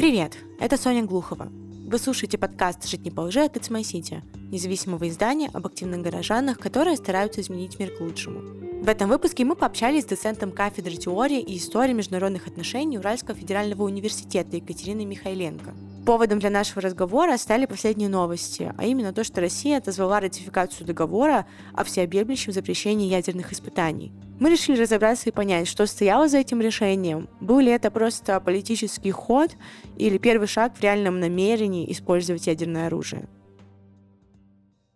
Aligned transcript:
Привет, 0.00 0.38
это 0.58 0.78
Соня 0.78 1.04
Глухова. 1.04 1.50
Вы 1.50 1.98
слушаете 1.98 2.38
подкаст 2.38 2.88
«Жить 2.88 3.04
не 3.04 3.10
по 3.10 3.20
лжи» 3.20 3.42
от 3.42 3.54
It's 3.58 3.70
My 3.70 3.82
City, 3.82 4.22
независимого 4.50 5.06
издания 5.06 5.50
об 5.52 5.66
активных 5.66 6.00
горожанах, 6.00 6.58
которые 6.58 6.96
стараются 6.96 7.42
изменить 7.42 7.78
мир 7.78 7.94
к 7.94 8.00
лучшему. 8.00 8.40
В 8.82 8.88
этом 8.88 9.10
выпуске 9.10 9.44
мы 9.44 9.56
пообщались 9.56 10.04
с 10.04 10.06
доцентом 10.06 10.52
кафедры 10.52 10.96
теории 10.96 11.40
и 11.40 11.58
истории 11.58 11.92
международных 11.92 12.46
отношений 12.46 12.96
Уральского 12.96 13.36
федерального 13.36 13.82
университета 13.82 14.56
Екатериной 14.56 15.04
Михайленко. 15.04 15.74
Поводом 16.10 16.40
для 16.40 16.50
нашего 16.50 16.82
разговора 16.82 17.36
стали 17.36 17.66
последние 17.66 18.08
новости, 18.08 18.74
а 18.76 18.84
именно 18.84 19.12
то, 19.12 19.22
что 19.22 19.40
Россия 19.40 19.78
отозвала 19.78 20.18
ратификацию 20.18 20.84
договора 20.84 21.46
о 21.72 21.84
всеобъемлющем 21.84 22.52
запрещении 22.52 23.06
ядерных 23.06 23.52
испытаний. 23.52 24.12
Мы 24.40 24.50
решили 24.50 24.80
разобраться 24.80 25.28
и 25.28 25.32
понять, 25.32 25.68
что 25.68 25.86
стояло 25.86 26.26
за 26.26 26.38
этим 26.38 26.60
решением. 26.60 27.28
Был 27.40 27.60
ли 27.60 27.70
это 27.70 27.92
просто 27.92 28.40
политический 28.40 29.12
ход 29.12 29.52
или 29.98 30.18
первый 30.18 30.48
шаг 30.48 30.76
в 30.76 30.82
реальном 30.82 31.20
намерении 31.20 31.88
использовать 31.92 32.48
ядерное 32.48 32.88
оружие? 32.88 33.28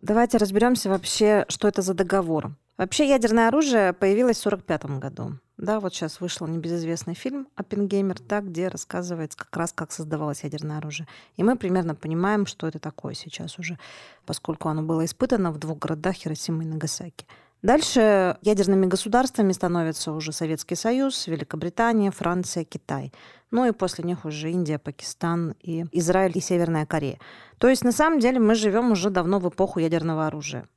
Давайте 0.01 0.35
разберемся 0.35 0.89
вообще, 0.89 1.45
что 1.47 1.69
это 1.69 1.81
за 1.81 1.93
договор. 1.93 2.57
Вообще 2.75 3.07
ядерное 3.07 3.47
оружие 3.47 3.93
появилось 3.93 4.39
в 4.39 4.47
1945 4.47 4.99
году. 4.99 5.39
Да, 5.57 5.79
вот 5.79 5.93
сейчас 5.93 6.19
вышел 6.19 6.47
небезызвестный 6.47 7.13
фильм 7.13 7.47
«Оппенгеймер», 7.55 8.19
да, 8.27 8.41
где 8.41 8.67
рассказывается 8.67 9.37
как 9.37 9.55
раз, 9.55 9.71
как 9.71 9.93
создавалось 9.93 10.43
ядерное 10.43 10.79
оружие. 10.79 11.07
И 11.37 11.43
мы 11.43 11.55
примерно 11.55 11.95
понимаем, 11.95 12.45
что 12.45 12.67
это 12.67 12.77
такое 12.77 13.13
сейчас 13.13 13.57
уже, 13.57 13.79
поскольку 14.25 14.67
оно 14.67 14.81
было 14.83 15.05
испытано 15.05 15.51
в 15.51 15.57
двух 15.57 15.79
городах 15.79 16.15
Хиросима 16.15 16.63
и 16.63 16.67
Нагасаки. 16.67 17.25
Дальше 17.61 18.37
ядерными 18.41 18.85
государствами 18.85 19.53
становятся 19.53 20.11
уже 20.11 20.33
Советский 20.33 20.75
Союз, 20.75 21.25
Великобритания, 21.25 22.11
Франция, 22.11 22.63
Китай. 22.63 23.13
Ну 23.49 23.65
и 23.65 23.71
после 23.71 24.03
них 24.03 24.25
уже 24.25 24.51
Индия, 24.51 24.77
Пакистан 24.77 25.55
и 25.61 25.85
Израиль 25.93 26.33
и 26.35 26.41
Северная 26.41 26.85
Корея. 26.85 27.17
То 27.57 27.69
есть 27.69 27.83
на 27.83 27.91
самом 27.91 28.19
деле 28.19 28.39
мы 28.39 28.55
живем 28.55 28.91
уже 28.91 29.09
давно 29.09 29.39
в 29.39 29.49
эпоху 29.49 29.79
ядерного 29.79 30.27
оружия. 30.27 30.67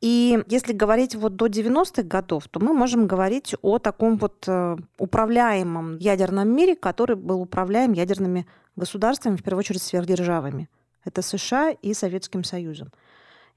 И 0.00 0.44
если 0.46 0.72
говорить 0.72 1.16
вот 1.16 1.34
до 1.34 1.46
90-х 1.46 2.02
годов, 2.02 2.46
то 2.48 2.60
мы 2.60 2.72
можем 2.72 3.06
говорить 3.08 3.54
о 3.62 3.78
таком 3.78 4.16
вот 4.16 4.44
э, 4.46 4.76
управляемом 4.96 5.98
ядерном 5.98 6.48
мире, 6.54 6.76
который 6.76 7.16
был 7.16 7.40
управляем 7.40 7.92
ядерными 7.92 8.46
государствами, 8.76 9.36
в 9.36 9.42
первую 9.42 9.60
очередь 9.60 9.82
сверхдержавами. 9.82 10.68
Это 11.04 11.22
США 11.22 11.70
и 11.70 11.94
Советским 11.94 12.44
Союзом. 12.44 12.92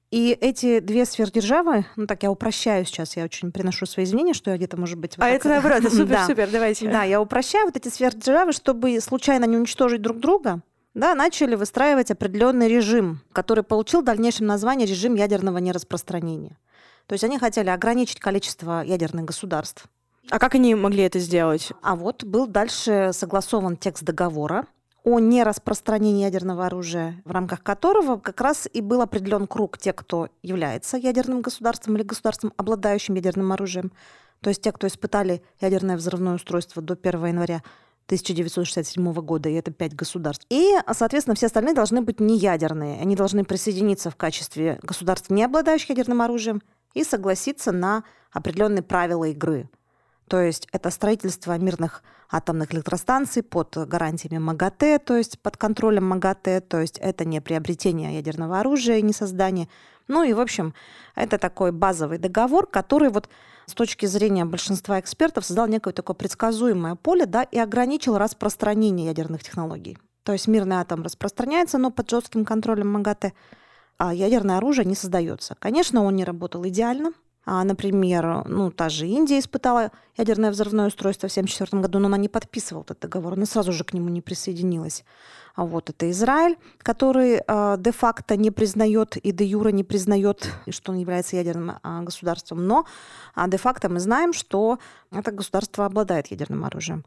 И 0.10 0.38
эти 0.42 0.80
две 0.80 1.06
сверхдержавы, 1.06 1.86
ну 1.96 2.06
так 2.06 2.24
я 2.24 2.32
упрощаю 2.32 2.86
сейчас, 2.86 3.16
я 3.16 3.24
очень 3.24 3.52
приношу 3.52 3.86
свои 3.86 4.04
извинения, 4.04 4.34
что 4.34 4.52
я 4.52 4.58
где-то, 4.58 4.78
может 4.78 5.00
быть... 5.00 5.18
Вот 5.18 5.24
а 5.24 5.30
это 5.30 5.48
наоборот, 5.48 5.84
супер-супер, 5.92 6.50
давайте. 6.52 6.90
Да, 6.90 7.04
я 7.04 7.22
упрощаю 7.22 7.66
вот 7.66 7.78
эти 7.78 7.88
сверхдержавы, 7.88 8.52
чтобы 8.52 9.00
случайно 9.00 9.46
не 9.46 9.56
уничтожить 9.56 10.02
друг 10.02 10.20
друга, 10.20 10.62
да, 10.94 11.16
начали 11.16 11.56
выстраивать 11.56 12.12
определенный 12.12 12.68
режим, 12.68 13.22
который 13.32 13.64
получил 13.64 14.02
в 14.02 14.06
дальнейшем 14.06 14.48
название 14.48 14.88
режим 14.88 15.16
ядерного 15.16 15.58
нераспространения. 15.58 16.58
То 17.08 17.14
есть 17.14 17.24
они 17.24 17.40
хотели 17.40 17.70
ограничить 17.70 18.20
количество 18.20 18.84
ядерных 18.84 19.26
государств. 19.26 19.86
А 20.30 20.40
как 20.40 20.56
они 20.56 20.76
могли 20.76 21.04
это 21.04 21.20
сделать? 21.20 21.72
А 21.82 21.96
вот 21.96 22.24
был 22.24 22.48
дальше 22.48 23.12
согласован 23.14 23.76
текст 23.76 24.04
договора 24.04 24.66
о 25.04 25.20
нераспространении 25.20 26.24
ядерного 26.24 26.68
оружия, 26.68 27.22
в 27.26 27.32
рамках 27.32 27.64
которого 27.64 28.18
как 28.18 28.40
раз 28.40 28.70
и 28.72 28.82
был 28.82 29.02
определен 29.02 29.48
круг 29.48 29.78
тех, 29.78 29.96
кто 29.96 30.30
является 30.44 30.98
ядерным 30.98 31.42
государством 31.42 31.96
или 31.96 32.04
государством, 32.04 32.54
обладающим 32.56 33.16
ядерным 33.16 33.52
оружием. 33.52 33.92
То 34.42 34.50
есть 34.50 34.62
те, 34.62 34.72
кто 34.72 34.88
испытали 34.88 35.42
ядерное 35.60 35.98
взрывное 35.98 36.36
устройство 36.36 36.82
до 36.82 36.94
1 36.94 37.26
января 37.26 37.64
1967 38.06 39.14
года, 39.14 39.50
и 39.50 39.54
это 39.54 39.72
пять 39.72 39.96
государств. 39.96 40.46
И, 40.50 40.74
соответственно, 40.94 41.36
все 41.36 41.48
остальные 41.48 41.76
должны 41.76 42.02
быть 42.02 42.20
не 42.20 42.38
ядерные. 42.38 43.00
Они 43.00 43.16
должны 43.16 43.44
присоединиться 43.44 44.10
в 44.10 44.16
качестве 44.16 44.80
государств, 44.84 45.30
не 45.30 45.44
обладающих 45.44 45.90
ядерным 45.90 46.22
оружием, 46.22 46.62
и 46.94 47.04
согласиться 47.04 47.72
на 47.72 48.04
определенные 48.32 48.84
правила 48.84 49.26
игры. 49.26 49.70
То 50.28 50.40
есть 50.40 50.68
это 50.72 50.90
строительство 50.92 51.58
мирных 51.58 52.04
атомных 52.30 52.74
электростанций 52.74 53.44
под 53.44 53.76
гарантиями 53.76 54.38
МАГАТЭ, 54.38 55.00
то 55.00 55.18
есть 55.18 55.40
под 55.40 55.58
контролем 55.58 56.06
МАГАТЭ, 56.06 56.62
то 56.62 56.80
есть 56.80 56.98
это 57.00 57.26
не 57.26 57.42
приобретение 57.42 58.16
ядерного 58.16 58.60
оружия, 58.60 59.02
не 59.02 59.12
создание. 59.12 59.68
Ну 60.08 60.24
и, 60.24 60.32
в 60.32 60.40
общем, 60.40 60.74
это 61.16 61.38
такой 61.38 61.74
базовый 61.74 62.18
договор, 62.18 62.66
который 62.66 63.10
вот 63.10 63.30
с 63.66 63.74
точки 63.74 64.06
зрения 64.06 64.46
большинства 64.46 65.00
экспертов 65.00 65.46
создал 65.46 65.68
некое 65.68 65.94
такое 65.94 66.16
предсказуемое 66.16 66.96
поле 66.96 67.26
да, 67.26 67.44
и 67.44 67.58
ограничил 67.58 68.18
распространение 68.18 69.08
ядерных 69.08 69.44
технологий. 69.44 69.98
То 70.24 70.34
есть 70.34 70.48
мирный 70.48 70.78
атом 70.78 71.04
распространяется, 71.04 71.78
но 71.78 71.92
под 71.92 72.10
жестким 72.10 72.46
контролем 72.46 72.92
МАГАТЭ, 72.92 73.34
а 73.98 74.14
ядерное 74.14 74.58
оружие 74.58 74.86
не 74.86 74.96
создается. 74.96 75.56
Конечно, 75.60 76.04
он 76.04 76.16
не 76.16 76.24
работал 76.24 76.68
идеально, 76.68 77.14
а, 77.46 77.64
например, 77.64 78.44
ну, 78.48 78.72
та 78.72 78.90
же 78.90 79.08
Индия 79.08 79.40
испытала 79.40 79.92
ядерное 80.16 80.52
взрывное 80.52 80.88
устройство 80.88 81.28
в 81.28 81.32
1974 81.32 81.82
году, 81.82 82.00
но 82.00 82.08
она 82.08 82.18
не 82.18 82.30
подписывала 82.30 82.84
этот 82.84 83.00
договор, 83.00 83.34
она 83.34 83.46
сразу 83.46 83.72
же 83.72 83.84
к 83.84 83.94
нему 83.94 84.10
не 84.10 84.22
присоединилась. 84.22 85.04
А 85.56 85.66
вот 85.66 85.90
это 85.90 86.10
Израиль, 86.12 86.58
который 86.78 87.42
э, 87.46 87.76
де-факто 87.80 88.38
не 88.38 88.52
признает 88.52 89.18
и 89.18 89.32
де-юра 89.32 89.70
не 89.70 89.84
признает, 89.84 90.50
что 90.70 90.92
он 90.92 91.00
является 91.00 91.36
ядерным 91.36 91.72
э, 91.72 92.02
государством, 92.04 92.66
но 92.66 92.86
э, 93.36 93.44
де-факто 93.48 93.90
мы 93.90 94.00
знаем, 94.00 94.34
что 94.34 94.80
это 95.12 95.32
государство 95.32 95.86
обладает 95.86 96.28
ядерным 96.28 96.64
оружием. 96.64 97.04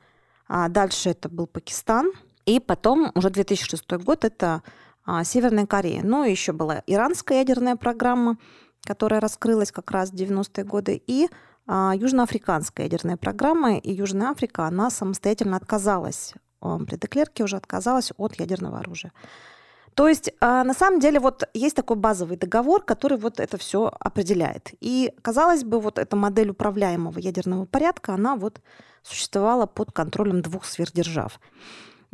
А 0.47 0.69
дальше 0.69 1.11
это 1.11 1.28
был 1.28 1.47
Пакистан, 1.47 2.12
и 2.44 2.61
потом 2.61 3.12
уже 3.15 3.31
2006 3.31 3.91
год 3.93 4.25
это 4.25 4.62
э, 5.06 5.25
Северная 5.25 5.67
Корея. 5.67 6.03
Ну, 6.03 6.25
еще 6.25 6.53
была 6.53 6.83
иранская 6.87 7.39
ядерная 7.39 7.77
программа, 7.77 8.37
которая 8.84 9.21
раскрылась 9.21 9.72
как 9.72 9.91
раз 9.91 10.11
в 10.11 10.15
90-е 10.15 10.65
годы, 10.65 11.03
и 11.06 11.28
а, 11.67 11.93
южноафриканская 11.97 12.87
ядерная 12.87 13.17
программа, 13.17 13.78
и 13.78 13.93
Южная 13.93 14.31
Африка, 14.31 14.67
она 14.67 14.91
самостоятельно 14.91 15.56
отказалась, 15.56 16.34
а, 16.61 16.78
при 16.78 16.97
Деклерке 16.97 17.44
уже 17.44 17.56
отказалась 17.56 18.12
от 18.17 18.39
ядерного 18.39 18.78
оружия. 18.78 19.12
То 19.94 20.09
есть, 20.09 20.33
а, 20.41 20.65
на 20.65 20.75
самом 20.75 21.00
деле, 21.00 21.21
вот 21.21 21.49
есть 21.55 21.77
такой 21.77 21.97
базовый 21.97 22.37
договор, 22.37 22.83
который 22.83 23.17
вот 23.17 23.39
это 23.39 23.56
все 23.56 23.93
определяет. 24.00 24.73
И, 24.81 25.12
казалось 25.23 25.62
бы, 25.62 25.81
вот 25.81 25.99
эта 25.99 26.17
модель 26.17 26.50
управляемого 26.50 27.19
ядерного 27.19 27.65
порядка, 27.65 28.15
она 28.15 28.34
вот 28.34 28.61
существовала 29.03 29.67
под 29.67 29.93
контролем 29.93 30.43
двух 30.43 30.65
сверхдержав. 30.65 31.41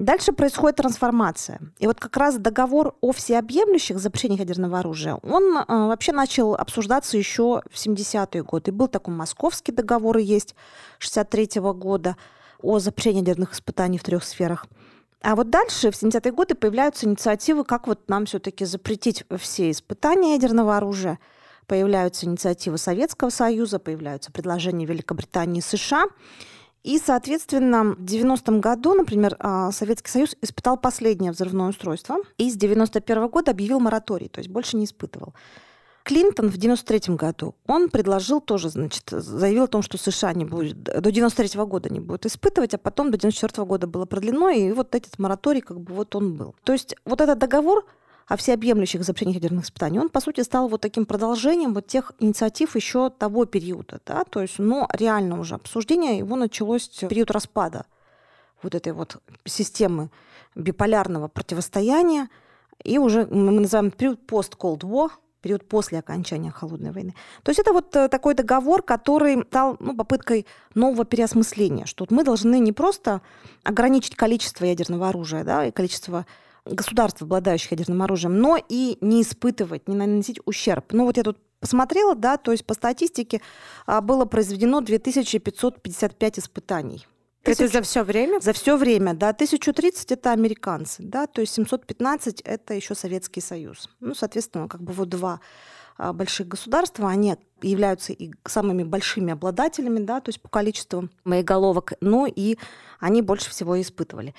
Дальше 0.00 0.32
происходит 0.32 0.76
трансформация. 0.76 1.60
И 1.78 1.86
вот 1.86 2.00
как 2.00 2.16
раз 2.16 2.38
договор 2.38 2.94
о 3.02 3.12
всеобъемлющих 3.12 3.98
запрещениях 3.98 4.40
ядерного 4.40 4.78
оружия, 4.78 5.16
он 5.16 5.58
э, 5.58 5.64
вообще 5.68 6.12
начал 6.12 6.54
обсуждаться 6.54 7.18
еще 7.18 7.60
в 7.70 7.74
70-е 7.74 8.42
годы. 8.42 8.70
И 8.70 8.74
был 8.74 8.88
такой 8.88 9.12
московский 9.12 9.72
договор 9.72 10.16
и 10.16 10.22
есть 10.22 10.54
63 11.00 11.60
-го 11.60 11.74
года 11.74 12.16
о 12.62 12.78
запрещении 12.78 13.20
ядерных 13.20 13.52
испытаний 13.52 13.98
в 13.98 14.02
трех 14.02 14.24
сферах. 14.24 14.66
А 15.20 15.36
вот 15.36 15.50
дальше, 15.50 15.90
в 15.90 15.94
70-е 15.94 16.32
годы, 16.32 16.54
появляются 16.54 17.06
инициативы, 17.06 17.64
как 17.64 17.86
вот 17.86 18.08
нам 18.08 18.24
все-таки 18.24 18.64
запретить 18.64 19.24
все 19.38 19.70
испытания 19.70 20.32
ядерного 20.32 20.78
оружия. 20.78 21.18
Появляются 21.66 22.24
инициативы 22.24 22.78
Советского 22.78 23.28
Союза, 23.28 23.78
появляются 23.78 24.32
предложения 24.32 24.86
Великобритании 24.86 25.58
и 25.58 25.62
США. 25.62 26.06
И, 26.82 26.98
соответственно, 26.98 27.94
в 27.94 28.04
90-м 28.04 28.60
году, 28.60 28.94
например, 28.94 29.36
а, 29.38 29.70
Советский 29.70 30.10
Союз 30.10 30.36
испытал 30.40 30.78
последнее 30.78 31.32
взрывное 31.32 31.68
устройство 31.68 32.16
и 32.38 32.50
с 32.50 32.56
91 32.56 33.18
-го 33.18 33.28
года 33.28 33.50
объявил 33.50 33.80
мораторий, 33.80 34.28
то 34.28 34.40
есть 34.40 34.50
больше 34.50 34.76
не 34.76 34.84
испытывал. 34.84 35.34
Клинтон 36.02 36.48
в 36.48 36.56
93 36.56 37.16
году, 37.16 37.54
он 37.66 37.90
предложил 37.90 38.40
тоже, 38.40 38.70
значит, 38.70 39.04
заявил 39.10 39.64
о 39.64 39.68
том, 39.68 39.82
что 39.82 39.98
США 39.98 40.32
не 40.32 40.46
будет, 40.46 40.82
до 40.82 41.12
93 41.12 41.58
-го 41.58 41.66
года 41.66 41.90
не 41.90 42.00
будет 42.00 42.24
испытывать, 42.24 42.72
а 42.72 42.78
потом 42.78 43.10
до 43.10 43.18
94 43.18 43.62
-го 43.62 43.66
года 43.66 43.86
было 43.86 44.06
продлено, 44.06 44.48
и 44.48 44.72
вот 44.72 44.94
этот 44.94 45.18
мораторий, 45.18 45.60
как 45.60 45.78
бы 45.80 45.94
вот 45.94 46.16
он 46.16 46.34
был. 46.34 46.54
То 46.64 46.72
есть 46.72 46.96
вот 47.04 47.20
этот 47.20 47.38
договор 47.38 47.84
о 48.30 48.36
всеобъемлющих 48.36 49.02
запрещениях 49.02 49.42
ядерных 49.42 49.64
испытаний, 49.64 49.98
он, 49.98 50.08
по 50.08 50.20
сути, 50.20 50.42
стал 50.42 50.68
вот 50.68 50.80
таким 50.80 51.04
продолжением 51.04 51.74
вот 51.74 51.88
тех 51.88 52.12
инициатив 52.20 52.76
еще 52.76 53.10
того 53.10 53.44
периода. 53.44 54.00
Да? 54.06 54.22
То 54.22 54.40
есть, 54.40 54.60
но 54.60 54.88
реально 54.92 55.40
уже 55.40 55.56
обсуждение 55.56 56.18
его 56.18 56.36
началось 56.36 56.88
в 56.88 57.08
период 57.08 57.32
распада 57.32 57.86
вот 58.62 58.76
этой 58.76 58.92
вот 58.92 59.16
системы 59.44 60.10
биполярного 60.54 61.26
противостояния, 61.26 62.28
и 62.84 62.98
уже 62.98 63.26
мы 63.26 63.50
называем 63.50 63.90
период 63.90 64.24
пост-Cold 64.24 64.82
War, 64.82 65.10
период 65.42 65.68
после 65.68 65.98
окончания 65.98 66.52
Холодной 66.52 66.92
войны. 66.92 67.16
То 67.42 67.50
есть 67.50 67.58
это 67.58 67.72
вот 67.72 67.96
э, 67.96 68.08
такой 68.08 68.34
договор, 68.34 68.82
который 68.82 69.42
стал 69.42 69.76
ну, 69.80 69.96
попыткой 69.96 70.46
нового 70.76 71.04
переосмысления, 71.04 71.84
что 71.86 72.06
мы 72.10 72.22
должны 72.22 72.60
не 72.60 72.72
просто 72.72 73.22
ограничить 73.64 74.14
количество 74.14 74.66
ядерного 74.66 75.08
оружия 75.08 75.42
да, 75.42 75.66
и 75.66 75.72
количество 75.72 76.26
государств, 76.74 77.22
обладающих 77.22 77.72
ядерным 77.72 78.02
оружием, 78.02 78.38
но 78.38 78.58
и 78.68 78.98
не 79.00 79.22
испытывать, 79.22 79.88
не 79.88 79.94
наносить 79.94 80.40
ущерб. 80.44 80.92
Ну 80.92 81.04
вот 81.04 81.16
я 81.16 81.22
тут 81.22 81.38
посмотрела, 81.60 82.14
да, 82.14 82.36
то 82.36 82.52
есть 82.52 82.64
по 82.64 82.74
статистике 82.74 83.40
а, 83.86 84.00
было 84.00 84.24
произведено 84.24 84.80
2555 84.80 86.38
испытаний 86.38 87.06
Это 87.44 87.68
за 87.68 87.82
все 87.82 88.02
время? 88.02 88.40
За 88.40 88.52
все 88.52 88.76
время, 88.76 89.14
да. 89.14 89.28
1030 89.28 90.12
это 90.12 90.32
американцы, 90.32 91.02
да, 91.02 91.26
то 91.26 91.40
есть 91.40 91.54
715 91.54 92.40
это 92.40 92.74
еще 92.74 92.94
Советский 92.94 93.40
Союз. 93.40 93.88
Ну, 94.00 94.14
соответственно, 94.14 94.68
как 94.68 94.82
бы 94.82 94.92
вот 94.92 95.08
два 95.10 95.40
а, 95.98 96.14
больших 96.14 96.48
государства, 96.48 97.10
они 97.10 97.36
являются 97.60 98.14
и 98.14 98.32
самыми 98.46 98.84
большими 98.84 99.34
обладателями, 99.34 99.98
да, 99.98 100.20
то 100.20 100.30
есть 100.30 100.40
по 100.40 100.48
количеству 100.48 101.10
боеголовок, 101.26 101.92
но 102.00 102.26
и 102.26 102.56
они 103.00 103.20
больше 103.20 103.50
всего 103.50 103.78
испытывали. 103.78 104.34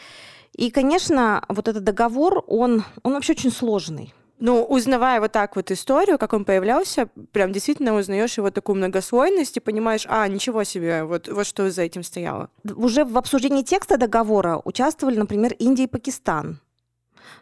И, 0.55 0.69
конечно, 0.69 1.43
вот 1.47 1.67
этот 1.67 1.83
договор, 1.83 2.43
он, 2.47 2.83
он 3.03 3.13
вообще 3.13 3.33
очень 3.33 3.51
сложный. 3.51 4.13
Ну, 4.39 4.63
узнавая 4.63 5.21
вот 5.21 5.31
так 5.31 5.55
вот 5.55 5.69
историю, 5.69 6.17
как 6.17 6.33
он 6.33 6.45
появлялся, 6.45 7.09
прям 7.31 7.51
действительно 7.51 7.95
узнаешь 7.95 8.37
его 8.37 8.49
такую 8.49 8.75
многослойность 8.75 9.57
и 9.57 9.59
понимаешь, 9.59 10.07
а, 10.09 10.27
ничего 10.27 10.63
себе, 10.63 11.03
вот, 11.03 11.27
вот 11.27 11.45
что 11.45 11.69
за 11.69 11.83
этим 11.83 12.01
стояло. 12.01 12.49
Уже 12.63 13.05
в 13.05 13.17
обсуждении 13.19 13.61
текста 13.61 13.97
договора 13.97 14.59
участвовали, 14.65 15.17
например, 15.17 15.53
Индия 15.59 15.83
и 15.83 15.87
Пакистан. 15.87 16.59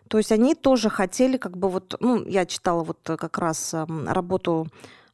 То 0.09 0.17
есть 0.17 0.33
они 0.33 0.55
тоже 0.55 0.89
хотели, 0.89 1.37
как 1.37 1.57
бы 1.57 1.69
вот, 1.69 1.95
ну, 2.01 2.25
я 2.25 2.45
читала 2.45 2.83
вот 2.83 2.99
как 3.03 3.37
раз 3.37 3.73
работу 3.73 4.67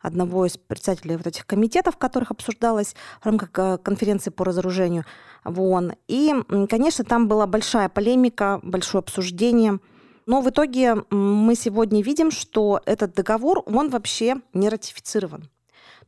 одного 0.06 0.46
из 0.46 0.58
председателей 0.58 1.18
вот 1.18 1.28
этих 1.28 1.46
комитетов, 1.46 1.98
которых 1.98 2.32
обсуждалось 2.32 2.96
в 3.22 3.26
рамках 3.26 3.50
э, 3.56 3.78
конференции 3.78 4.30
по 4.30 4.46
разоружению 4.46 5.06
в 5.44 5.62
ООН. 5.62 5.94
И, 6.08 6.34
конечно, 6.70 7.04
там 7.04 7.28
была 7.28 7.48
большая 7.48 7.90
полемика, 7.90 8.60
большое 8.64 9.00
обсуждение– 9.00 9.80
но 10.26 10.42
в 10.42 10.50
итоге 10.50 10.96
мы 11.12 11.56
сегодня 11.56 12.02
видим, 12.02 12.32
что 12.32 12.82
этот 12.86 13.14
договор, 13.14 13.62
он 13.66 13.90
вообще 13.90 14.38
не 14.54 14.70
ратифицирован. 14.70 15.50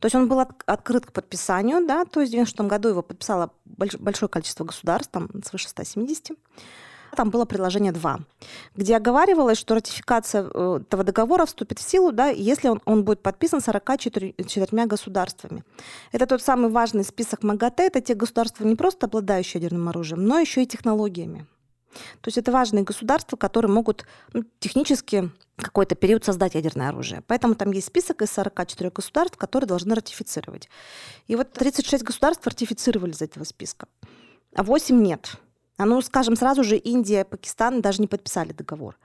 То 0.00 0.06
есть 0.06 0.14
он 0.14 0.28
был 0.28 0.40
от, 0.40 0.50
открыт 0.66 1.06
к 1.06 1.12
подписанию, 1.12 1.86
да, 1.86 2.04
то 2.04 2.20
есть 2.20 2.32
в 2.32 2.36
1996 2.36 2.60
году 2.68 2.88
его 2.88 3.02
подписало 3.02 3.50
больш, 3.64 3.96
большое 3.96 4.28
количество 4.28 4.64
государств, 4.64 5.10
там 5.10 5.28
свыше 5.44 5.68
170. 5.68 6.36
Там 7.16 7.30
было 7.30 7.44
приложение 7.44 7.92
2, 7.92 8.18
где 8.76 8.96
оговаривалось, 8.96 9.58
что 9.58 9.74
ратификация 9.74 10.48
э, 10.52 10.80
этого 10.80 11.04
договора 11.04 11.46
вступит 11.46 11.78
в 11.78 11.82
силу, 11.82 12.12
да, 12.12 12.28
если 12.28 12.68
он, 12.68 12.80
он 12.84 13.04
будет 13.04 13.22
подписан 13.22 13.60
44 13.60 14.34
государствами. 14.86 15.64
Это 16.12 16.26
тот 16.26 16.42
самый 16.42 16.70
важный 16.70 17.04
список 17.04 17.42
МАГАТЭ, 17.42 17.86
это 17.86 18.00
те 18.00 18.14
государства, 18.14 18.64
не 18.64 18.76
просто 18.76 19.06
обладающие 19.06 19.60
ядерным 19.60 19.88
оружием, 19.88 20.24
но 20.24 20.38
еще 20.38 20.62
и 20.62 20.66
технологиями. 20.66 21.46
То 22.20 22.28
есть 22.28 22.38
это 22.38 22.52
важные 22.52 22.84
государства, 22.84 23.36
которые 23.36 23.70
могут 23.72 24.04
ну, 24.32 24.44
технически 24.60 25.30
какой-то 25.56 25.94
период 25.94 26.24
создать 26.24 26.54
ядерное 26.54 26.90
оружие. 26.90 27.22
Поэтому 27.26 27.54
там 27.54 27.72
есть 27.72 27.88
список 27.88 28.22
из 28.22 28.30
44 28.30 28.90
государств, 28.90 29.36
которые 29.36 29.66
должны 29.66 29.94
ратифицировать. 29.94 30.68
И 31.26 31.36
вот 31.36 31.52
36 31.52 32.04
государств 32.04 32.46
ратифицировали 32.46 33.12
из 33.12 33.22
этого 33.22 33.44
списка, 33.44 33.88
а 34.54 34.62
8 34.62 35.00
нет. 35.02 35.36
А 35.78 35.86
ну, 35.86 36.02
скажем, 36.02 36.36
сразу 36.36 36.64
же 36.64 36.76
Индия, 36.76 37.24
Пакистан 37.24 37.80
даже 37.80 38.02
не 38.02 38.08
подписали 38.08 38.52
договор. 38.52 38.98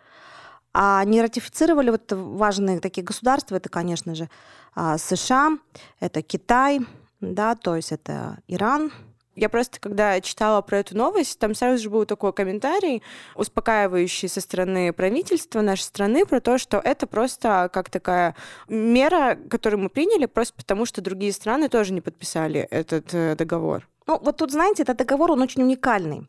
А 0.74 1.04
не 1.06 1.22
ратифицировали 1.22 1.92
вот 1.92 2.12
важные 2.12 2.80
такие 2.80 3.04
государства, 3.04 3.56
это, 3.56 3.70
конечно 3.70 4.16
же, 4.16 4.28
а, 4.76 4.98
США, 4.98 5.60
это 6.00 6.24
Китай, 6.24 6.80
да, 7.22 7.56
то 7.56 7.76
есть 7.76 7.92
это 7.92 8.40
Иран, 8.48 8.92
я 9.36 9.50
просто, 9.50 9.80
когда 9.80 10.22
читала 10.22 10.62
про 10.62 10.80
эту 10.80 10.96
новость, 10.96 11.40
там 11.40 11.56
сразу 11.56 11.82
же 11.82 11.90
был 11.90 12.06
такой 12.06 12.34
комментарий, 12.34 13.02
успокаивающий 13.36 14.30
со 14.30 14.42
стороны 14.42 14.94
правительства 14.94 15.62
нашей 15.62 15.84
страны 15.84 16.26
про 16.26 16.40
то, 16.40 16.58
что 16.58 16.78
это 16.78 17.08
просто 17.08 17.70
как 17.74 17.90
такая 17.90 18.36
мера, 18.68 19.38
которую 19.50 19.82
мы 19.82 19.90
приняли 19.90 20.28
просто 20.28 20.54
потому, 20.56 20.86
что 20.86 21.02
другие 21.02 21.34
страны 21.34 21.68
тоже 21.68 21.94
не 21.94 22.02
подписали 22.02 22.62
этот 22.70 23.14
э, 23.14 23.36
договор. 23.36 23.88
Ну, 24.08 24.20
вот 24.22 24.38
тут, 24.38 24.52
знаете, 24.52 24.84
этот 24.84 24.98
договор, 24.98 25.32
он 25.32 25.42
очень 25.42 25.64
уникальный. 25.64 26.28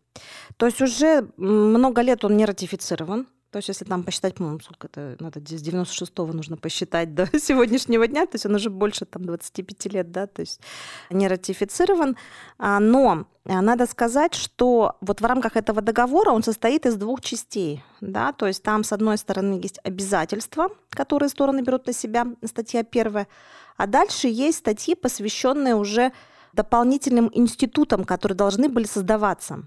То 0.57 0.67
есть 0.67 0.81
уже 0.81 1.29
много 1.37 2.03
лет 2.03 2.25
он 2.25 2.37
не 2.37 2.45
ратифицирован. 2.45 3.27
То 3.55 3.59
есть, 3.59 3.69
если 3.69 3.85
там 3.85 4.03
посчитать, 4.03 4.35
по-моему, 4.35 4.59
сколько 4.59 4.89
это 4.89 5.17
надо, 5.21 5.39
с 5.39 5.63
96-го 5.63 6.33
нужно 6.33 6.57
посчитать 6.57 7.15
до 7.15 7.27
сегодняшнего 7.39 8.09
дня, 8.09 8.27
то 8.27 8.35
есть 8.35 8.47
он 8.47 8.57
уже 8.57 8.69
больше 8.69 9.05
там 9.05 9.25
25 9.25 9.93
лет, 9.93 10.11
да, 10.11 10.27
то 10.27 10.41
есть 10.41 10.61
не 11.09 11.29
ратифицирован. 11.29 12.17
А, 12.59 12.81
но 12.81 13.27
а, 13.45 13.63
надо 13.63 13.87
сказать, 13.87 14.35
что 14.35 14.97
вот 15.01 15.21
в 15.21 15.25
рамках 15.25 15.57
этого 15.57 15.83
договора 15.83 16.33
он 16.33 16.43
состоит 16.43 16.85
из 16.85 16.97
двух 16.97 17.21
частей, 17.21 17.85
да, 18.01 18.33
то 18.33 18.49
есть 18.49 18.61
там 18.65 18.83
с 18.83 18.93
одной 18.93 19.19
стороны 19.19 19.61
есть 19.63 19.79
обязательства, 19.85 20.71
которые 20.91 21.29
стороны 21.29 21.61
берут 21.61 21.87
на 21.87 21.93
себя, 21.93 22.27
статья 22.45 22.83
первая, 22.83 23.29
а 23.77 23.87
дальше 23.87 24.27
есть 24.27 24.59
статьи, 24.59 24.97
посвященные 24.97 25.77
уже 25.77 26.11
дополнительным 26.55 27.31
институтам, 27.33 28.05
которые 28.05 28.37
должны 28.37 28.69
были 28.69 28.87
создаваться. 28.87 29.65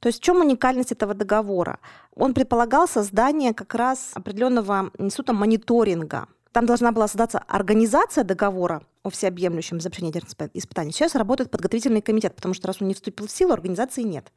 То 0.00 0.08
есть 0.08 0.20
в 0.20 0.22
чем 0.22 0.40
уникальность 0.40 0.92
этого 0.92 1.14
договора? 1.14 1.78
Он 2.14 2.34
предполагал 2.34 2.88
создание 2.88 3.54
как 3.54 3.74
раз 3.74 4.10
определенного 4.14 4.90
института 4.98 5.32
мониторинга. 5.32 6.28
Там 6.54 6.66
должна 6.66 6.92
была 6.92 7.08
создаться 7.08 7.40
организация 7.48 8.22
договора, 8.22 8.82
о 9.02 9.10
всеобъемлющем 9.10 9.80
запрещении 9.80 10.08
ядерных 10.08 10.50
испытаний. 10.54 10.90
Сейчас 10.90 11.14
работает 11.14 11.50
подготовительный 11.50 12.00
комитет, 12.00 12.34
потому 12.34 12.54
что 12.54 12.68
раз 12.68 12.80
он 12.80 12.88
не 12.88 12.94
вступил 12.94 13.26
в 13.26 13.30
силу, 13.30 13.52
организации 13.52 14.00
нет. 14.00 14.32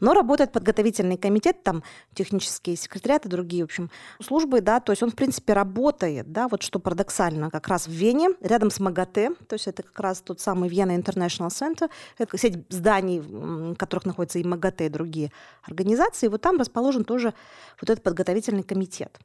Но 0.00 0.14
работает 0.14 0.50
подготовительный 0.50 1.18
комитет, 1.18 1.62
там 1.62 1.82
технические 2.14 2.76
секретариаты, 2.76 3.28
другие, 3.28 3.64
в 3.64 3.66
общем, 3.66 3.90
службы, 4.22 4.62
да, 4.62 4.80
то 4.80 4.92
есть 4.92 5.02
он, 5.02 5.10
в 5.10 5.14
принципе, 5.14 5.52
работает, 5.52 6.32
да, 6.32 6.48
вот 6.48 6.62
что 6.62 6.78
парадоксально, 6.78 7.50
как 7.50 7.68
раз 7.68 7.86
в 7.86 7.90
Вене, 7.90 8.30
рядом 8.40 8.70
с 8.70 8.80
МАГАТЭ, 8.80 9.34
то 9.46 9.54
есть 9.54 9.66
это 9.66 9.82
как 9.82 10.00
раз 10.00 10.22
тот 10.22 10.40
самый 10.40 10.70
Вена 10.70 10.96
International 10.96 11.48
Center, 11.48 11.90
это 12.16 12.38
сеть 12.38 12.64
зданий, 12.70 13.20
в 13.20 13.74
которых 13.74 14.06
находятся 14.06 14.38
и 14.38 14.44
МАГАТЭ, 14.44 14.86
и 14.86 14.88
другие 14.88 15.32
организации, 15.64 16.26
и 16.26 16.28
вот 16.30 16.40
там 16.40 16.56
расположен 16.56 17.04
тоже 17.04 17.34
вот 17.78 17.90
этот 17.90 18.02
подготовительный 18.02 18.62
комитет. 18.62 19.18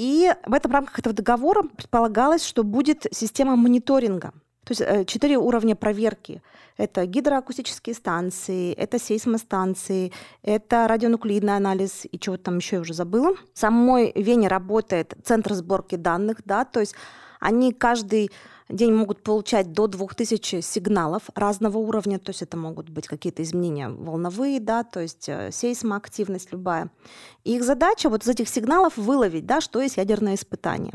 И 0.00 0.32
в 0.46 0.54
этом 0.54 0.72
рамках 0.72 0.98
этого 0.98 1.14
договора 1.14 1.62
предполагалось, 1.62 2.42
что 2.42 2.64
будет 2.64 3.06
система 3.12 3.54
мониторинга. 3.54 4.32
То 4.64 4.70
есть 4.70 4.80
э, 4.80 5.04
четыре 5.04 5.36
уровня 5.36 5.76
проверки. 5.76 6.42
Это 6.78 7.04
гидроакустические 7.04 7.94
станции, 7.94 8.72
это 8.72 8.98
сейсмостанции, 8.98 10.10
это 10.42 10.88
радионуклидный 10.88 11.54
анализ 11.54 12.06
и 12.10 12.18
чего-то 12.18 12.44
там 12.44 12.56
еще 12.56 12.76
я 12.76 12.80
уже 12.80 12.94
забыла. 12.94 13.34
В 13.52 13.58
самой 13.58 14.12
Вене 14.14 14.48
работает 14.48 15.12
центр 15.22 15.52
сборки 15.52 15.96
данных, 15.96 16.38
да, 16.46 16.64
то 16.64 16.80
есть 16.80 16.94
они 17.38 17.74
каждый 17.74 18.30
день 18.70 18.92
могут 18.92 19.22
получать 19.22 19.72
до 19.72 19.86
2000 19.86 20.60
сигналов 20.60 21.24
разного 21.34 21.78
уровня, 21.78 22.18
то 22.18 22.30
есть 22.30 22.42
это 22.42 22.56
могут 22.56 22.88
быть 22.88 23.06
какие-то 23.06 23.42
изменения 23.42 23.88
волновые, 23.88 24.60
да, 24.60 24.84
то 24.84 25.00
есть 25.00 25.28
э, 25.28 25.50
сейсмоактивность 25.52 26.52
любая. 26.52 26.90
И 27.44 27.56
их 27.56 27.64
задача 27.64 28.08
вот 28.08 28.24
из 28.24 28.28
этих 28.28 28.48
сигналов 28.48 28.96
выловить, 28.96 29.46
да, 29.46 29.60
что 29.60 29.80
есть 29.80 29.96
ядерное 29.96 30.34
испытание. 30.34 30.94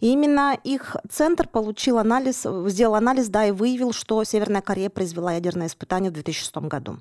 И 0.00 0.12
именно 0.12 0.56
их 0.64 0.96
центр 1.10 1.48
получил 1.48 1.98
анализ, 1.98 2.46
сделал 2.66 2.94
анализ, 2.94 3.28
да, 3.28 3.46
и 3.46 3.50
выявил, 3.50 3.92
что 3.92 4.22
Северная 4.24 4.62
Корея 4.62 4.90
произвела 4.90 5.32
ядерное 5.32 5.66
испытание 5.66 6.10
в 6.10 6.14
2006 6.14 6.56
году. 6.68 6.98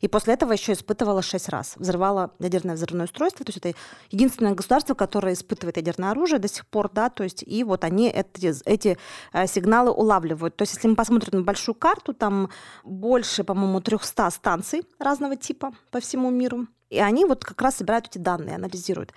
И 0.00 0.08
после 0.08 0.34
этого 0.34 0.52
еще 0.52 0.72
испытывала 0.72 1.22
шесть 1.22 1.48
раз. 1.48 1.74
Взрывала 1.76 2.30
ядерное 2.38 2.74
взрывное 2.74 3.06
устройство. 3.06 3.44
То 3.44 3.50
есть 3.50 3.58
это 3.58 3.78
единственное 4.10 4.54
государство, 4.54 4.94
которое 4.94 5.34
испытывает 5.34 5.76
ядерное 5.76 6.10
оружие 6.10 6.38
до 6.38 6.48
сих 6.48 6.66
пор, 6.66 6.90
да, 6.92 7.08
то 7.10 7.24
есть 7.24 7.42
и 7.46 7.64
вот 7.64 7.84
они 7.84 8.08
эти, 8.08 8.54
эти 8.68 8.98
э, 9.32 9.46
сигналы 9.46 9.90
улавливают. 9.90 10.56
То 10.56 10.62
есть 10.62 10.74
если 10.74 10.88
мы 10.88 10.96
посмотрим 10.96 11.40
на 11.40 11.44
большую 11.44 11.74
карту, 11.74 12.14
там 12.14 12.50
больше, 12.84 13.44
по-моему, 13.44 13.80
300 13.80 14.30
станций 14.30 14.82
разного 14.98 15.36
типа 15.36 15.72
по 15.90 16.00
всему 16.00 16.30
миру. 16.30 16.66
И 16.90 16.98
они 16.98 17.24
вот 17.24 17.44
как 17.44 17.60
раз 17.60 17.76
собирают 17.76 18.06
эти 18.06 18.18
данные, 18.18 18.56
анализируют. 18.56 19.12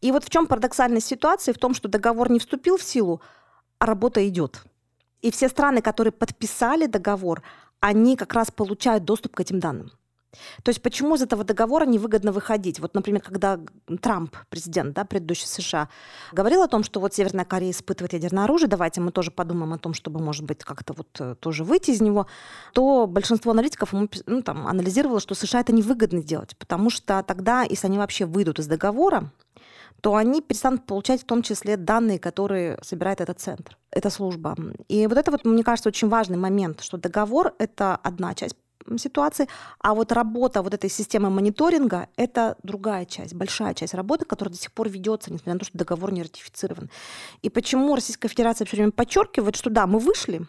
И 0.00 0.10
вот 0.10 0.24
в 0.24 0.30
чем 0.30 0.46
парадоксальность 0.46 1.06
ситуации? 1.06 1.52
В 1.52 1.58
том, 1.58 1.74
что 1.74 1.88
договор 1.88 2.30
не 2.30 2.38
вступил 2.38 2.78
в 2.78 2.82
силу, 2.82 3.20
а 3.78 3.86
работа 3.86 4.26
идет. 4.26 4.62
И 5.20 5.30
все 5.30 5.48
страны, 5.48 5.82
которые 5.82 6.12
подписали 6.12 6.86
договор, 6.86 7.42
они 7.80 8.16
как 8.16 8.34
раз 8.34 8.50
получают 8.50 9.04
доступ 9.04 9.34
к 9.36 9.40
этим 9.40 9.60
данным. 9.60 9.90
То 10.62 10.68
есть 10.68 10.80
почему 10.80 11.16
из 11.16 11.22
этого 11.22 11.44
договора 11.44 11.86
невыгодно 11.86 12.32
выходить? 12.32 12.78
Вот, 12.78 12.94
например, 12.94 13.20
когда 13.20 13.58
Трамп, 14.00 14.36
президент, 14.48 14.94
да, 14.94 15.04
предыдущий 15.04 15.46
США, 15.46 15.88
говорил 16.32 16.62
о 16.62 16.68
том, 16.68 16.84
что 16.84 17.00
вот 17.00 17.14
Северная 17.14 17.44
Корея 17.44 17.72
испытывает 17.72 18.12
ядерное 18.12 18.44
оружие, 18.44 18.68
давайте 18.68 19.00
мы 19.00 19.10
тоже 19.10 19.30
подумаем 19.30 19.72
о 19.72 19.78
том, 19.78 19.92
чтобы, 19.92 20.20
может 20.20 20.44
быть, 20.44 20.62
как-то 20.62 20.92
вот 20.92 21.08
э, 21.18 21.34
тоже 21.40 21.64
выйти 21.64 21.90
из 21.90 22.00
него, 22.00 22.26
то 22.74 23.06
большинство 23.06 23.50
аналитиков 23.50 23.92
ну, 23.92 24.42
там, 24.42 24.66
анализировало, 24.66 25.20
что 25.20 25.34
США 25.34 25.60
это 25.60 25.72
невыгодно 25.72 26.22
делать, 26.22 26.56
потому 26.56 26.90
что 26.90 27.24
тогда, 27.26 27.62
если 27.62 27.88
они 27.88 27.98
вообще 27.98 28.24
выйдут 28.24 28.60
из 28.60 28.68
договора, 28.68 29.32
то 30.00 30.14
они 30.14 30.40
перестанут 30.40 30.86
получать 30.86 31.22
в 31.22 31.24
том 31.24 31.42
числе 31.42 31.76
данные, 31.76 32.18
которые 32.18 32.78
собирает 32.82 33.20
этот 33.20 33.40
центр, 33.40 33.76
эта 33.90 34.10
служба. 34.10 34.56
И 34.88 35.06
вот 35.06 35.18
это 35.18 35.30
вот, 35.30 35.44
мне 35.44 35.62
кажется, 35.62 35.88
очень 35.88 36.08
важный 36.08 36.36
момент, 36.36 36.80
что 36.80 36.96
договор— 36.96 37.54
это 37.58 37.96
одна 37.96 38.34
часть 38.34 38.56
ситуации, 38.96 39.46
а 39.78 39.94
вот 39.94 40.10
работа 40.12 40.62
вот 40.62 40.74
этой 40.74 40.90
системы 40.90 41.30
мониторинга— 41.30 42.08
это 42.16 42.56
другая 42.62 43.04
часть, 43.04 43.34
большая 43.34 43.74
часть 43.74 43.94
работы, 43.94 44.24
которая 44.24 44.52
до 44.52 44.60
сих 44.60 44.72
пор 44.72 44.88
ведется, 44.88 45.32
несмотря 45.32 45.54
на 45.54 45.58
то, 45.60 45.66
что 45.66 45.78
договор 45.78 46.12
не 46.12 46.22
ратифицирован. 46.22 46.90
И 47.42 47.50
почему 47.50 47.94
Российская 47.94 48.28
Федерация 48.28 48.64
все 48.64 48.76
время 48.76 48.92
подчеркивает, 48.92 49.56
что 49.56 49.70
да, 49.70 49.86
мы 49.86 49.98
вышли 49.98 50.42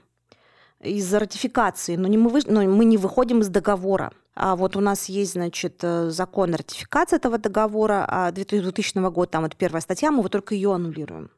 из 0.79 1.13
ратификации, 1.13 1.95
но, 1.95 2.07
не 2.07 2.17
мы, 2.17 2.29
выш... 2.29 2.45
но 2.47 2.61
мы 2.63 2.85
не 2.85 2.97
выходим 2.97 3.41
из 3.41 3.49
договора. 3.49 4.11
А 4.33 4.55
вот 4.55 4.75
у 4.75 4.79
нас 4.79 5.09
есть, 5.09 5.33
значит, 5.33 5.83
э, 5.83 6.09
закон 6.09 6.55
ратификации 6.55 7.17
этого 7.17 7.37
договора 7.37 8.31
2000 8.33 9.09
года, 9.09 9.31
там 9.31 9.43
вот 9.43 9.55
первая 9.57 9.81
статья, 9.81 10.11
мы 10.11 10.21
вот 10.21 10.31
только 10.31 10.55
ее 10.55 10.73
аннулируем. 10.73 11.31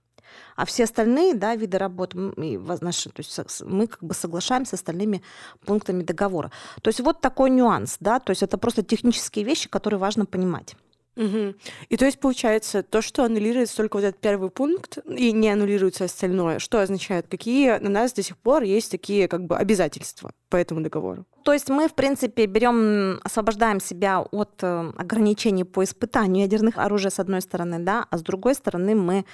А 0.56 0.66
все 0.66 0.84
остальные 0.84 1.36
да, 1.36 1.56
виды 1.56 1.78
работ, 1.78 2.14
мы, 2.14 2.60
наши, 2.82 3.10
то 3.10 3.20
есть 3.22 3.62
мы 3.64 3.88
как 3.88 4.04
бы 4.04 4.14
соглашаемся 4.14 4.72
с 4.72 4.80
остальными 4.80 5.24
пунктами 5.66 6.04
договора. 6.04 6.52
То 6.82 6.90
есть 6.90 7.00
вот 7.00 7.22
такой 7.22 7.50
нюанс, 7.50 7.98
да, 8.00 8.20
то 8.20 8.32
есть 8.32 8.44
это 8.44 8.58
просто 8.58 8.84
технические 8.84 9.46
вещи, 9.46 9.70
которые 9.70 10.00
важно 10.00 10.26
понимать. 10.26 10.76
Угу. 11.16 11.54
И 11.90 11.98
то 11.98 12.06
есть 12.06 12.20
получается, 12.20 12.82
то, 12.82 13.02
что 13.02 13.24
аннулируется 13.24 13.78
только 13.78 13.98
вот 13.98 14.04
этот 14.04 14.20
первый 14.20 14.50
пункт 14.50 14.98
и 15.08 15.32
не 15.32 15.50
аннулируется 15.50 16.06
остальное, 16.06 16.60
что 16.60 16.80
означает, 16.80 17.28
какие 17.28 17.78
на 17.78 17.90
нас 17.90 18.14
до 18.14 18.24
сих 18.24 18.38
пор 18.38 18.64
есть 18.64 18.90
такие 18.90 19.28
как 19.28 19.46
бы 19.46 19.56
обязательства 19.56 20.32
по 20.50 20.56
этому 20.56 20.82
договору? 20.82 21.26
То 21.44 21.54
есть 21.54 21.70
мы, 21.70 21.88
в 21.88 21.94
принципе, 21.94 22.46
берем, 22.46 23.20
освобождаем 23.24 23.80
себя 23.80 24.22
от 24.22 24.64
э, 24.64 24.92
ограничений 24.98 25.66
по 25.66 25.84
испытанию 25.84 26.44
ядерных 26.44 26.78
оружий 26.78 27.12
с 27.12 27.20
одной 27.20 27.42
стороны, 27.42 27.80
да, 27.80 28.08
а 28.10 28.18
с 28.18 28.22
другой 28.22 28.56
стороны 28.56 28.96
мы 28.96 29.26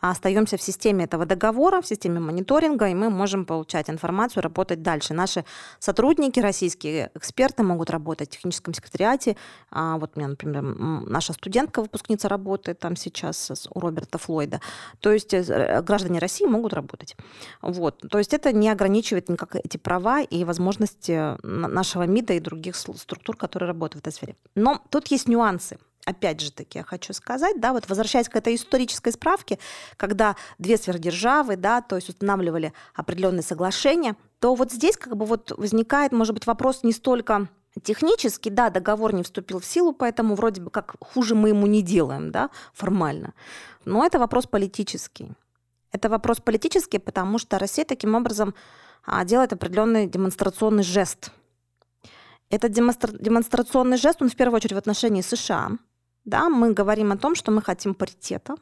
остаемся 0.00 0.56
в 0.56 0.62
системе 0.62 1.04
этого 1.04 1.26
договора, 1.26 1.80
в 1.80 1.86
системе 1.86 2.20
мониторинга, 2.20 2.88
и 2.88 2.94
мы 2.94 3.10
можем 3.10 3.44
получать 3.44 3.90
информацию, 3.90 4.42
работать 4.42 4.82
дальше. 4.82 5.14
Наши 5.14 5.44
сотрудники, 5.78 6.40
российские 6.40 7.10
эксперты 7.14 7.62
могут 7.62 7.90
работать 7.90 8.28
в 8.28 8.32
техническом 8.32 8.74
секретариате. 8.74 9.36
А 9.70 9.98
вот 9.98 10.12
у 10.14 10.18
меня, 10.18 10.28
например, 10.28 10.62
наша 10.62 11.32
студентка, 11.32 11.82
выпускница 11.82 12.28
работает 12.28 12.78
там 12.78 12.96
сейчас 12.96 13.50
у 13.72 13.80
Роберта 13.80 14.18
Флойда. 14.18 14.60
То 15.00 15.12
есть 15.12 15.34
э, 15.34 15.82
граждане 15.82 16.18
России 16.18 16.46
могут 16.46 16.72
работать. 16.72 17.16
Вот. 17.62 18.04
То 18.10 18.18
есть 18.18 18.34
это 18.34 18.52
не 18.52 18.68
ограничивает 18.68 19.28
никак 19.28 19.56
эти 19.56 19.76
права 19.76 20.22
и 20.22 20.44
возможности 20.44 21.36
нашего 21.42 22.04
МИДа 22.04 22.34
и 22.34 22.40
других 22.40 22.76
структур, 22.76 23.36
которые 23.36 23.66
работают 23.68 24.04
в 24.04 24.08
этой 24.08 24.14
сфере. 24.14 24.36
Но 24.54 24.80
тут 24.90 25.08
есть 25.08 25.28
нюансы 25.28 25.78
опять 26.10 26.40
же 26.40 26.52
таки, 26.52 26.78
я 26.78 26.84
хочу 26.84 27.12
сказать, 27.12 27.60
да, 27.60 27.72
вот 27.72 27.88
возвращаясь 27.88 28.28
к 28.28 28.36
этой 28.36 28.54
исторической 28.54 29.12
справке, 29.12 29.58
когда 29.96 30.36
две 30.58 30.76
сверхдержавы, 30.76 31.56
да, 31.56 31.80
то 31.80 31.96
есть 31.96 32.08
устанавливали 32.08 32.72
определенные 32.94 33.42
соглашения, 33.42 34.16
то 34.38 34.54
вот 34.54 34.72
здесь 34.72 34.96
как 34.96 35.16
бы 35.16 35.26
вот 35.26 35.52
возникает, 35.56 36.12
может 36.12 36.34
быть, 36.34 36.46
вопрос 36.46 36.82
не 36.82 36.92
столько 36.92 37.48
технически, 37.82 38.48
да, 38.48 38.70
договор 38.70 39.14
не 39.14 39.22
вступил 39.22 39.60
в 39.60 39.64
силу, 39.64 39.92
поэтому 39.92 40.34
вроде 40.34 40.60
бы 40.60 40.70
как 40.70 40.96
хуже 41.00 41.34
мы 41.34 41.50
ему 41.50 41.66
не 41.66 41.82
делаем, 41.82 42.30
да, 42.30 42.50
формально. 42.72 43.32
Но 43.84 44.04
это 44.04 44.18
вопрос 44.18 44.46
политический. 44.46 45.32
Это 45.92 46.08
вопрос 46.08 46.40
политический, 46.40 46.98
потому 46.98 47.38
что 47.38 47.58
Россия 47.58 47.84
таким 47.84 48.14
образом 48.14 48.54
а, 49.04 49.24
делает 49.24 49.52
определенный 49.52 50.06
демонстрационный 50.06 50.82
жест. 50.82 51.30
Этот 52.48 52.72
демонстра- 52.72 53.16
демонстрационный 53.18 53.96
жест, 53.96 54.22
он 54.22 54.28
в 54.28 54.36
первую 54.36 54.56
очередь 54.56 54.74
в 54.74 54.78
отношении 54.78 55.22
США, 55.22 55.70
да, 56.24 56.48
мы 56.48 56.72
говорим 56.72 57.12
о 57.12 57.16
том, 57.16 57.34
что 57.34 57.50
мы 57.50 57.62
хотим 57.62 57.94
паритета. 57.94 58.56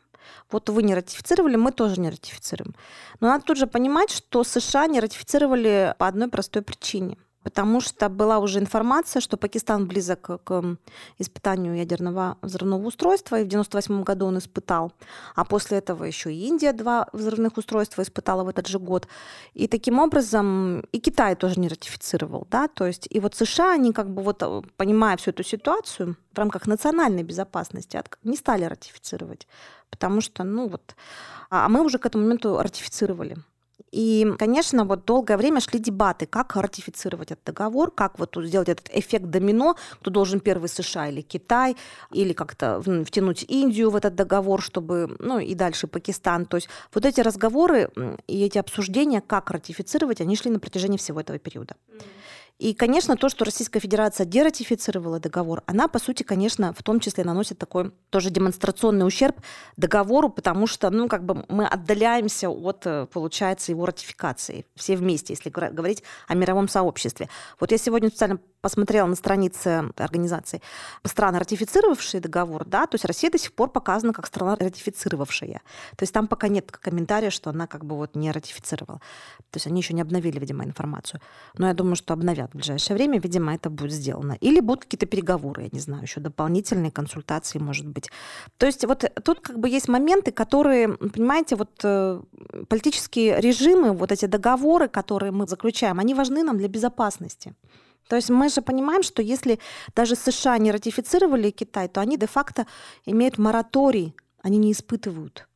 Вот 0.50 0.68
вы 0.68 0.82
не 0.82 0.94
ратифицировали, 0.94 1.56
мы 1.56 1.72
тоже 1.72 2.00
не 2.00 2.10
ратифицируем. 2.10 2.74
Но 3.20 3.28
надо 3.28 3.44
тут 3.44 3.56
же 3.56 3.66
понимать, 3.66 4.10
что 4.10 4.44
США 4.44 4.86
не 4.86 5.00
ратифицировали 5.00 5.94
по 5.98 6.06
одной 6.06 6.28
простой 6.28 6.62
причине– 6.62 7.16
потому 7.48 7.80
что 7.80 8.10
была 8.10 8.40
уже 8.40 8.58
информация, 8.58 9.20
что 9.20 9.38
Пакистан 9.38 9.86
близок 9.86 10.44
к 10.44 10.76
испытанию 11.16 11.76
ядерного 11.76 12.36
взрывного 12.42 12.86
устройства, 12.86 13.36
и 13.36 13.44
в 13.44 13.48
1998 13.48 14.02
году 14.02 14.26
он 14.26 14.36
испытал, 14.36 14.92
а 15.34 15.46
после 15.46 15.78
этого 15.78 16.04
еще 16.04 16.30
и 16.30 16.46
Индия 16.46 16.74
два 16.74 17.06
взрывных 17.14 17.56
устройства 17.56 18.02
испытала 18.02 18.44
в 18.44 18.48
этот 18.48 18.66
же 18.66 18.78
год. 18.78 19.08
И 19.54 19.66
таким 19.66 19.98
образом 19.98 20.80
и 20.92 20.98
Китай 21.00 21.36
тоже 21.36 21.58
не 21.58 21.68
ратифицировал, 21.68 22.46
да, 22.50 22.68
то 22.68 22.86
есть 22.86 23.08
и 23.08 23.18
вот 23.18 23.34
США, 23.34 23.72
они 23.72 23.94
как 23.94 24.10
бы 24.10 24.22
вот 24.22 24.42
э, 24.42 24.62
понимая 24.76 25.16
всю 25.16 25.30
эту 25.30 25.42
ситуацию 25.42 26.16
в 26.34 26.38
рамках 26.38 26.66
национальной 26.66 27.22
безопасности, 27.22 27.98
не 28.24 28.36
стали 28.36 28.64
ратифицировать, 28.64 29.48
потому 29.88 30.20
что, 30.20 30.44
ну 30.44 30.68
вот, 30.68 30.94
а 31.48 31.70
мы 31.70 31.80
уже 31.80 31.98
к 31.98 32.04
этому 32.04 32.24
моменту 32.24 32.58
ратифицировали. 32.60 33.38
И, 33.90 34.26
конечно, 34.38 34.84
вот 34.84 35.04
долгое 35.04 35.36
время 35.36 35.60
шли 35.60 35.78
дебаты, 35.78 36.26
как 36.26 36.56
ратифицировать 36.56 37.32
этот 37.32 37.44
договор, 37.44 37.90
как 37.90 38.18
вот 38.18 38.36
сделать 38.36 38.68
этот 38.68 38.90
эффект 38.92 39.26
домино, 39.26 39.76
кто 40.00 40.10
должен 40.10 40.40
первый 40.40 40.68
США 40.68 41.08
или 41.08 41.20
Китай, 41.22 41.76
или 42.12 42.32
как-то 42.32 42.82
втянуть 42.82 43.44
Индию 43.48 43.90
в 43.90 43.96
этот 43.96 44.14
договор, 44.14 44.62
чтобы, 44.62 45.16
ну 45.18 45.38
и 45.38 45.54
дальше 45.54 45.86
Пакистан. 45.86 46.46
То 46.46 46.56
есть 46.56 46.68
вот 46.92 47.06
эти 47.06 47.20
разговоры 47.20 47.90
и 48.26 48.44
эти 48.44 48.58
обсуждения, 48.58 49.20
как 49.20 49.50
ратифицировать, 49.50 50.20
они 50.20 50.36
шли 50.36 50.50
на 50.50 50.58
протяжении 50.58 50.98
всего 50.98 51.20
этого 51.20 51.38
периода. 51.38 51.74
Mm-hmm. 51.88 52.02
И, 52.58 52.74
конечно, 52.74 53.16
то, 53.16 53.28
что 53.28 53.44
Российская 53.44 53.78
Федерация 53.78 54.26
дератифицировала 54.26 55.20
договор, 55.20 55.62
она, 55.66 55.86
по 55.86 56.00
сути, 56.00 56.24
конечно, 56.24 56.72
в 56.72 56.82
том 56.82 56.98
числе 56.98 57.22
наносит 57.22 57.58
такой 57.58 57.92
тоже 58.10 58.30
демонстрационный 58.30 59.06
ущерб 59.06 59.40
договору, 59.76 60.28
потому 60.28 60.66
что, 60.66 60.90
ну, 60.90 61.08
как 61.08 61.24
бы 61.24 61.44
мы 61.48 61.66
отдаляемся 61.66 62.50
от, 62.50 62.84
э, 62.84 63.06
получается, 63.12 63.70
его 63.70 63.86
ратификации 63.86 64.66
все 64.74 64.96
вместе, 64.96 65.34
если 65.34 65.50
говорить 65.50 66.02
о 66.26 66.34
мировом 66.34 66.68
сообществе. 66.68 67.28
Вот 67.60 67.70
я 67.70 67.78
сегодня 67.78 68.08
специально 68.08 68.40
посмотрела 68.60 69.06
на 69.06 69.14
странице 69.14 69.90
организации 69.96 70.60
страны, 71.04 71.38
ратифицировавшие 71.38 72.20
договор, 72.20 72.64
да, 72.64 72.86
то 72.86 72.94
есть 72.94 73.04
Россия 73.04 73.30
до 73.30 73.38
сих 73.38 73.52
пор 73.52 73.70
показана 73.70 74.12
как 74.12 74.26
страна 74.26 74.56
ратифицировавшая. 74.56 75.60
То 75.96 76.02
есть 76.02 76.12
там 76.12 76.26
пока 76.26 76.48
нет 76.48 76.70
комментария, 76.70 77.30
что 77.30 77.50
она 77.50 77.66
как 77.66 77.84
бы 77.84 77.96
вот 77.96 78.16
не 78.16 78.30
ратифицировала. 78.32 79.00
То 79.50 79.56
есть 79.56 79.66
они 79.66 79.80
еще 79.80 79.94
не 79.94 80.02
обновили, 80.02 80.38
видимо, 80.38 80.64
информацию. 80.64 81.20
Но 81.54 81.68
я 81.68 81.74
думаю, 81.74 81.96
что 81.96 82.14
обновят 82.14 82.50
в 82.52 82.56
ближайшее 82.56 82.96
время, 82.96 83.20
видимо, 83.20 83.54
это 83.54 83.70
будет 83.70 83.92
сделано. 83.92 84.36
Или 84.40 84.60
будут 84.60 84.84
какие-то 84.84 85.06
переговоры, 85.06 85.62
я 85.62 85.68
не 85.72 85.80
знаю, 85.80 86.02
еще 86.02 86.20
дополнительные 86.20 86.90
консультации, 86.90 87.58
может 87.58 87.86
быть. 87.86 88.10
То 88.56 88.66
есть 88.66 88.84
вот 88.84 89.04
тут 89.24 89.40
как 89.40 89.58
бы 89.58 89.68
есть 89.68 89.88
моменты, 89.88 90.32
которые, 90.32 90.88
понимаете, 90.88 91.56
вот 91.56 91.70
э, 91.84 92.20
политические 92.68 93.40
режимы, 93.40 93.92
вот 93.92 94.12
эти 94.12 94.26
договоры, 94.26 94.88
которые 94.88 95.32
мы 95.32 95.46
заключаем, 95.46 95.98
они 95.98 96.14
важны 96.14 96.42
нам 96.42 96.58
для 96.58 96.68
безопасности. 96.68 97.54
То 98.08 98.16
есть 98.16 98.30
мы 98.30 98.48
же 98.48 98.62
понимаем, 98.62 99.02
что 99.02 99.22
если 99.22 99.60
даже 99.94 100.16
США 100.16 100.58
не 100.58 100.72
ратифицировали 100.72 101.50
Китай, 101.50 101.88
то 101.88 102.00
они 102.00 102.16
де-факто 102.16 102.66
имеют 103.04 103.38
мораторий, 103.38 104.16
они 104.42 104.58
не 104.58 104.72
испытывают. 104.72 105.46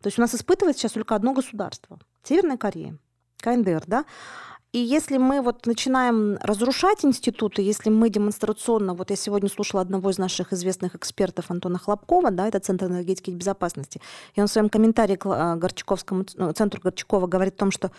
То 0.00 0.06
есть 0.06 0.18
у 0.18 0.22
нас 0.22 0.34
испытывает 0.34 0.78
сейчас 0.78 0.92
только 0.92 1.14
одно 1.14 1.32
государство– 1.32 1.98
Северная 2.22 2.56
Корея, 2.56 2.98
КНДР, 3.38 3.84
да? 3.86 4.04
И 4.72 4.78
если 4.78 5.16
мы 5.16 5.40
вот 5.40 5.64
начинаем 5.64 6.36
разрушать 6.42 7.02
институты, 7.02 7.62
если 7.62 7.88
мы 7.88 8.10
демонстрационно, 8.10 8.92
вот 8.92 9.08
я 9.08 9.16
сегодня 9.16 9.48
слушала 9.48 9.80
одного 9.80 10.10
из 10.10 10.18
наших 10.18 10.52
известных 10.52 10.94
экспертов 10.94 11.50
Антона 11.50 11.78
Хлопкова, 11.78 12.30
да, 12.30 12.48
это 12.48 12.60
Центр 12.60 12.84
энергетики 12.84 13.30
и 13.30 13.34
безопасности, 13.34 14.02
и 14.34 14.40
он 14.42 14.46
в 14.46 14.50
своем 14.50 14.68
комментарии 14.68 15.16
к 15.16 15.24
а, 15.24 15.56
Горчаковскому, 15.56 16.26
ну, 16.34 16.52
центру 16.52 16.82
Горчакова 16.82 17.26
говорит 17.26 17.54
о 17.54 17.58
том, 17.58 17.70
что 17.70 17.90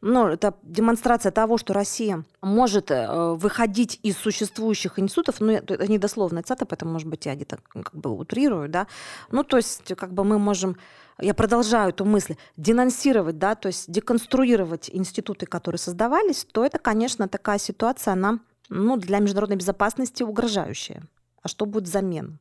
ну, 0.00 0.28
это 0.28 0.54
демонстрация 0.62 1.32
того, 1.32 1.58
что 1.58 1.72
Россия 1.74 2.24
может 2.40 2.90
э, 2.90 3.34
выходить 3.34 3.98
из 4.02 4.16
существующих 4.16 4.98
институтов, 4.98 5.40
ну, 5.40 5.52
это 5.52 5.86
не 5.88 5.98
дословная 5.98 6.42
поэтому, 6.42 6.92
может 6.92 7.08
быть, 7.08 7.26
я 7.26 7.34
где-то 7.34 7.58
как 7.68 7.94
бы 7.94 8.10
утрирую, 8.10 8.68
да, 8.68 8.86
ну, 9.32 9.42
то 9.42 9.56
есть, 9.56 9.94
как 9.96 10.12
бы 10.12 10.22
мы 10.22 10.38
можем 10.38 10.76
я 11.20 11.34
продолжаю 11.34 11.90
эту 11.90 12.04
мысль, 12.04 12.36
денонсировать, 12.56 13.38
да, 13.38 13.54
то 13.54 13.68
есть 13.68 13.90
деконструировать 13.90 14.90
институты, 14.92 15.46
которые 15.46 15.78
создавались, 15.78 16.46
то 16.50 16.64
это, 16.64 16.78
конечно, 16.78 17.28
такая 17.28 17.58
ситуация, 17.58 18.12
она 18.12 18.40
ну, 18.68 18.96
для 18.96 19.18
международной 19.18 19.56
безопасности 19.56 20.22
угрожающая. 20.22 21.02
А 21.42 21.48
что 21.48 21.66
будет 21.66 21.84
взамен? 21.84 22.38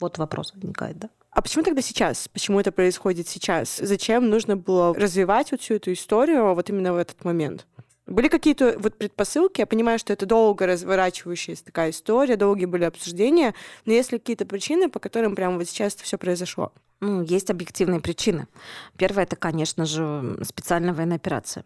Вот 0.00 0.18
вопрос 0.18 0.54
возникает, 0.54 0.98
да? 0.98 1.10
А 1.30 1.42
почему 1.42 1.62
тогда 1.62 1.80
сейчас? 1.80 2.26
Почему 2.28 2.58
это 2.58 2.72
происходит 2.72 3.28
сейчас? 3.28 3.76
Зачем 3.76 4.28
нужно 4.28 4.56
было 4.56 4.92
развивать 4.94 5.52
вот 5.52 5.60
всю 5.60 5.74
эту 5.74 5.92
историю 5.92 6.54
вот 6.54 6.68
именно 6.70 6.92
в 6.92 6.96
этот 6.96 7.24
момент? 7.24 7.66
Были 8.10 8.26
какие-то 8.26 8.76
вот 8.78 8.98
предпосылки? 8.98 9.60
Я 9.60 9.66
понимаю, 9.66 9.98
что 10.00 10.12
это 10.12 10.26
долго 10.26 10.66
разворачивающаяся 10.66 11.64
такая 11.64 11.90
история, 11.90 12.36
долгие 12.36 12.66
были 12.66 12.84
обсуждения, 12.84 13.54
но 13.86 13.92
есть 13.92 14.10
ли 14.10 14.18
какие-то 14.18 14.44
причины, 14.46 14.90
по 14.90 14.98
которым 14.98 15.36
прямо 15.36 15.56
вот 15.56 15.68
сейчас 15.68 15.94
все 15.94 16.18
произошло? 16.18 16.72
Ну, 16.98 17.22
есть 17.22 17.50
объективные 17.50 18.00
причины. 18.00 18.48
Первое 18.96 19.22
это, 19.22 19.36
конечно 19.36 19.86
же, 19.86 20.38
специальная 20.42 20.92
военная 20.92 21.16
операция 21.16 21.64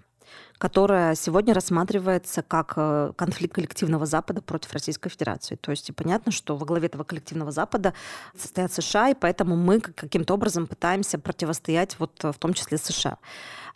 которая 0.58 1.14
сегодня 1.14 1.52
рассматривается 1.52 2.42
как 2.42 2.74
э, 2.76 3.12
конфликт 3.16 3.54
коллективного 3.54 4.06
Запада 4.06 4.40
против 4.40 4.72
Российской 4.72 5.10
Федерации. 5.10 5.56
То 5.56 5.70
есть 5.70 5.94
понятно, 5.94 6.32
что 6.32 6.56
во 6.56 6.64
главе 6.64 6.86
этого 6.86 7.04
коллективного 7.04 7.50
Запада 7.50 7.92
стоят 8.38 8.72
США, 8.72 9.10
и 9.10 9.14
поэтому 9.14 9.56
мы 9.56 9.80
каким-то 9.80 10.34
образом 10.34 10.66
пытаемся 10.66 11.18
противостоять 11.18 11.98
вот 11.98 12.24
э, 12.24 12.32
в 12.32 12.38
том 12.38 12.54
числе 12.54 12.78
США. 12.78 13.18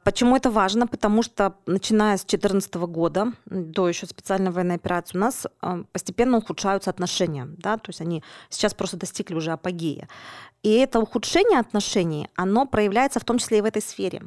Почему 0.08 0.36
это 0.36 0.50
важно? 0.50 0.86
Потому 0.86 1.22
что 1.22 1.54
начиная 1.66 2.16
с 2.16 2.24
2014 2.24 2.74
года 2.76 3.34
до 3.44 3.86
еще 3.90 4.06
специальной 4.06 4.50
военной 4.50 4.76
операции 4.76 5.18
у 5.18 5.20
нас 5.20 5.46
э, 5.60 5.84
постепенно 5.92 6.38
ухудшаются 6.38 6.88
отношения. 6.88 7.46
Да? 7.58 7.76
То 7.76 7.90
есть 7.90 8.00
они 8.00 8.24
сейчас 8.48 8.72
просто 8.72 8.96
достигли 8.96 9.34
уже 9.34 9.52
апогея. 9.52 10.08
И 10.62 10.72
это 10.76 10.98
ухудшение 10.98 11.60
отношений, 11.60 12.26
оно 12.36 12.64
проявляется 12.64 13.20
в 13.20 13.24
том 13.24 13.36
числе 13.36 13.58
и 13.58 13.60
в 13.60 13.66
этой 13.66 13.82
сфере. 13.82 14.22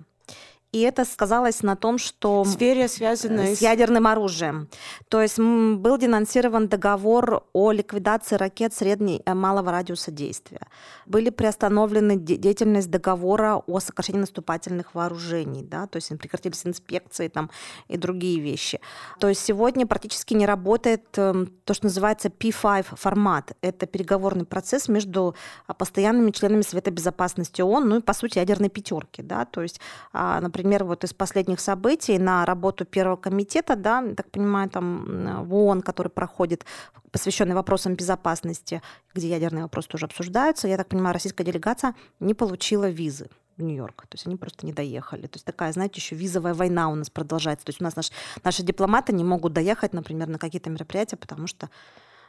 И 0.71 0.79
это 0.81 1.03
сказалось 1.05 1.63
на 1.63 1.75
том, 1.75 1.97
что... 1.97 2.43
В 2.43 2.47
сфере, 2.47 2.87
связанной 2.87 3.55
с 3.55 3.61
ядерным 3.61 4.07
оружием. 4.07 4.69
То 5.09 5.21
есть 5.21 5.37
был 5.37 5.97
денонсирован 5.97 6.67
договор 6.67 7.43
о 7.53 7.71
ликвидации 7.71 8.35
ракет 8.35 8.73
средней 8.73 9.21
э, 9.25 9.33
малого 9.33 9.71
радиуса 9.71 10.11
действия. 10.11 10.61
Были 11.05 11.29
приостановлены 11.29 12.15
деятельность 12.15 12.89
договора 12.89 13.57
о 13.67 13.79
сокращении 13.79 14.21
наступательных 14.21 14.95
вооружений, 14.95 15.63
да, 15.63 15.87
то 15.87 15.97
есть 15.97 16.17
прекратились 16.17 16.65
инспекции 16.65 17.27
там, 17.27 17.49
и 17.89 17.97
другие 17.97 18.39
вещи. 18.39 18.79
То 19.19 19.27
есть 19.27 19.43
сегодня 19.43 19.85
практически 19.85 20.33
не 20.33 20.45
работает 20.45 21.03
эм, 21.17 21.47
то, 21.65 21.73
что 21.73 21.85
называется 21.85 22.29
P5 22.29 22.95
формат. 22.95 23.57
Это 23.61 23.87
переговорный 23.87 24.45
процесс 24.45 24.87
между 24.87 25.35
а, 25.67 25.73
постоянными 25.73 26.31
членами 26.31 26.61
Совета 26.61 26.91
Безопасности 26.91 27.61
ООН, 27.61 27.89
ну 27.89 27.97
и, 27.97 28.01
по 28.01 28.13
сути, 28.13 28.37
ядерной 28.37 28.69
пятерки. 28.69 29.21
Да? 29.21 29.45
То 29.45 29.61
есть, 29.61 29.81
а, 30.13 30.39
например, 30.61 30.83
вот 30.83 31.03
из 31.03 31.13
последних 31.13 31.59
событий 31.59 32.19
на 32.19 32.45
работу 32.45 32.85
Первого 32.85 33.15
комитета, 33.15 33.75
да, 33.75 34.03
так 34.15 34.29
понимаю, 34.29 34.69
там 34.69 35.43
в 35.43 35.55
ООН, 35.55 35.81
который 35.81 36.09
проходит, 36.09 36.65
посвященный 37.11 37.55
вопросам 37.55 37.95
безопасности, 37.95 38.81
где 39.15 39.29
ядерные 39.29 39.63
вопросы 39.63 39.89
тоже 39.89 40.05
обсуждаются, 40.05 40.67
я 40.67 40.77
так 40.77 40.87
понимаю, 40.87 41.13
российская 41.13 41.43
делегация 41.43 41.95
не 42.19 42.33
получила 42.33 42.89
визы 42.89 43.27
в 43.57 43.63
Нью-Йорк. 43.63 44.03
То 44.07 44.15
есть 44.15 44.27
они 44.27 44.35
просто 44.35 44.65
не 44.65 44.73
доехали. 44.73 45.23
То 45.23 45.35
есть 45.35 45.45
такая, 45.45 45.71
знаете, 45.73 45.95
еще 45.95 46.15
визовая 46.15 46.53
война 46.53 46.89
у 46.89 46.95
нас 46.95 47.09
продолжается. 47.09 47.65
То 47.65 47.71
есть 47.71 47.81
у 47.81 47.83
нас 47.83 47.95
наш, 47.95 48.11
наши 48.43 48.63
дипломаты 48.63 49.13
не 49.13 49.23
могут 49.23 49.53
доехать, 49.53 49.93
например, 49.93 50.27
на 50.27 50.37
какие-то 50.37 50.69
мероприятия, 50.69 51.17
потому 51.17 51.47
что 51.47 51.69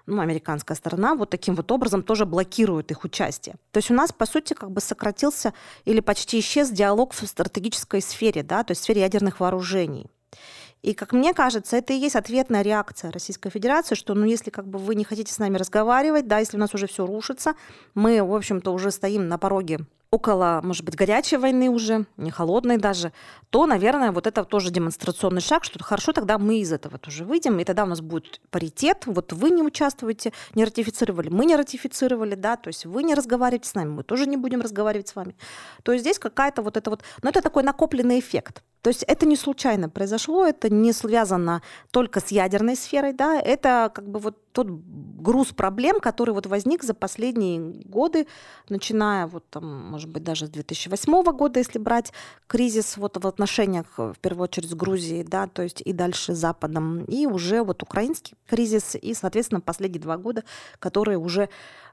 ну, 0.06 0.21
американская 0.21 0.76
сторона 0.76 1.14
вот 1.14 1.30
таким 1.30 1.54
вот 1.54 1.71
образом 1.71 2.02
тоже 2.02 2.26
блокирует 2.26 2.90
их 2.90 3.04
участие. 3.04 3.56
То 3.71 3.78
есть 3.78 3.90
у 3.90 3.94
нас, 3.94 4.12
по 4.12 4.26
сути, 4.26 4.54
как 4.54 4.71
бы 4.71 4.80
сократился 4.80 5.52
или 5.85 6.00
почти 6.00 6.40
исчез 6.40 6.71
диалог 6.71 7.12
в 7.12 7.26
стратегической 7.26 8.02
сфере, 8.02 8.42
да, 8.42 8.64
то 8.64 8.73
есть 8.73 8.80
в 8.80 8.85
сфере 8.85 9.02
ядерных 9.02 9.40
вооружений. 9.40 10.11
И, 10.82 10.94
как 10.94 11.12
мне 11.12 11.32
кажется, 11.32 11.76
это 11.76 11.92
и 11.92 11.97
есть 11.97 12.16
ответная 12.16 12.62
реакция 12.62 13.12
Российской 13.12 13.50
Федерации, 13.50 13.94
что, 13.94 14.14
ну, 14.14 14.26
если 14.26 14.50
как 14.50 14.66
бы 14.66 14.78
вы 14.80 14.97
не 14.97 15.04
хотите 15.04 15.32
с 15.32 15.38
нами 15.38 15.56
разговаривать, 15.56 16.26
да, 16.26 16.38
если 16.40 16.56
у 16.56 16.61
нас 16.61 16.75
уже 16.75 16.88
все 16.88 17.06
рушится, 17.06 17.54
мы, 17.94 18.23
в 18.23 18.35
общем-то, 18.35 18.73
уже 18.73 18.90
стоим 18.90 19.28
на 19.28 19.38
пороге 19.38 19.80
около, 20.12 20.61
может 20.62 20.85
быть, 20.85 20.95
горячей 20.95 21.38
войны 21.38 21.71
уже, 21.71 22.04
не 22.19 22.31
холодной 22.31 22.76
даже, 22.76 23.12
то, 23.49 23.66
наверное, 23.66 24.12
вот 24.12 24.26
это 24.26 24.45
тоже 24.45 24.71
демонстрационный 24.71 25.40
шаг, 25.40 25.64
что 25.64 25.83
хорошо, 25.83 26.12
тогда 26.12 26.38
мы 26.38 26.61
из 26.61 26.71
этого 26.71 26.99
тоже 26.99 27.25
выйдем, 27.25 27.59
и 27.59 27.64
тогда 27.64 27.85
у 27.85 27.87
нас 27.87 28.02
будет 28.02 28.40
паритет, 28.50 29.04
вот 29.07 29.33
вы 29.33 29.49
не 29.49 29.62
участвуете, 29.62 30.35
не 30.54 30.66
ратифицировали, 30.66 31.31
мы 31.31 31.47
не 31.47 31.57
ратифицировали, 31.57 32.35
да, 32.35 32.57
то 32.57 32.69
есть 32.69 32.85
вы 32.85 33.02
не 33.02 33.14
разговариваете 33.14 33.71
с 33.71 33.75
нами, 33.75 33.88
мы 33.88 34.02
тоже 34.02 34.26
не 34.26 34.37
будем 34.37 34.61
разговаривать 34.61 35.09
с 35.09 35.16
вами. 35.16 35.35
То 35.83 35.92
есть 35.92 36.04
здесь 36.04 36.19
какая-то 36.19 36.61
вот 36.61 36.76
это 36.76 36.90
вот, 36.90 37.02
ну 37.23 37.31
это 37.31 37.40
такой 37.40 37.62
накопленный 37.62 38.21
эффект. 38.21 38.62
То 38.83 38.90
есть 38.90 39.04
это 39.04 39.26
не 39.26 39.37
случайно 39.37 39.88
произошло, 39.88 40.45
это 40.45 40.69
не 40.69 40.92
связано 40.92 41.62
только 41.90 42.21
с 42.21 42.28
ядерной 42.33 42.76
сферой, 42.76 43.14
да, 43.14 43.40
это 43.40 43.90
как 43.95 44.09
бы 44.09 44.19
вот 44.19 44.37
тот 44.52 44.68
груз 44.68 45.49
проблем, 45.49 46.00
который 46.00 46.35
вот 46.35 46.47
возник 46.47 46.82
за 46.82 46.94
последние 46.94 47.61
годы, 47.85 48.26
начиная 48.68 49.26
вот 49.26 49.49
там, 49.50 49.90
может 49.90 50.11
быть, 50.11 50.23
даже 50.23 50.47
с 50.47 50.50
2008 50.50 51.23
года, 51.32 51.59
если 51.59 51.78
брать 51.78 52.12
кризис 52.47 52.97
вот 52.97 53.23
в 53.23 53.26
отношениях, 53.26 53.87
в 53.97 54.16
первую 54.21 54.44
очередь, 54.44 54.71
с 54.71 54.75
Грузией, 54.75 55.25
да, 55.25 55.47
то 55.47 55.62
есть 55.62 55.80
и 55.80 55.92
дальше 55.92 56.35
с 56.35 56.38
Западом, 56.38 57.04
и 57.04 57.26
уже 57.26 57.62
вот 57.62 57.82
украинский 57.82 58.35
кризис, 58.47 58.94
и, 58.94 59.14
соответственно, 59.14 59.61
последние 59.61 60.00
два 60.00 60.16
года, 60.16 60.44
которые 60.78 61.18
уже 61.18 61.49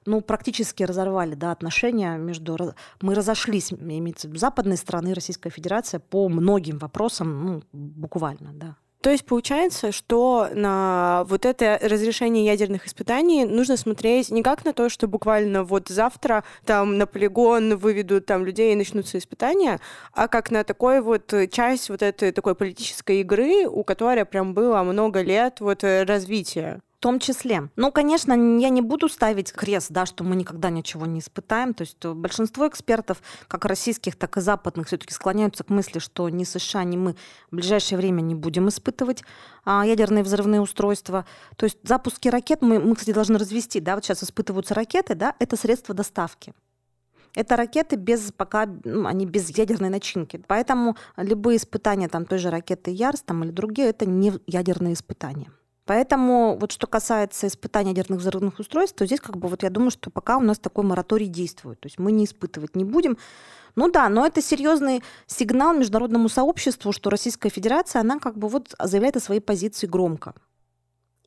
ну, 0.05 0.21
практически 0.21 0.83
разорвали 0.83 1.35
да, 1.35 1.51
отношения 1.51 2.17
между... 2.17 2.73
Мы 3.01 3.15
разошлись, 3.15 3.71
имеется 3.71 4.27
в 4.27 4.31
виду, 4.31 4.39
западной 4.39 4.77
страны 4.77 5.13
Российская 5.13 5.49
Федерация 5.49 5.99
по 5.99 6.29
многим 6.29 6.77
вопросам, 6.77 7.45
ну, 7.45 7.63
буквально, 7.71 8.51
да. 8.53 8.75
То 9.01 9.11
есть 9.11 9.25
получается, 9.25 9.93
что 9.93 10.49
на 10.53 11.23
вот 11.29 11.45
это 11.45 11.79
разрешение 11.81 12.45
ядерных 12.45 12.85
испытаний 12.85 13.45
нужно 13.45 13.77
смотреть 13.77 14.29
не 14.29 14.43
как 14.43 14.65
на 14.65 14.73
то, 14.73 14.89
что 14.89 15.07
буквально 15.07 15.63
вот 15.63 15.87
завтра 15.87 16.43
там 16.65 16.97
на 16.97 17.07
полигон 17.07 17.77
выведут 17.77 18.25
там 18.25 18.45
людей 18.45 18.73
и 18.73 18.75
начнутся 18.75 19.17
испытания, 19.17 19.79
а 20.13 20.27
как 20.27 20.51
на 20.51 20.65
такой 20.65 20.99
вот 20.99 21.33
часть 21.49 21.89
вот 21.89 22.01
этой 22.01 22.33
такой 22.33 22.55
политической 22.55 23.21
игры, 23.21 23.67
у 23.67 23.85
которой 23.85 24.25
прям 24.25 24.53
было 24.53 24.83
много 24.83 25.21
лет 25.21 25.61
вот 25.61 25.83
развития. 25.83 26.81
Том 26.99 27.19
числе. 27.19 27.69
Ну, 27.77 27.93
конечно, 27.93 28.33
я 28.33 28.67
не 28.67 28.81
буду 28.81 29.07
ставить 29.07 29.53
крест, 29.53 29.87
да, 29.89 30.05
что 30.05 30.25
мы 30.25 30.35
никогда 30.35 30.69
ничего 30.69 31.05
не 31.05 31.21
испытаем. 31.21 31.73
То 31.73 31.83
есть 31.83 31.97
э, 32.03 32.11
большинство 32.11 32.67
экспертов, 32.67 33.21
как 33.47 33.63
российских, 33.63 34.17
так 34.17 34.35
и 34.35 34.41
западных, 34.41 34.87
все-таки 34.87 35.13
склоняются 35.13 35.63
к 35.63 35.69
мысли, 35.69 35.99
что 35.99 36.27
ни 36.27 36.43
США, 36.43 36.83
ни 36.83 36.97
мы 36.97 37.15
в 37.51 37.55
ближайшее 37.55 37.97
время 37.97 38.19
не 38.19 38.35
будем 38.35 38.67
испытывать 38.67 39.23
а, 39.63 39.85
ядерные 39.85 40.25
взрывные 40.25 40.59
устройства. 40.59 41.25
То 41.55 41.65
есть 41.65 41.77
запуски 41.83 42.27
ракет 42.27 42.61
мы, 42.61 42.79
мы, 42.79 42.95
кстати, 42.95 43.15
должны 43.15 43.39
развести. 43.39 43.79
Да, 43.79 43.95
вот 43.95 44.03
сейчас 44.03 44.21
испытываются 44.21 44.73
ракеты, 44.73 45.15
да, 45.15 45.35
это 45.39 45.55
средство 45.55 45.95
доставки. 45.95 46.53
Это 47.33 47.55
ракеты 47.55 47.95
без 47.95 48.33
пока 48.33 48.65
ну, 48.65 49.05
они 49.05 49.25
без 49.25 49.57
ядерной 49.57 49.89
начинки. 49.89 50.43
Поэтому 50.47 50.97
любые 51.15 51.57
испытания 51.57 52.09
там 52.09 52.25
той 52.25 52.39
же 52.39 52.49
ракеты 52.49 52.91
Ярс 52.91 53.21
там, 53.21 53.45
или 53.45 53.51
другие 53.51 53.87
это 53.87 54.05
не 54.05 54.33
ядерные 54.47 54.95
испытания. 54.95 55.49
Поэтому 55.89 56.55
вот 56.61 56.71
что 56.71 56.85
касается 56.85 57.47
испытания 57.47 57.89
ядерных 57.89 58.19
взрывных 58.19 58.59
устройств, 58.59 58.95
то 58.95 59.07
здесь 59.07 59.19
как 59.19 59.37
бы 59.37 59.47
вот 59.47 59.63
я 59.63 59.71
думаю, 59.71 59.89
что 59.89 60.11
пока 60.11 60.37
у 60.37 60.41
нас 60.41 60.59
такой 60.59 60.83
мораторий 60.83 61.25
действует. 61.25 61.79
То 61.79 61.87
есть 61.87 61.97
мы 61.97 62.11
не 62.11 62.25
испытывать 62.25 62.75
не 62.75 62.83
будем. 62.83 63.17
Ну 63.75 63.89
да, 63.89 64.07
но 64.07 64.23
это 64.23 64.39
серьезный 64.39 65.01
сигнал 65.25 65.73
международному 65.73 66.29
сообществу, 66.29 66.91
что 66.91 67.09
Российская 67.09 67.49
Федерация, 67.49 68.01
она 68.01 68.19
как 68.19 68.37
бы 68.37 68.49
вот 68.49 68.75
заявляет 68.79 69.17
о 69.17 69.19
своей 69.19 69.41
позиции 69.41 69.87
громко. 69.87 70.35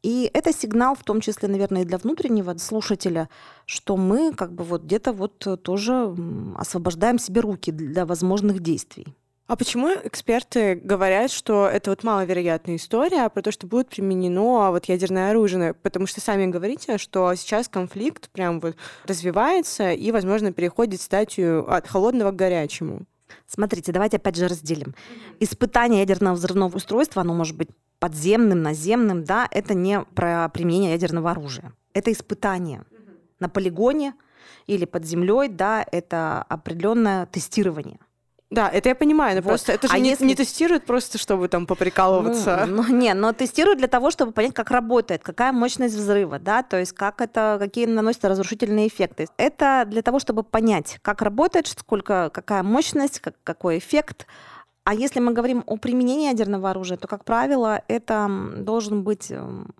И 0.05 0.31
это 0.33 0.53
сигнал, 0.53 0.95
в 0.95 1.03
том 1.03 1.21
числе, 1.21 1.49
наверное, 1.49 1.83
и 1.83 1.85
для 1.85 1.99
внутреннего 1.99 2.57
слушателя, 2.59 3.29
что 3.67 3.97
мы 3.97 4.33
как 4.33 4.53
бы 4.53 4.63
вот 4.63 4.85
где-то 4.85 5.13
вот 5.13 5.45
тоже 5.65 6.15
освобождаем 6.57 7.19
себе 7.19 7.41
руки 7.41 7.73
для 7.73 8.07
возможных 8.07 8.61
действий. 8.61 9.17
А 9.53 9.57
почему 9.57 9.91
эксперты 10.05 10.77
говорят, 10.77 11.31
что 11.31 11.69
это 11.69 11.91
вот 11.91 12.05
маловероятная 12.05 12.77
история 12.77 13.29
про 13.29 13.43
то, 13.43 13.53
что 13.53 13.67
будет 13.67 13.91
применено 13.91 14.71
вот 14.71 14.87
ядерное 14.87 15.31
оружие? 15.31 15.75
Потому 15.75 16.07
что 16.07 16.23
сами 16.23 16.47
говорите, 16.47 16.97
что 16.97 17.35
сейчас 17.35 17.69
конфликт 17.69 18.31
прям 18.31 18.61
вот 18.61 18.77
развивается 19.05 19.93
и, 19.93 20.11
возможно, 20.11 20.55
переходит 20.55 21.03
статью 21.03 21.71
от 21.71 21.87
холодного 21.87 22.31
к 22.31 22.37
горячему. 22.37 23.03
Смотрите, 23.47 23.93
давайте 23.93 24.17
опять 24.17 24.37
же 24.37 24.49
разделим. 24.49 24.95
Испытание 25.39 26.01
ядерного 26.01 26.37
взрывного 26.37 26.75
устройства, 26.75 27.21
оно 27.21 27.35
может 27.35 27.55
быть 27.55 27.69
подземным, 27.99 28.63
наземным, 28.63 29.23
да, 29.23 29.49
это 29.51 29.75
не 29.75 30.01
про 30.01 30.49
применение 30.49 30.93
ядерного 30.93 31.33
оружия. 31.33 31.75
Это 31.93 32.11
испытание 32.11 32.87
на 33.39 33.51
полигоне 33.51 34.15
или 34.67 34.87
под 34.87 35.05
землей, 35.05 35.49
да, 35.49 35.85
это 35.93 36.43
определенное 36.49 37.27
тестирование– 37.27 37.99
да, 38.53 38.69
это 38.69 38.91
я 38.91 38.95
понимаю, 38.95 39.37
но 39.37 39.41
вот. 39.41 39.49
просто 39.49 39.73
это 39.73 39.89
же 39.89 39.95
а 39.95 39.99
не, 39.99 40.11
если... 40.11 40.27
не 40.27 40.35
тестируют 40.35 40.85
просто, 40.85 41.17
чтобы 41.17 41.49
там 41.49 41.67
поприкалываться. 41.67 42.67
Ну, 42.69 42.83
ну, 42.83 42.95
не, 42.95 43.15
но 43.15 43.33
тестируют 43.33 43.79
для 43.79 43.89
того, 43.89 44.11
чтобы 44.11 44.33
понять, 44.33 44.53
как 44.53 44.71
работает, 44.71 45.23
какая 45.23 45.53
мощность 45.53 45.95
взрыва, 45.95 46.39
да, 46.39 46.63
то 46.63 46.79
есть 46.79 46.93
как 46.93 47.23
это, 47.23 47.57
какие 47.59 47.87
наносятся 47.87 48.29
разрушительные 48.29 48.89
эффекты. 48.89 49.27
Это 49.39 49.85
для 49.87 50.03
того, 50.03 50.19
чтобы 50.19 50.43
понять, 50.43 50.99
как 51.01 51.23
работает, 51.23 51.67
сколько, 51.67 52.29
какая 52.31 52.63
мощность, 52.63 53.21
как, 53.21 53.37
какой 53.43 53.79
эффект. 53.79 54.27
А 54.85 54.93
если 54.93 55.21
мы 55.21 55.33
говорим 55.33 55.63
о 55.67 55.79
применении 55.79 56.29
ядерного 56.29 56.69
оружия, 56.71 56.99
то, 56.99 57.09
как 57.09 57.25
правило, 57.25 57.81
это 57.89 58.29
должен 58.59 59.03
быть 59.03 59.33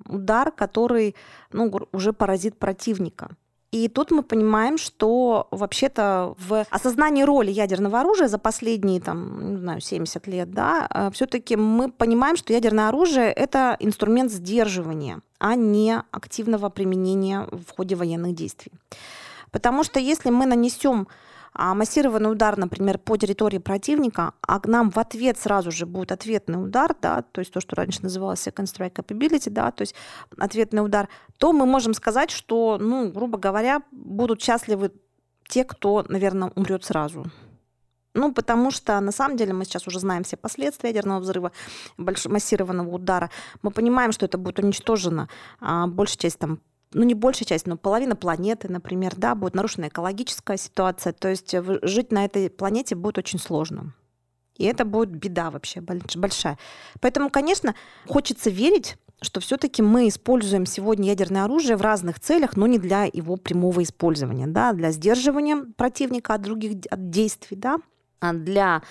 удар, 0.09 0.51
который 0.51 1.15
ну, 1.53 1.71
уже 1.93 2.15
поразит 2.15 2.59
противника. 2.59 3.29
И 3.73 3.89
тут 3.89 4.11
мы 4.11 4.23
понимаем, 4.23 4.77
что 4.77 5.49
вообще-то 5.51 6.35
в 6.39 6.67
осознании 6.71 7.25
роли 7.25 7.51
ядерного 7.51 8.01
оружия 8.01 8.29
за 8.29 8.39
последние, 8.39 9.01
там, 9.01 9.53
не 9.53 9.57
знаю, 9.57 9.81
70 9.81 10.27
лет, 10.27 10.51
да, 10.51 10.87
э, 10.91 11.11
все-таки 11.15 11.57
мы 11.57 11.91
понимаем, 11.91 12.37
что 12.37 12.53
ядерное 12.53 12.89
оружие– 12.89 13.33
это 13.37 13.77
инструмент 13.81 14.31
сдерживания, 14.31 15.21
а 15.39 15.55
не 15.55 16.03
активного 16.11 16.69
применения 16.69 17.49
в 17.51 17.75
ходе 17.75 17.95
военных 17.95 18.35
действий. 18.35 18.73
Потому 19.51 19.85
что 19.85 19.99
если 20.01 20.31
мы 20.31 20.45
нанесем 20.45 21.09
а 21.55 21.75
массированный 21.75 22.31
удар, 22.31 22.57
например, 22.57 22.99
по 22.99 23.17
территории 23.17 23.59
противника, 23.59 24.35
а 24.41 24.61
к 24.61 24.67
нам 24.67 24.91
в 24.91 24.99
ответ 24.99 25.39
сразу 25.39 25.71
же 25.71 25.87
будет 25.87 26.13
ответный 26.13 26.63
удар, 26.63 26.95
да, 27.01 27.23
то 27.23 27.41
есть 27.41 27.53
то, 27.53 27.61
что 27.61 27.77
раньше 27.77 28.03
называлось 28.03 28.47
second 28.47 28.65
strike 28.65 28.95
capability, 28.95 29.51
да, 29.51 29.71
то 29.71 29.83
есть 29.83 29.95
ответный 30.39 30.85
удар, 30.85 31.09
то 31.39 31.53
мы 31.53 31.67
можем 31.67 31.95
сказать, 31.95 32.31
что, 32.31 32.79
ну, 32.81 33.11
грубо 33.11 33.39
говоря, 33.39 33.83
будут 33.91 34.41
счастливы 34.43 34.93
те, 35.49 35.65
кто, 35.65 36.05
наверное, 36.09 36.53
умрет 36.55 36.85
сразу. 36.85 37.27
Ну, 38.15 38.33
потому 38.33 38.71
что 38.71 39.01
на 39.01 39.13
самом 39.13 39.37
деле 39.37 39.55
мы 39.55 39.65
сейчас 39.65 39.87
уже 39.87 39.99
знаем 39.99 40.23
все 40.23 40.37
последствия 40.37 40.91
ядерного 40.91 41.21
взрыва, 41.21 41.53
большого 41.97 42.35
массированного 42.35 42.91
удара. 42.91 43.31
Мы 43.63 43.71
понимаем, 43.71 44.13
что 44.13 44.27
это 44.27 44.37
будет 44.37 44.59
уничтожено. 44.59 45.29
А 45.61 45.87
большая 45.87 46.19
часть 46.19 46.39
там 46.39 46.61
ну 46.93 47.03
не 47.05 47.15
большая 47.15 47.47
часть, 47.47 47.67
но 47.67 47.77
половина 47.77 48.17
планеты, 48.17 48.71
например, 48.71 49.15
да, 49.17 49.35
будет 49.35 49.55
нарушена 49.55 49.89
экологическая 49.89 50.57
ситуация, 50.57 51.13
то 51.13 51.29
есть 51.29 51.55
жить 51.83 52.13
на 52.13 52.25
этой 52.25 52.51
планете 52.51 52.95
будет 52.95 53.19
очень 53.19 53.39
сложно. 53.39 53.95
И 54.57 54.65
это 54.65 54.85
будет 54.85 55.11
беда 55.11 55.51
вообще 55.51 55.81
большая. 55.81 56.59
Поэтому, 57.01 57.31
конечно, 57.31 57.75
хочется 58.07 58.51
верить, 58.51 58.97
что 59.23 59.41
все-таки 59.41 59.83
мы 59.83 60.09
используем 60.09 60.67
сегодня 60.67 61.09
ядерное 61.09 61.45
оружие 61.45 61.77
в 61.77 61.83
разных 61.83 62.21
целях, 62.21 62.57
но 62.57 62.67
не 62.67 62.79
для 62.79 63.05
его 63.05 63.37
прямого 63.37 63.83
использования, 63.83 64.47
да, 64.47 64.73
для 64.73 64.91
сдерживания 64.91 65.65
противника 65.77 66.35
от 66.35 66.43
других 66.43 66.85
от 66.91 67.11
действий, 67.11 67.57
да, 67.57 67.79
а 68.21 68.33
для 68.33 68.83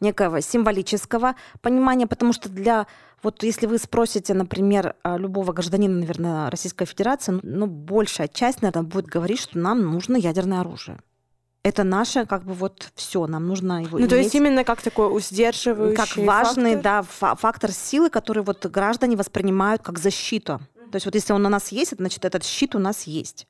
некого 0.00 0.40
символического 0.40 1.36
понимания, 1.62 2.06
потому 2.06 2.32
что 2.32 2.48
для 2.48 2.86
вот 3.24 3.42
если 3.42 3.66
вы 3.66 3.78
спросите, 3.78 4.34
например, 4.34 4.94
а, 5.02 5.16
любого 5.18 5.52
гражданина, 5.52 5.98
наверное, 5.98 6.50
Российской 6.50 6.84
Федерации, 6.84 7.40
ну, 7.42 7.66
большая 7.66 8.28
часть, 8.28 8.62
наверное, 8.62 8.84
будет 8.84 9.06
говорить, 9.06 9.40
что 9.40 9.58
нам 9.58 9.82
нужно 9.82 10.16
ядерное 10.16 10.60
оружие 10.60 10.98
это 11.64 11.82
наше, 11.82 12.26
как 12.26 12.44
бы 12.44 12.52
вот 12.52 12.92
все, 12.94 13.26
нам 13.26 13.46
нужно 13.46 13.82
его. 13.82 13.92
Ну, 13.92 14.00
иметь. 14.00 14.10
то 14.10 14.16
есть 14.16 14.34
именно 14.34 14.64
как 14.64 14.82
такой 14.82 15.20
сдерживающий 15.20 15.96
Как 15.96 16.16
важный, 16.18 16.74
фактор? 16.74 17.06
да, 17.20 17.34
фактор 17.34 17.72
силы, 17.72 18.10
который 18.10 18.42
вот 18.42 18.66
граждане 18.66 19.16
воспринимают 19.16 19.82
как 19.82 19.98
защиту. 19.98 20.60
То 20.92 20.96
есть 20.96 21.06
вот 21.06 21.14
если 21.14 21.32
он 21.32 21.44
у 21.44 21.48
нас 21.48 21.72
есть, 21.72 21.96
значит, 21.96 22.24
этот 22.24 22.44
щит 22.44 22.76
у 22.76 22.78
нас 22.78 23.04
есть. 23.04 23.46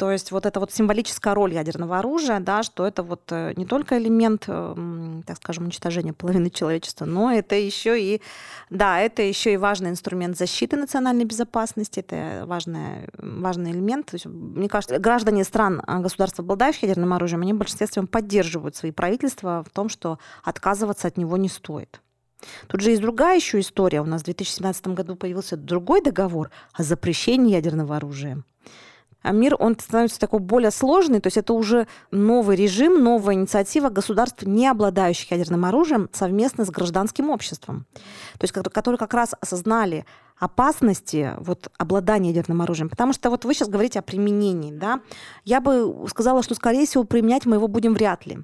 То 0.00 0.10
есть 0.10 0.32
вот 0.32 0.46
эта 0.46 0.60
вот 0.60 0.72
символическая 0.72 1.34
роль 1.34 1.52
ядерного 1.52 1.98
оружия, 1.98 2.40
да, 2.40 2.62
что 2.62 2.86
это 2.86 3.02
вот 3.02 3.20
э, 3.32 3.52
не 3.56 3.66
только 3.66 3.98
элемент, 3.98 4.44
эм, 4.48 5.22
так 5.26 5.36
скажем, 5.36 5.64
уничтожения 5.64 6.14
половины 6.14 6.48
человечества, 6.48 7.04
но 7.04 7.30
это 7.30 7.54
еще 7.54 8.00
и, 8.00 8.22
да, 8.70 8.98
это 8.98 9.20
еще 9.20 9.52
и 9.52 9.58
важный 9.58 9.90
инструмент 9.90 10.38
защиты 10.38 10.78
национальной 10.78 11.26
безопасности, 11.26 12.00
это 12.00 12.44
важный, 12.46 13.10
важный 13.18 13.72
элемент. 13.72 14.06
То 14.06 14.14
есть, 14.14 14.24
мне 14.24 14.70
кажется, 14.70 14.98
граждане 14.98 15.44
стран, 15.44 15.82
а, 15.86 15.98
государств, 15.98 16.40
обладающих 16.40 16.84
ядерным 16.84 17.12
оружием, 17.12 17.42
они 17.42 17.52
в 17.52 17.58
большинстве 17.58 18.02
поддерживают 18.06 18.76
свои 18.76 18.92
правительства 18.92 19.62
в 19.68 19.70
том, 19.70 19.90
что 19.90 20.18
отказываться 20.42 21.08
от 21.08 21.18
него 21.18 21.36
не 21.36 21.50
стоит. 21.50 22.00
Тут 22.68 22.80
же 22.80 22.88
есть 22.88 23.02
другая 23.02 23.36
еще 23.36 23.60
история. 23.60 24.00
У 24.00 24.06
нас 24.06 24.22
в 24.22 24.24
2017 24.24 24.86
году 24.88 25.14
появился 25.14 25.58
другой 25.58 26.00
договор 26.00 26.50
о 26.72 26.84
запрещении 26.84 27.52
ядерного 27.52 27.96
оружия. 27.96 28.42
А 29.22 29.32
мир, 29.32 29.56
он 29.58 29.78
становится 29.78 30.18
такой 30.18 30.40
более 30.40 30.70
сложный, 30.70 31.20
то 31.20 31.26
есть 31.26 31.36
это 31.36 31.52
уже 31.52 31.86
новый 32.10 32.56
режим, 32.56 33.02
новая 33.02 33.34
инициатива 33.34 33.90
государств, 33.90 34.44
не 34.44 34.66
обладающих 34.66 35.30
ядерным 35.30 35.64
оружием, 35.64 36.08
совместно 36.12 36.64
с 36.64 36.70
гражданским 36.70 37.28
обществом, 37.30 37.86
то 38.38 38.44
есть 38.44 38.52
которые 38.52 38.98
как 38.98 39.12
раз 39.12 39.34
осознали 39.40 40.06
опасности 40.38 41.34
вот, 41.36 41.70
обладания 41.76 42.30
ядерным 42.30 42.62
оружием. 42.62 42.88
Потому 42.88 43.12
что 43.12 43.28
вот 43.28 43.44
вы 43.44 43.52
сейчас 43.52 43.68
говорите 43.68 43.98
о 43.98 44.02
применении, 44.02 44.72
да, 44.72 45.00
я 45.44 45.60
бы 45.60 46.06
сказала, 46.08 46.42
что, 46.42 46.54
скорее 46.54 46.86
всего, 46.86 47.04
применять 47.04 47.44
мы 47.44 47.56
его 47.56 47.68
будем 47.68 47.92
вряд 47.92 48.24
ли. 48.24 48.38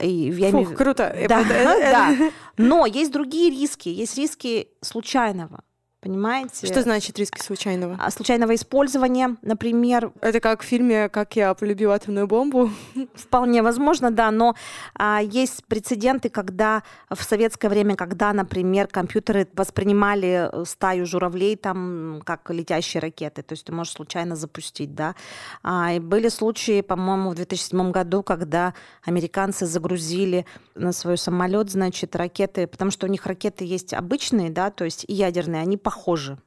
И 0.00 0.08
я 0.08 0.50
Фух, 0.50 0.60
имею... 0.62 0.76
круто. 0.76 1.14
Да, 1.28 1.44
да. 1.44 2.30
Но 2.56 2.86
есть 2.86 3.12
другие 3.12 3.50
риски. 3.50 3.88
Есть 3.88 4.16
риски 4.16 4.68
случайного. 4.82 5.62
Понимаете? 6.02 6.66
Что 6.66 6.80
значит 6.80 7.18
риски 7.18 7.42
случайного? 7.42 7.98
А, 8.00 8.10
случайного 8.10 8.54
использования, 8.54 9.36
например. 9.42 10.12
Это 10.22 10.40
как 10.40 10.62
в 10.62 10.64
фильме 10.64 11.10
«Как 11.10 11.36
я 11.36 11.52
полюбил 11.52 11.92
атомную 11.92 12.26
бомбу». 12.26 12.70
Вполне 13.14 13.62
возможно, 13.62 14.10
да, 14.10 14.30
но 14.30 14.54
а, 14.94 15.20
есть 15.22 15.62
прецеденты, 15.66 16.30
когда 16.30 16.84
в 17.10 17.22
советское 17.22 17.68
время, 17.68 17.96
когда, 17.96 18.32
например, 18.32 18.86
компьютеры 18.86 19.46
воспринимали 19.52 20.48
э, 20.50 20.64
стаю 20.64 21.04
журавлей 21.04 21.56
там 21.56 22.22
как 22.24 22.48
летящие 22.50 23.02
ракеты, 23.02 23.42
то 23.42 23.52
есть 23.52 23.66
ты 23.66 23.72
можешь 23.72 23.92
случайно 23.92 24.36
запустить, 24.36 24.94
да. 24.94 25.14
А, 25.62 25.92
и 25.92 25.98
были 25.98 26.30
случаи, 26.30 26.80
по-моему, 26.80 27.30
в 27.30 27.34
2007 27.34 27.90
году, 27.90 28.22
когда 28.22 28.72
американцы 29.04 29.66
загрузили 29.66 30.46
на 30.74 30.92
свой 30.92 31.18
самолет, 31.18 31.70
значит, 31.70 32.16
ракеты, 32.16 32.66
потому 32.66 32.90
что 32.90 33.06
у 33.06 33.10
них 33.10 33.26
ракеты 33.26 33.66
есть 33.66 33.92
обычные, 33.92 34.48
да, 34.48 34.70
то 34.70 34.86
есть 34.86 35.04
и 35.06 35.12
ядерные, 35.12 35.60
они 35.60 35.76
похожи. 35.90 36.38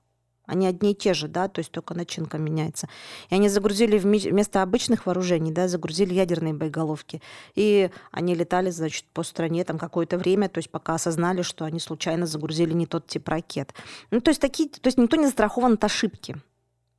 Они 0.45 0.67
одни 0.67 0.91
и 0.91 0.95
те 0.95 1.13
же, 1.13 1.27
да, 1.27 1.49
то 1.49 1.59
есть 1.59 1.71
только 1.71 1.93
начинка 1.93 2.37
меняется. 2.37 2.87
И 3.29 3.35
они 3.35 3.49
загрузили 3.49 3.97
вместо 3.97 4.61
обычных 4.61 5.05
вооружений, 5.05 5.51
да, 5.51 5.67
загрузили 5.67 6.13
ядерные 6.13 6.53
боеголовки. 6.53 7.21
И 7.55 7.89
они 8.11 8.35
летали, 8.35 8.69
значит, 8.69 9.05
по 9.13 9.23
стране 9.23 9.65
там 9.65 9.77
какое-то 9.77 10.17
время, 10.17 10.47
то 10.47 10.59
есть 10.59 10.69
пока 10.69 10.93
осознали, 10.95 11.41
что 11.41 11.65
они 11.65 11.79
случайно 11.79 12.25
загрузили 12.25 12.73
не 12.73 12.85
тот 12.85 13.05
тип 13.05 13.27
ракет. 13.27 13.73
Ну, 14.11 14.21
то 14.21 14.29
есть 14.31 14.39
такие, 14.39 14.69
то 14.69 14.87
есть 14.87 14.97
никто 14.97 15.17
не 15.17 15.25
застрахован 15.25 15.73
от 15.73 15.83
ошибки. 15.83 16.37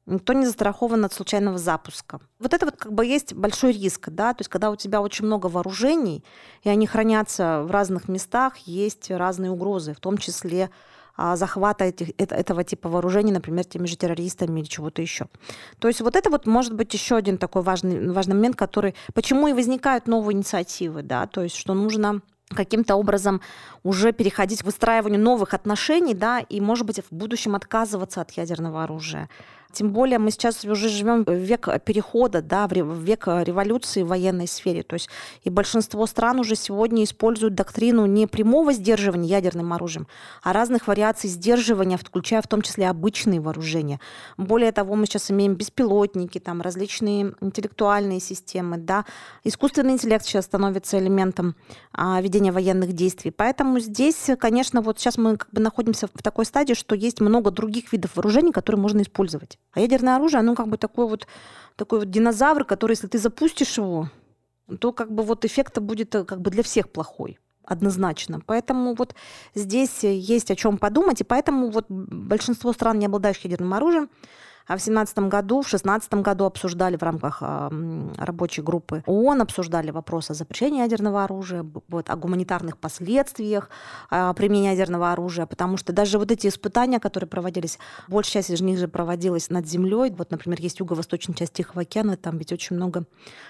Никто 0.07 0.35
не 0.35 0.45
застрахован 0.45 1.05
от 1.07 1.15
случайного 1.15 1.57
запуска. 1.57 2.21
Вот 2.39 2.53
это 2.53 2.67
вот 2.67 2.77
как 2.77 2.93
бы 2.93 3.07
есть 3.07 3.33
большой 3.33 3.73
риск, 3.73 4.11
да, 4.11 4.35
то 4.35 4.41
есть 4.41 4.51
когда 4.51 4.71
у 4.71 4.77
тебя 4.77 5.01
очень 5.01 5.25
много 5.25 5.47
вооружений, 5.47 6.23
и 6.63 6.69
они 6.69 6.87
хранятся 6.87 7.63
в 7.63 7.71
разных 7.71 8.07
местах, 8.09 8.59
есть 8.67 9.11
разные 9.11 9.51
угрозы, 9.51 9.95
в 9.95 10.01
том 10.01 10.19
числе 10.19 10.71
захвата 11.17 11.85
этих, 11.85 12.09
этого 12.19 12.65
типа 12.65 12.89
вооружений, 12.89 13.33
например, 13.33 13.65
теми 13.65 13.87
же 13.87 13.97
террористами 13.97 14.61
или 14.61 14.67
чего-то 14.67 15.03
еще. 15.03 15.27
То 15.79 15.89
есть 15.89 16.01
вот 16.01 16.17
это 16.17 16.31
вот 16.31 16.47
может 16.47 16.75
быть 16.75 16.93
еще 16.93 17.17
один 17.17 17.39
такой 17.39 17.63
важный, 17.63 18.11
важный 18.11 18.35
момент, 18.35 18.57
который... 18.57 18.95
Почему 19.15 19.49
и 19.49 19.53
возникают 19.53 20.07
новые 20.07 20.37
инициативы, 20.37 21.03
да, 21.03 21.27
то 21.27 21.43
есть 21.43 21.57
что 21.57 21.75
нужно 21.75 22.21
каким-то 22.51 22.97
образом 22.97 23.41
уже 23.83 24.13
переходить 24.13 24.63
к 24.63 24.67
выстраиванию 24.67 25.21
новых 25.21 25.55
отношений, 25.55 26.15
да, 26.15 26.41
и, 26.41 26.61
может 26.61 26.87
быть, 26.87 27.01
в 27.01 27.15
будущем 27.15 27.55
отказываться 27.55 28.21
от 28.21 28.31
ядерного 28.33 28.85
оружия. 28.85 29.29
Тем 29.75 29.91
более 29.91 30.19
мы 30.19 30.31
сейчас 30.31 30.65
уже 30.65 30.89
живем 30.89 31.25
в 31.25 31.33
век 31.33 31.69
перехода, 31.85 32.43
да, 32.43 32.69
в 32.69 32.73
век 32.73 33.27
революции 33.27 34.03
в 34.03 34.09
военной 34.09 34.47
сфере. 34.47 34.85
То 34.85 34.95
есть 34.95 35.09
и 35.43 35.51
большинство 35.51 36.07
стран 36.07 36.39
уже 36.39 36.55
сегодня 36.55 37.03
используют 37.03 37.57
доктрину 37.57 38.07
не 38.07 38.29
прямого 38.29 38.73
сдерживания 38.73 39.29
ядерным 39.29 39.73
оружием, 39.73 40.07
а 40.43 40.53
разных 40.53 40.87
вариаций 40.87 41.29
сдерживания, 41.29 41.97
включая 41.97 42.41
в 42.41 42.47
том 42.47 42.63
числе 42.63 42.89
обычные 42.89 43.41
вооружения. 43.41 43.99
Более 44.37 44.71
того, 44.71 44.95
мы 44.95 45.07
сейчас 45.07 45.31
имеем 45.33 45.57
беспилотники, 45.57 46.39
там 46.39 46.63
различные 46.63 47.35
интеллектуальные 47.41 48.21
системы, 48.21 48.77
да. 48.77 49.05
Искусственный 49.43 49.95
интеллект 49.95 50.25
сейчас 50.25 50.45
становится 50.45 50.99
элементом 50.99 51.57
а, 51.93 52.21
ведения 52.21 52.53
военных 52.53 52.93
действий. 52.93 53.33
Поэтому 53.33 53.81
здесь, 53.81 54.31
конечно, 54.39 54.83
вот 54.83 55.01
сейчас 55.01 55.19
мы 55.19 55.37
как 55.37 55.51
бы 55.51 55.61
находимся 55.61 56.07
в 56.07 56.23
такой 56.23 56.45
стадии, 56.45 56.75
что 56.75 56.95
есть 56.95 57.21
много 57.21 57.51
других 57.51 57.93
видов 57.93 58.15
вооружений, 58.15 58.53
которые 58.53 58.81
можно 58.81 59.03
использовать. 59.03 59.59
А 59.73 59.81
ядерное 59.81 60.17
оружие, 60.17 60.41
оно 60.41 60.55
как 60.55 60.69
бы 60.69 60.77
такой 60.77 61.09
вот, 61.09 61.27
такой 61.77 62.01
вот 62.01 62.11
динозавр, 62.11 62.65
который, 62.65 62.93
если 62.93 63.09
ты 63.09 63.19
запустишь 63.19 63.79
его, 63.79 64.09
то 64.81 64.93
как 64.93 65.13
бы 65.13 65.23
вот 65.23 65.45
эффект 65.45 65.79
будет 65.79 66.15
э, 66.15 66.25
как 66.25 66.41
бы 66.41 66.51
для 66.51 66.63
всех 66.63 66.91
плохой 66.91 67.39
однозначно. 67.65 68.41
Поэтому 68.45 68.95
вот 68.95 69.15
здесь 69.55 70.05
есть 70.05 70.51
о 70.51 70.57
чем 70.57 70.79
подумать, 70.79 71.21
и 71.21 71.25
поэтому 71.25 71.71
вот 71.71 71.87
большинство 71.89 72.73
стран, 72.73 72.99
не 72.99 73.07
обладающих 73.07 73.45
ядерным 73.45 73.75
оружием, 73.75 74.11
а 74.67 74.77
в 74.77 74.83
2017 74.83 75.19
году, 75.19 75.63
в 75.63 75.69
2016 75.69 76.15
году 76.15 76.45
обсуждали 76.45 76.97
в 76.97 77.03
рамках 77.03 77.43
рабочей 78.17 78.63
группы 78.63 79.03
ООН, 79.07 79.43
обсуждали 79.43 79.91
вопрос 79.91 80.31
о 80.31 80.35
запрещении 80.35 80.81
ядерного 80.81 81.25
оружия, 81.25 81.67
вот, 81.89 82.11
о 82.11 82.17
гуманитарных 82.17 82.79
последствиях 82.79 83.69
а, 84.11 84.33
применения 84.33 84.71
ядерного 84.71 85.13
оружия, 85.13 85.47
потому 85.47 85.77
что 85.77 85.93
даже 85.93 86.19
вот 86.19 86.31
эти 86.31 86.47
испытания, 86.47 87.01
которые 87.01 87.29
проводились, 87.29 87.79
большая 88.09 88.43
часть 88.43 88.51
из 88.51 88.61
них 88.61 88.79
же 88.79 88.89
проводилась 88.89 89.51
над 89.51 89.67
землей. 89.67 90.13
Вот, 90.17 90.31
например, 90.31 90.61
есть 90.61 90.81
юго-восточная 90.81 91.35
часть 91.35 91.53
Тихого 91.53 91.83
океана, 91.83 92.17
там 92.17 92.39
ведь 92.39 92.53
очень 92.53 92.77
много 92.77 93.05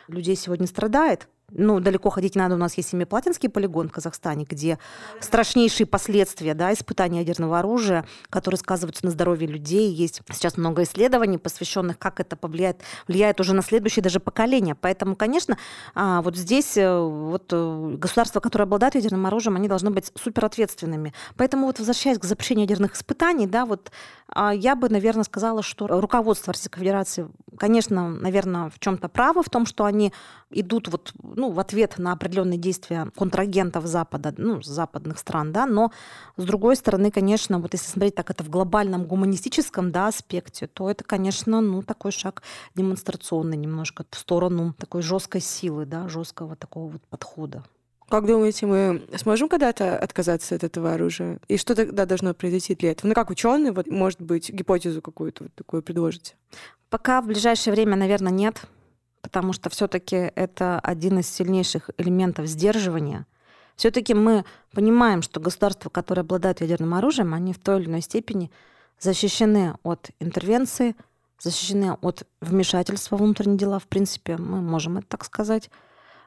людей 0.08 0.36
сегодня 0.36 0.66
страдает 0.66 1.28
ну, 1.50 1.80
далеко 1.80 2.10
ходить 2.10 2.34
не 2.34 2.40
надо, 2.40 2.54
у 2.54 2.58
нас 2.58 2.76
есть 2.76 2.88
Семиплатинский 2.90 3.48
полигон 3.48 3.88
в 3.88 3.92
Казахстане, 3.92 4.46
где 4.48 4.78
страшнейшие 5.20 5.86
последствия 5.86 6.54
да, 6.54 6.72
испытания 6.72 7.20
ядерного 7.20 7.58
оружия, 7.58 8.06
которые 8.30 8.58
сказываются 8.58 9.04
на 9.04 9.10
здоровье 9.10 9.46
людей. 9.46 9.92
Есть 9.92 10.22
сейчас 10.32 10.56
много 10.56 10.82
исследований, 10.82 11.38
посвященных, 11.38 11.98
как 11.98 12.20
это 12.20 12.36
повлияет, 12.36 12.80
влияет 13.06 13.40
уже 13.40 13.54
на 13.54 13.62
следующее 13.62 14.02
даже 14.02 14.20
поколение. 14.20 14.74
Поэтому, 14.74 15.16
конечно, 15.16 15.58
а, 15.94 16.22
вот 16.22 16.36
здесь 16.36 16.76
э, 16.76 16.98
вот 16.98 17.52
э, 17.52 17.96
государства, 17.98 18.40
которые 18.40 18.64
обладают 18.64 18.94
ядерным 18.94 19.26
оружием, 19.26 19.56
они 19.56 19.68
должны 19.68 19.90
быть 19.90 20.10
суперответственными. 20.14 21.12
Поэтому 21.36 21.66
вот 21.66 21.78
возвращаясь 21.78 22.18
к 22.18 22.24
запрещению 22.24 22.64
ядерных 22.64 22.94
испытаний, 22.94 23.46
да, 23.46 23.66
вот 23.66 23.90
а, 24.28 24.52
я 24.54 24.74
бы, 24.74 24.88
наверное, 24.88 25.24
сказала, 25.24 25.62
что 25.62 25.86
руководство 25.86 26.52
Российской 26.52 26.80
Федерации, 26.80 27.28
конечно, 27.58 28.08
наверное, 28.08 28.70
в 28.70 28.78
чем-то 28.78 29.08
право 29.08 29.42
в 29.42 29.50
том, 29.50 29.66
что 29.66 29.84
они 29.84 30.12
идут 30.50 30.88
вот, 30.88 31.12
ну, 31.36 31.50
в 31.50 31.60
ответ 31.60 31.98
на 31.98 32.12
определенные 32.12 32.58
действия 32.58 33.10
контрагентов 33.16 33.86
Запада, 33.86 34.34
ну, 34.36 34.62
западных 34.62 35.18
стран, 35.18 35.52
да, 35.52 35.66
но 35.66 35.92
с 36.36 36.44
другой 36.44 36.76
стороны, 36.76 37.10
конечно, 37.10 37.58
вот 37.58 37.72
если 37.72 37.90
смотреть 37.90 38.14
так 38.14 38.30
это 38.30 38.44
в 38.44 38.50
глобальном 38.50 39.04
гуманистическом 39.04 39.92
да, 39.92 40.08
аспекте, 40.08 40.66
то 40.66 40.90
это, 40.90 41.04
конечно, 41.04 41.60
ну, 41.60 41.82
такой 41.82 42.12
шаг 42.12 42.42
демонстрационный 42.74 43.56
немножко 43.56 44.04
в 44.10 44.16
сторону 44.16 44.74
такой 44.78 45.02
жесткой 45.02 45.40
силы, 45.40 45.86
да, 45.86 46.08
жесткого 46.08 46.56
такого 46.56 46.92
вот 46.92 47.02
подхода. 47.08 47.64
Как 48.08 48.26
думаете, 48.26 48.66
мы 48.66 49.02
сможем 49.16 49.48
когда-то 49.48 49.98
отказаться 49.98 50.54
от 50.54 50.62
этого 50.62 50.92
оружия? 50.92 51.38
И 51.48 51.56
что 51.56 51.74
тогда 51.74 52.04
должно 52.04 52.34
произойти 52.34 52.74
для 52.74 52.92
этого? 52.92 53.08
Ну, 53.08 53.14
как 53.14 53.30
ученые, 53.30 53.72
вот, 53.72 53.86
может 53.88 54.20
быть, 54.20 54.50
гипотезу 54.50 55.00
какую-то 55.00 55.44
вот 55.44 55.54
такую 55.54 55.82
предложите? 55.82 56.34
Пока 56.90 57.20
в 57.22 57.26
ближайшее 57.26 57.72
время, 57.72 57.96
наверное, 57.96 58.30
нет 58.30 58.66
потому 59.24 59.54
что 59.54 59.70
все-таки 59.70 60.16
это 60.16 60.78
один 60.80 61.20
из 61.20 61.30
сильнейших 61.30 61.88
элементов 61.96 62.46
сдерживания. 62.46 63.26
Все-таки 63.74 64.12
мы 64.12 64.44
понимаем, 64.70 65.22
что 65.22 65.40
государства, 65.40 65.88
которые 65.88 66.20
обладают 66.20 66.60
ядерным 66.60 66.92
оружием, 66.92 67.32
они 67.32 67.54
в 67.54 67.58
той 67.58 67.80
или 67.80 67.88
иной 67.88 68.02
степени 68.02 68.50
защищены 69.00 69.78
от 69.82 70.10
интервенции, 70.20 70.94
защищены 71.40 71.96
от 72.02 72.24
вмешательства 72.42 73.16
в 73.16 73.22
внутренние 73.22 73.56
дела. 73.56 73.78
В 73.78 73.86
принципе, 73.86 74.36
мы 74.36 74.60
можем 74.60 74.98
это 74.98 75.06
так 75.08 75.24
сказать. 75.24 75.70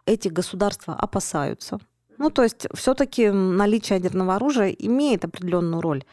Эти 0.07 0.29
государства 0.29 0.95
опасаются. 0.95 1.79
Ну, 2.17 2.31
то 2.31 2.41
есть 2.41 2.65
все-таки 2.73 3.29
наличие 3.29 3.97
ядерного 3.97 4.37
оружия 4.37 4.69
имеет 4.69 5.23
определенную 5.23 5.81
роль. 5.81 6.03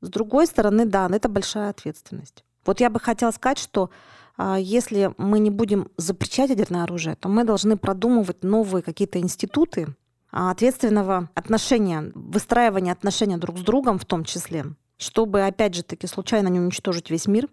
С 0.00 0.08
другой 0.08 0.46
стороны, 0.46 0.86
да, 0.86 1.10
это 1.12 1.28
большая 1.28 1.68
ответственность. 1.68 2.42
Вот 2.64 2.80
я 2.80 2.88
бы 2.88 3.00
хотела 3.00 3.32
сказать, 3.32 3.58
что 3.58 3.90
если 4.38 5.14
мы 5.18 5.38
не 5.38 5.50
будем 5.50 5.88
запрещать 5.96 6.50
ядерное 6.50 6.84
оружие, 6.84 7.16
то 7.16 7.28
мы 7.28 7.44
должны 7.44 7.76
продумывать 7.76 8.42
новые 8.42 8.82
какие-то 8.82 9.18
институты 9.18 9.94
а, 10.30 10.50
ответственного 10.50 11.28
отношения, 11.34 12.10
выстраивания 12.14 12.92
отношений 12.92 13.36
друг 13.36 13.58
с 13.58 13.62
другом 13.62 13.98
в 13.98 14.06
том 14.06 14.24
числе, 14.24 14.64
чтобы, 14.96 15.42
опять 15.42 15.74
же 15.74 15.82
таки, 15.82 16.06
случайно 16.06 16.48
не 16.48 16.58
уничтожить 16.58 17.10
весь 17.10 17.26
мир 17.26 17.48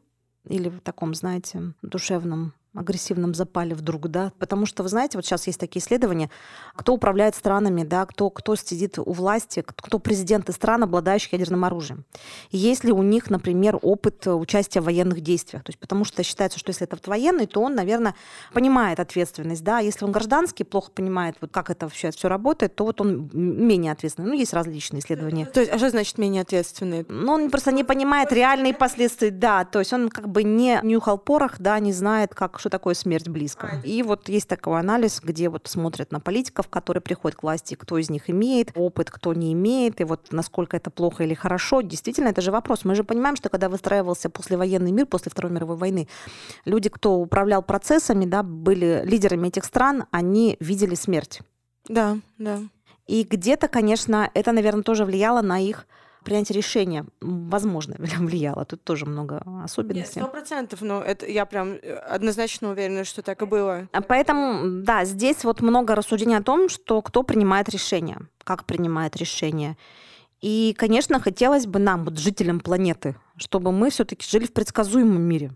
или 0.45 0.69
в 0.69 0.79
таком, 0.79 1.13
знаете, 1.13 1.73
душевном 1.81 2.53
агрессивном 2.75 3.33
запале 3.33 3.73
вдруг, 3.73 4.07
да, 4.09 4.31
потому 4.37 4.65
что, 4.65 4.83
вы 4.83 4.89
знаете, 4.89 5.17
вот 5.17 5.25
сейчас 5.25 5.47
есть 5.47 5.59
такие 5.59 5.81
исследования, 5.81 6.29
кто 6.75 6.93
управляет 6.93 7.35
странами, 7.35 7.83
да, 7.83 8.05
кто, 8.05 8.29
кто 8.29 8.55
сидит 8.55 8.99
у 8.99 9.11
власти, 9.11 9.63
кто 9.65 9.97
президенты 9.97 10.51
стран, 10.51 10.83
обладающих 10.83 11.33
ядерным 11.33 11.65
оружием. 11.65 12.05
Есть 12.51 12.83
ли 12.83 12.91
у 12.91 13.01
них, 13.01 13.29
например, 13.29 13.79
опыт 13.81 14.27
участия 14.27 14.81
в 14.81 14.85
военных 14.85 15.21
действиях, 15.21 15.63
то 15.63 15.69
есть 15.69 15.79
потому 15.79 16.05
что 16.05 16.21
считается, 16.23 16.59
что 16.59 16.69
если 16.69 16.85
это 16.85 17.09
военный, 17.09 17.47
то 17.47 17.61
он, 17.61 17.73
наверное, 17.73 18.13
понимает 18.53 18.99
ответственность, 18.99 19.63
да, 19.63 19.79
если 19.79 20.05
он 20.05 20.11
гражданский, 20.11 20.63
плохо 20.63 20.91
понимает, 20.91 21.37
вот 21.41 21.51
как 21.51 21.69
это 21.69 21.87
вообще 21.87 22.11
все 22.11 22.27
работает, 22.27 22.75
то 22.75 22.85
вот 22.85 23.01
он 23.01 23.29
менее 23.33 23.91
ответственный. 23.91 24.29
Ну, 24.29 24.33
есть 24.35 24.53
различные 24.53 24.99
исследования. 24.99 25.45
То 25.45 25.61
есть, 25.61 25.71
а 25.71 25.77
что 25.77 25.89
значит 25.89 26.17
менее 26.17 26.43
ответственный? 26.43 27.05
Ну, 27.09 27.33
он 27.33 27.49
просто 27.49 27.71
не 27.71 27.83
понимает 27.83 28.31
реальные 28.31 28.73
последствия, 28.73 29.31
да, 29.31 29.65
то 29.65 29.79
есть 29.79 29.91
он 29.91 30.09
как 30.09 30.29
бы 30.29 30.43
не 30.43 30.79
нюхал 30.83 31.17
порох, 31.17 31.55
да, 31.59 31.79
не 31.79 31.93
знает, 31.93 32.35
как 32.35 32.58
что 32.59 32.69
такое 32.69 32.93
смерть 32.93 33.27
близко. 33.27 33.81
И 33.83 34.03
вот 34.03 34.29
есть 34.29 34.47
такой 34.47 34.79
анализ, 34.79 35.21
где 35.23 35.49
вот 35.49 35.67
смотрят 35.67 36.11
на 36.11 36.19
политиков, 36.19 36.67
которые 36.67 37.01
приходят 37.01 37.37
к 37.37 37.43
власти, 37.43 37.75
кто 37.75 37.97
из 37.97 38.09
них 38.09 38.29
имеет 38.29 38.71
опыт, 38.75 39.09
кто 39.09 39.33
не 39.33 39.53
имеет, 39.53 40.01
и 40.01 40.03
вот 40.03 40.31
насколько 40.31 40.77
это 40.77 40.89
плохо 40.89 41.23
или 41.23 41.33
хорошо. 41.33 41.81
Действительно, 41.81 42.29
это 42.29 42.41
же 42.41 42.51
вопрос. 42.51 42.85
Мы 42.85 42.95
же 42.95 43.03
понимаем, 43.03 43.35
что 43.35 43.49
когда 43.49 43.69
выстраивался 43.69 44.29
послевоенный 44.29 44.91
мир, 44.91 45.05
после 45.05 45.31
Второй 45.31 45.51
мировой 45.51 45.77
войны, 45.77 46.07
люди, 46.65 46.89
кто 46.89 47.15
управлял 47.15 47.63
процессами, 47.63 48.25
да, 48.25 48.43
были 48.43 49.01
лидерами 49.05 49.47
этих 49.47 49.65
стран, 49.65 50.05
они 50.11 50.57
видели 50.59 50.95
смерть. 50.95 51.41
Да, 51.87 52.17
да. 52.37 52.59
И 53.07 53.23
где-то, 53.23 53.67
конечно, 53.67 54.29
это, 54.35 54.51
наверное, 54.51 54.83
тоже 54.83 55.03
влияло 55.03 55.41
на 55.41 55.59
их 55.59 55.87
принятие 56.23 56.55
решения, 56.55 57.05
возможно, 57.21 57.95
влияло. 58.17 58.65
Тут 58.65 58.83
тоже 58.83 59.05
много 59.05 59.43
особенностей. 59.63 60.19
Сто 60.19 60.29
процентов, 60.29 60.81
но 60.81 61.01
это 61.01 61.25
я 61.25 61.45
прям 61.45 61.73
э, 61.73 61.93
однозначно 61.93 62.71
уверена, 62.71 63.03
что 63.03 63.21
так 63.21 63.41
и 63.41 63.45
было. 63.45 63.87
А 63.91 64.01
поэтому, 64.01 64.81
да, 64.83 65.05
здесь 65.05 65.43
вот 65.43 65.61
много 65.61 65.95
рассуждений 65.95 66.37
о 66.37 66.43
том, 66.43 66.69
что 66.69 67.01
кто 67.01 67.23
принимает 67.23 67.69
решения, 67.69 68.19
как 68.43 68.65
принимает 68.65 69.15
решения. 69.17 69.77
И, 70.41 70.73
конечно, 70.77 71.19
хотелось 71.19 71.65
бы 71.65 71.79
нам, 71.79 72.05
вот 72.05 72.17
жителям 72.17 72.59
планеты, 72.59 73.15
чтобы 73.35 73.71
мы 73.71 73.89
все-таки 73.89 74.25
жили 74.27 74.45
в 74.45 74.53
предсказуемом 74.53 75.21
мире. 75.21 75.51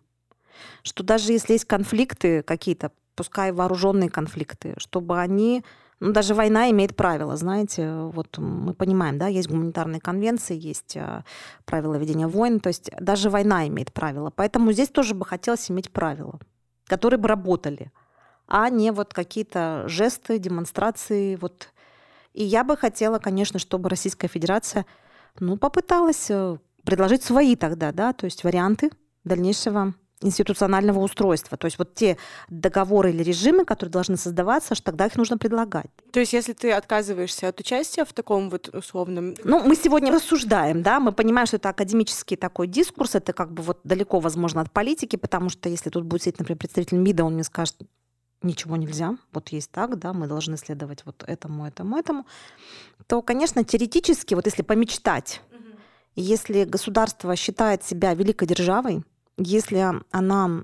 Что 0.84 1.04
даже 1.04 1.32
если 1.32 1.54
есть 1.54 1.66
конфликты 1.66 2.44
какие-то, 2.44 2.92
пускай 3.16 3.52
вооруженные 3.52 4.10
конфликты, 4.10 4.74
чтобы 4.78 5.20
они 5.20 5.64
ну, 6.04 6.12
даже 6.12 6.34
война 6.34 6.70
имеет 6.70 6.98
правила, 6.98 7.38
знаете, 7.38 7.90
вот 7.90 8.38
мы 8.38 8.74
понимаем, 8.74 9.18
да, 9.18 9.28
есть 9.28 9.48
гуманитарные 9.48 10.02
конвенции, 10.02 10.54
есть 10.60 10.98
а, 10.98 11.24
правила 11.64 11.96
ведения 11.96 12.28
войн, 12.28 12.60
то 12.60 12.68
есть 12.68 12.92
даже 13.00 13.30
война 13.30 13.70
имеет 13.70 13.94
правила. 13.94 14.30
Поэтому 14.30 14.74
здесь 14.74 14.90
тоже 14.90 15.16
бы 15.16 15.26
хотелось 15.26 15.72
иметь 15.72 15.92
правила, 15.92 16.42
которые 16.88 17.18
бы 17.22 17.30
работали, 17.30 17.94
а 18.48 18.70
не 18.70 18.92
вот 18.92 19.14
какие-то 19.14 19.86
жесты, 19.88 20.40
демонстрации. 20.40 21.38
Вот. 21.38 21.70
И 22.34 22.44
я 22.44 22.66
бы 22.66 22.76
хотела, 22.76 23.20
конечно, 23.20 23.58
чтобы 23.58 23.88
Российская 23.88 24.28
Федерация 24.28 24.86
ну, 25.40 25.56
попыталась 25.56 26.30
э, 26.30 26.58
предложить 26.84 27.24
свои 27.24 27.56
тогда, 27.56 27.94
да, 27.94 28.12
то 28.12 28.26
есть 28.26 28.44
варианты 28.44 28.92
дальнейшего 29.24 29.94
институционального 30.22 31.00
устройства. 31.00 31.58
То 31.58 31.66
есть 31.66 31.78
вот 31.78 31.96
те 31.96 32.18
договоры 32.50 33.12
или 33.12 33.24
режимы, 33.24 33.66
которые 33.66 33.92
должны 33.92 34.18
создаваться, 34.18 34.76
что 34.76 34.86
тогда 34.86 35.06
их 35.06 35.16
нужно 35.16 35.38
предлагать. 35.38 35.90
То 36.12 36.20
есть 36.20 36.34
если 36.34 36.54
ты 36.54 36.72
отказываешься 36.72 37.50
от 37.50 37.60
участия 37.60 38.06
в 38.06 38.14
таком 38.14 38.50
вот 38.50 38.70
условном... 38.70 39.36
Ну, 39.44 39.62
мы 39.64 39.76
сегодня 39.76 40.12
рассуждаем, 40.12 40.82
да, 40.82 41.00
мы 41.00 41.12
понимаем, 41.12 41.48
что 41.48 41.58
это 41.58 41.70
академический 41.70 42.38
такой 42.38 42.68
дискурс, 42.68 43.16
это 43.16 43.34
как 43.34 43.52
бы 43.52 43.64
вот 43.64 43.80
далеко, 43.84 44.20
возможно, 44.20 44.62
от 44.62 44.72
политики, 44.72 45.16
потому 45.16 45.50
что 45.50 45.70
если 45.70 45.90
тут 45.90 46.06
будет 46.06 46.22
сидеть, 46.24 46.40
например, 46.40 46.58
представитель 46.58 46.98
МИДа, 46.98 47.24
он 47.24 47.34
мне 47.34 47.44
скажет, 47.44 47.76
ничего 48.42 48.76
нельзя, 48.76 49.18
вот 49.32 49.50
есть 49.50 49.72
так, 49.72 49.98
да, 49.98 50.14
мы 50.14 50.28
должны 50.28 50.58
следовать 50.58 51.06
вот 51.06 51.24
этому, 51.26 51.66
этому, 51.66 51.98
этому, 51.98 52.26
то, 53.08 53.22
конечно, 53.22 53.64
теоретически, 53.64 54.34
вот 54.34 54.46
если 54.46 54.62
помечтать, 54.62 55.42
если 56.16 56.66
государство 56.66 57.36
считает 57.36 57.84
себя 57.84 58.14
великой 58.14 58.48
державой, 58.48 59.04
если 59.38 59.84
она 60.12 60.64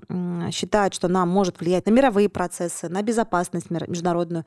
считает, 0.52 0.94
что 0.94 1.08
она 1.08 1.26
может 1.26 1.60
влиять 1.60 1.86
на 1.86 1.90
мировые 1.90 2.28
процессы, 2.28 2.88
на 2.88 3.02
безопасность 3.02 3.70
международную, 3.70 4.44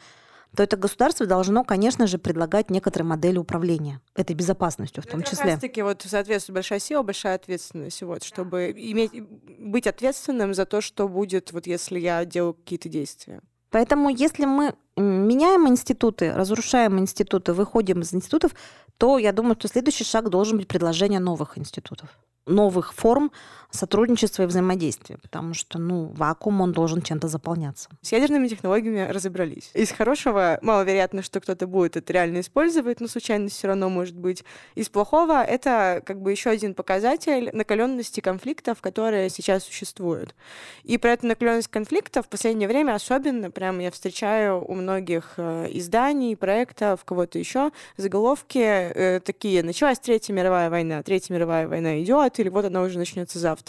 то 0.56 0.62
это 0.62 0.78
государство 0.78 1.26
должно, 1.26 1.64
конечно 1.64 2.06
же, 2.06 2.20
предлагать 2.20 2.70
некоторые 2.70 3.08
модели 3.08 3.40
управления 3.40 4.02
этой 4.16 4.36
безопасностью 4.36 5.02
в 5.02 5.08
том 5.08 5.22
это 5.22 5.32
числе. 5.32 5.52
Как 5.54 5.62
таки 5.62 5.82
вот 5.82 6.04
соответствует 6.08 6.56
большая 6.56 6.80
сила, 6.80 7.02
большая 7.02 7.36
ответственность, 7.36 8.02
вот, 8.04 8.24
чтобы 8.24 8.72
иметь, 8.72 9.12
быть 9.60 9.88
ответственным 9.88 10.54
за 10.54 10.66
то, 10.66 10.80
что 10.80 11.08
будет, 11.08 11.52
вот 11.52 11.66
если 11.66 12.00
я 12.00 12.24
делаю 12.26 12.54
какие-то 12.54 12.88
действия. 12.88 13.42
Поэтому 13.72 14.10
если 14.10 14.46
мы 14.46 14.76
меняем 14.96 15.68
институты, 15.68 16.32
разрушаем 16.32 17.00
институты, 17.00 17.54
выходим 17.54 18.02
из 18.02 18.14
институтов, 18.14 18.54
то 18.98 19.18
я 19.18 19.32
думаю, 19.32 19.56
что 19.58 19.68
следующий 19.68 20.04
шаг 20.04 20.30
должен 20.30 20.60
быть 20.60 20.68
предложение 20.68 21.20
новых 21.20 21.58
институтов 21.58 22.10
новых 22.46 22.94
форм 22.94 23.32
сотрудничества 23.74 24.44
и 24.44 24.46
взаимодействия, 24.46 25.18
потому 25.18 25.54
что, 25.54 25.80
ну, 25.80 26.06
вакуум, 26.16 26.62
он 26.62 26.72
должен 26.72 27.02
чем-то 27.02 27.28
заполняться. 27.28 27.90
С 28.02 28.12
ядерными 28.12 28.48
технологиями 28.48 29.12
разобрались. 29.12 29.72
Из 29.74 29.92
хорошего 29.92 30.60
маловероятно, 30.62 31.24
что 31.24 31.40
кто-то 31.40 31.66
будет 31.66 31.98
это 31.98 32.14
реально 32.14 32.42
использовать, 32.42 33.02
но 33.02 33.08
случайность 33.08 33.56
все 33.56 33.68
равно 33.68 33.90
может 33.90 34.16
быть. 34.16 34.44
Из 34.76 34.90
плохого 34.90 35.44
это 35.44 36.02
как 36.06 36.22
бы 36.22 36.32
еще 36.32 36.52
один 36.52 36.76
показатель 36.76 37.50
накаленности 37.52 38.20
конфликтов, 38.20 38.80
которые 38.80 39.30
сейчас 39.30 39.64
существуют. 39.64 40.36
И 40.84 40.98
про 41.00 41.14
эту 41.14 41.26
накаленность 41.26 41.70
конфликтов 41.70 42.28
в 42.28 42.30
последнее 42.30 42.68
время 42.68 42.94
особенно 42.94 43.50
прям 43.50 43.80
я 43.80 43.90
встречаю 43.90 44.64
у 44.64 44.76
многих 44.76 45.34
э, 45.38 45.68
изданий, 45.72 46.38
проектов, 46.38 47.04
кого-то 47.06 47.40
еще 47.40 47.72
заголовки 47.98 48.60
э, 48.60 49.20
такие. 49.20 49.64
Началась 49.64 49.98
Третья 49.98 50.34
мировая 50.34 50.70
война, 50.70 51.02
Третья 51.02 51.34
мировая 51.34 51.68
война 51.68 52.02
идет, 52.04 52.40
или 52.40 52.50
вот 52.50 52.66
она 52.66 52.84
уже 52.84 53.00
начнется 53.00 53.40
завтра. 53.40 53.63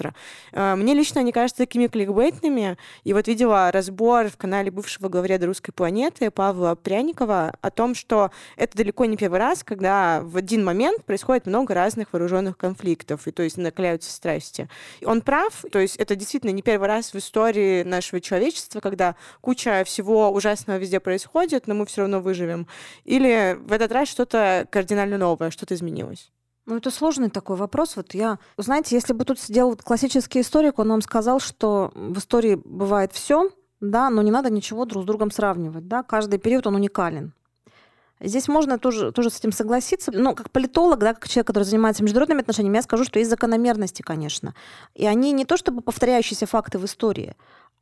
А, 0.53 0.77
мне 0.77 0.95
лично 0.95 1.21
они 1.21 1.33
кажутся 1.33 1.59
такими 1.59 1.87
кликбейтными. 1.87 2.77
И 3.05 3.13
вот 3.13 3.29
видела 3.29 3.71
разбор 3.71 4.29
в 4.29 4.37
канале 4.37 4.71
бывшего 4.71 5.09
главреда 5.09 5.47
«Русской 5.47 5.73
планеты» 5.73 6.31
Павла 6.31 6.75
Пряникова 6.75 7.53
о 7.61 7.71
том, 7.71 7.95
что 7.95 8.31
это 8.57 8.77
далеко 8.77 9.05
не 9.05 9.17
первый 9.17 9.39
раз, 9.39 9.65
когда 9.65 10.21
в 10.23 10.37
один 10.37 10.65
момент 10.65 11.05
происходит 11.05 11.47
много 11.47 11.75
разных 11.75 12.13
вооруженных 12.13 12.57
конфликтов, 12.57 13.27
и 13.27 13.31
то 13.31 13.43
есть 13.43 13.57
накаляются 13.57 14.13
страсти. 14.13 14.69
Он 15.05 15.21
прав, 15.21 15.65
то 15.71 15.79
есть 15.79 15.97
это 15.97 16.17
действительно 16.17 16.51
не 16.51 16.63
первый 16.63 16.89
раз 16.89 17.13
в 17.13 17.17
истории 17.17 17.83
нашего 17.83 18.21
человечества, 18.21 18.81
когда 18.81 19.17
куча 19.41 19.85
всего 19.85 20.31
ужасного 20.31 20.79
везде 20.79 21.01
происходит, 21.01 21.67
но 21.67 21.75
мы 21.75 21.87
все 21.87 22.03
равно 22.03 22.21
выживем. 22.21 22.67
Или 23.05 23.59
в 23.61 23.73
этот 23.73 23.93
раз 23.93 24.09
что-то 24.09 24.67
кардинально 24.71 25.19
новое, 25.19 25.51
что-то 25.51 25.75
изменилось. 25.75 26.31
Ну, 26.67 26.77
это 26.77 26.91
сложный 26.91 27.29
такой 27.29 27.57
вопрос. 27.57 27.97
Вот 27.97 28.15
я, 28.15 28.39
знаете, 28.57 28.97
если 28.97 29.13
бы 29.13 29.25
тут 29.25 29.39
сидел 29.39 29.77
классический 29.77 30.41
историк, 30.41 30.79
он 30.79 30.89
вам 30.89 31.03
сказал, 31.03 31.39
что 31.39 31.93
в 31.95 32.19
истории 32.19 32.55
бывает 32.65 33.13
все, 33.13 33.51
да, 33.81 34.09
но 34.09 34.23
не 34.23 34.31
надо 34.31 34.49
ничего 34.51 34.87
друг 34.87 35.03
с 35.03 35.07
другом 35.07 35.31
сравнивать, 35.31 35.89
да, 35.89 36.03
каждый 36.03 36.39
период 36.39 36.67
он 36.67 36.77
уникален. 36.77 37.35
Здесь 38.21 38.49
можно 38.49 38.79
тоже, 38.79 39.13
тоже 39.13 39.29
с 39.29 39.39
этим 39.39 39.53
согласиться. 39.53 40.11
Но 40.11 40.35
как 40.35 40.51
политолог, 40.51 41.01
да, 41.01 41.13
как 41.13 41.29
человек, 41.29 41.49
который 41.49 41.65
занимается 41.65 42.03
международными 42.03 42.41
отношениями, 42.41 42.77
я 42.77 42.83
скажу, 42.83 43.05
что 43.05 43.19
есть 43.19 43.31
закономерности, 43.31 44.01
конечно. 44.01 44.55
И 44.95 45.05
они 45.05 45.33
не 45.33 45.45
то 45.45 45.59
чтобы 45.59 45.83
повторяющиеся 45.83 46.47
факты 46.47 46.79
в 46.79 46.85
истории, 46.87 47.37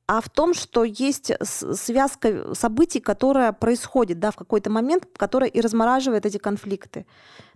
а 0.09 0.21
в 0.21 0.29
том, 0.29 0.53
что 0.55 0.83
есть 0.83 1.33
связка 1.42 2.55
событий, 2.55 2.99
которая 2.99 3.53
происходит 3.53 4.18
да, 4.18 4.33
в 4.33 4.37
какой-то 4.37 4.68
момент, 4.68 5.07
которая 5.16 5.49
и 5.49 5.61
размораживает 5.61 6.27
эти 6.27 6.38
конфликты. 6.38 7.07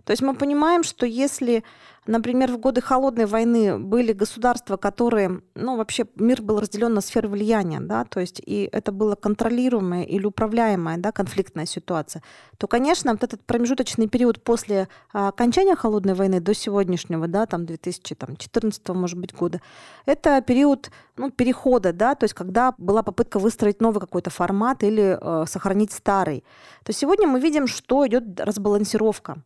То 0.07 0.11
есть 0.11 0.23
мы 0.23 0.33
понимаем, 0.35 0.83
что 0.83 1.05
если 1.05 1.65
Например, 2.07 2.49
в 2.53 2.57
годы 2.57 2.79
холодной 2.79 3.25
войны 3.25 3.77
были 3.77 4.13
государства, 4.13 4.77
которые, 4.77 5.41
ну, 5.55 5.75
вообще 5.75 6.05
мир 6.15 6.41
был 6.41 6.61
разделен 6.61 6.93
на 6.93 7.01
сферы 7.01 7.27
влияния, 7.27 7.81
да, 7.81 8.05
то 8.05 8.21
есть 8.21 8.41
и 8.45 8.69
это 8.71 8.93
было 8.93 9.15
контролируемая 9.15 10.03
или 10.03 10.25
управляемая, 10.25 10.97
да, 10.97 11.11
конфликтная 11.11 11.65
ситуация, 11.65 12.23
то, 12.57 12.67
конечно, 12.67 13.11
вот 13.11 13.23
этот 13.23 13.45
промежуточный 13.45 14.07
период 14.07 14.41
после 14.41 14.87
а, 15.11 15.27
окончания 15.27 15.75
холодной 15.75 16.13
войны 16.13 16.39
до 16.39 16.53
сегодняшнего, 16.53 17.27
да, 17.27 17.45
там 17.45 17.65
2014, 17.65 18.89
может 18.89 19.19
быть, 19.19 19.33
года, 19.33 19.59
это 20.05 20.41
период, 20.41 20.89
ну, 21.17 21.29
перехода, 21.29 21.91
да, 21.91 22.15
то 22.15 22.23
есть 22.23 22.33
когда 22.33 22.73
была 22.77 23.03
попытка 23.03 23.37
выстроить 23.37 23.81
новый 23.81 23.99
какой-то 23.99 24.29
формат 24.29 24.81
или 24.81 25.17
э, 25.19 25.45
сохранить 25.45 25.91
старый. 25.91 26.45
То 26.85 26.93
сегодня 26.93 27.27
мы 27.27 27.41
видим, 27.41 27.67
что 27.67 28.07
идет 28.07 28.39
разбалансировка. 28.39 29.43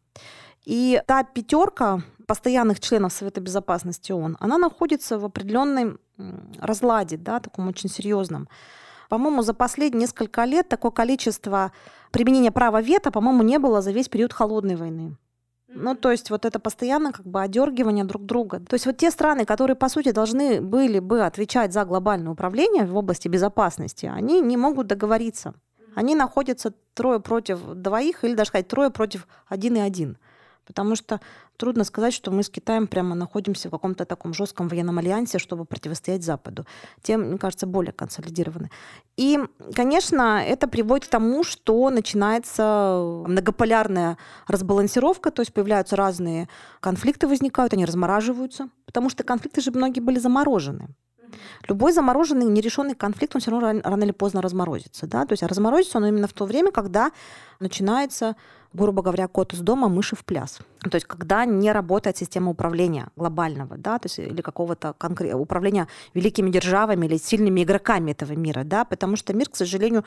И 0.65 1.02
та 1.08 1.24
пятерка 1.24 2.02
постоянных 2.28 2.80
членов 2.80 3.13
Совета 3.13 3.41
Безопасности 3.41 4.12
ООН, 4.12 4.38
она 4.39 4.58
находится 4.58 5.19
в 5.19 5.26
определенном 5.26 6.00
разладе, 6.60 7.17
да, 7.17 7.39
таком 7.39 7.67
очень 7.67 7.89
серьезном. 7.89 8.47
По-моему, 9.10 9.41
за 9.41 9.54
последние 9.54 10.02
несколько 10.02 10.45
лет 10.45 10.69
такое 10.69 10.91
количество 10.91 11.71
применения 12.12 12.52
права 12.52 12.82
вето, 12.82 13.12
по-моему, 13.12 13.43
не 13.43 13.60
было 13.60 13.82
за 13.82 13.91
весь 13.91 14.08
период 14.08 14.32
холодной 14.32 14.76
войны. 14.76 15.17
Ну, 15.74 15.95
то 15.95 16.12
есть 16.12 16.30
вот 16.30 16.45
это 16.45 16.60
постоянно 16.60 17.12
как 17.12 17.26
бы 17.26 17.41
одергивание 17.41 18.04
друг 18.04 18.26
друга. 18.26 18.60
То 18.60 18.76
есть 18.76 18.86
вот 18.86 18.97
те 18.97 19.10
страны, 19.10 19.45
которые, 19.45 19.76
по 19.76 19.89
сути, 19.89 20.12
должны 20.12 20.62
были 20.62 21.00
бы 21.00 21.26
отвечать 21.26 21.74
за 21.74 21.86
глобальное 21.86 22.32
управление 22.32 22.86
в 22.86 22.95
области 22.95 23.28
безопасности, 23.28 24.06
они 24.06 24.41
не 24.41 24.58
могут 24.58 24.88
договориться. 24.88 25.54
Они 25.95 26.15
находятся 26.15 26.74
трое 26.93 27.19
против 27.19 27.60
двоих, 27.76 28.24
или 28.24 28.34
даже 28.36 28.50
сказать 28.50 28.67
трое 28.67 28.89
против 28.91 29.28
один 29.47 29.76
и 29.76 29.80
один. 29.80 30.17
Потому 30.65 30.95
что 30.95 31.19
трудно 31.58 31.84
сказать, 31.84 32.13
что 32.13 32.32
мы 32.32 32.43
с 32.43 32.50
Китаем 32.50 32.88
прямо 32.88 33.15
находимся 33.15 33.67
в 33.67 33.71
каком-то 33.71 34.06
таком 34.06 34.34
жестком 34.34 34.67
военном 34.67 35.00
альянсе, 35.00 35.39
чтобы 35.39 35.65
противостоять 35.65 36.24
Западу. 36.24 36.65
Тем, 37.02 37.21
мне 37.21 37.38
кажется, 37.38 37.67
более 37.67 37.91
консолидированы. 37.91 38.69
И, 39.17 39.39
конечно, 39.76 40.41
это 40.43 40.67
приводит 40.67 41.08
к 41.08 41.10
тому, 41.10 41.43
что 41.43 41.89
начинается 41.89 43.24
многополярная 43.28 44.17
разбалансировка, 44.47 45.32
то 45.32 45.41
есть 45.41 45.54
появляются 45.54 45.95
разные 45.95 46.47
конфликты 46.80 47.28
возникают, 47.28 47.74
они 47.74 47.86
размораживаются, 47.86 48.69
потому 48.86 49.10
что 49.10 49.24
конфликты 49.24 49.62
же 49.62 49.71
многие 49.71 50.00
были 50.00 50.19
заморожены. 50.19 50.89
Любой 51.67 51.93
замороженный, 51.93 52.45
нерешенный 52.45 52.95
конфликт, 52.95 53.36
он 53.36 53.41
все 53.41 53.52
равно 53.52 53.82
рано 53.84 54.04
или 54.04 54.12
поздно 54.12 54.41
разморозится. 54.41 55.08
Да? 55.08 55.26
То 55.26 55.34
есть 55.34 55.43
разморозится 55.43 55.97
он 55.97 56.06
именно 56.06 56.28
в 56.28 56.34
то 56.34 56.45
время, 56.45 56.71
когда 56.71 57.12
начинается 57.60 58.36
грубо 58.74 59.02
говоря, 59.02 59.28
кот 59.28 59.54
из 59.54 59.60
дома, 59.60 59.90
мыши 59.90 60.16
в 60.16 60.24
пляс. 60.24 60.60
То 60.80 60.96
есть 60.96 61.06
когда 61.06 61.46
не 61.46 61.72
работает 61.72 62.18
система 62.18 62.52
управления 62.52 63.10
глобального, 63.16 63.78
да, 63.78 64.00
то 64.00 64.08
есть 64.08 64.20
или 64.20 64.42
какого-то 64.42 64.94
конкрет... 64.98 65.36
управления 65.36 65.88
великими 66.14 66.50
державами 66.50 67.06
или 67.06 67.18
сильными 67.18 67.64
игроками 67.64 68.12
этого 68.12 68.34
мира, 68.34 68.64
да, 68.64 68.86
потому 68.86 69.16
что 69.16 69.34
мир, 69.34 69.50
к 69.50 69.56
сожалению, 69.56 70.06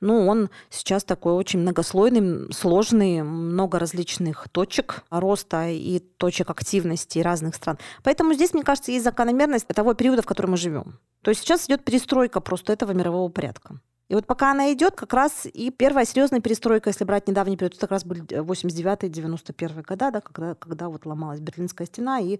ну, 0.00 0.26
он 0.26 0.50
сейчас 0.70 1.04
такой 1.04 1.34
очень 1.34 1.60
многослойный, 1.60 2.52
сложный, 2.52 3.22
много 3.22 3.78
различных 3.78 4.48
точек 4.50 5.04
роста 5.10 5.68
и 5.68 5.98
точек 5.98 6.50
активности 6.50 7.18
разных 7.20 7.54
стран. 7.54 7.78
Поэтому 8.02 8.34
здесь, 8.34 8.54
мне 8.54 8.62
кажется, 8.62 8.92
есть 8.92 9.04
закономерность 9.04 9.66
того 9.68 9.94
периода, 9.94 10.22
в 10.22 10.26
котором 10.26 10.52
мы 10.52 10.56
живем. 10.56 10.98
То 11.22 11.30
есть 11.30 11.42
сейчас 11.42 11.66
идет 11.66 11.84
перестройка 11.84 12.40
просто 12.40 12.72
этого 12.72 12.92
мирового 12.92 13.28
порядка. 13.28 13.80
И 14.08 14.14
вот 14.14 14.26
пока 14.26 14.52
она 14.52 14.72
идет, 14.72 14.94
как 14.94 15.12
раз 15.12 15.46
и 15.46 15.70
первая 15.70 16.04
серьезная 16.04 16.40
перестройка, 16.40 16.90
если 16.90 17.04
брать 17.04 17.26
недавний 17.26 17.56
период, 17.56 17.72
это 17.72 17.80
как 17.80 17.90
раз 17.90 18.04
были 18.04 18.22
89-91 18.22 19.82
года, 19.82 20.10
да, 20.10 20.20
когда, 20.20 20.54
когда 20.54 20.88
вот 20.88 21.06
ломалась 21.06 21.40
Берлинская 21.40 21.86
стена 21.86 22.20
и 22.20 22.38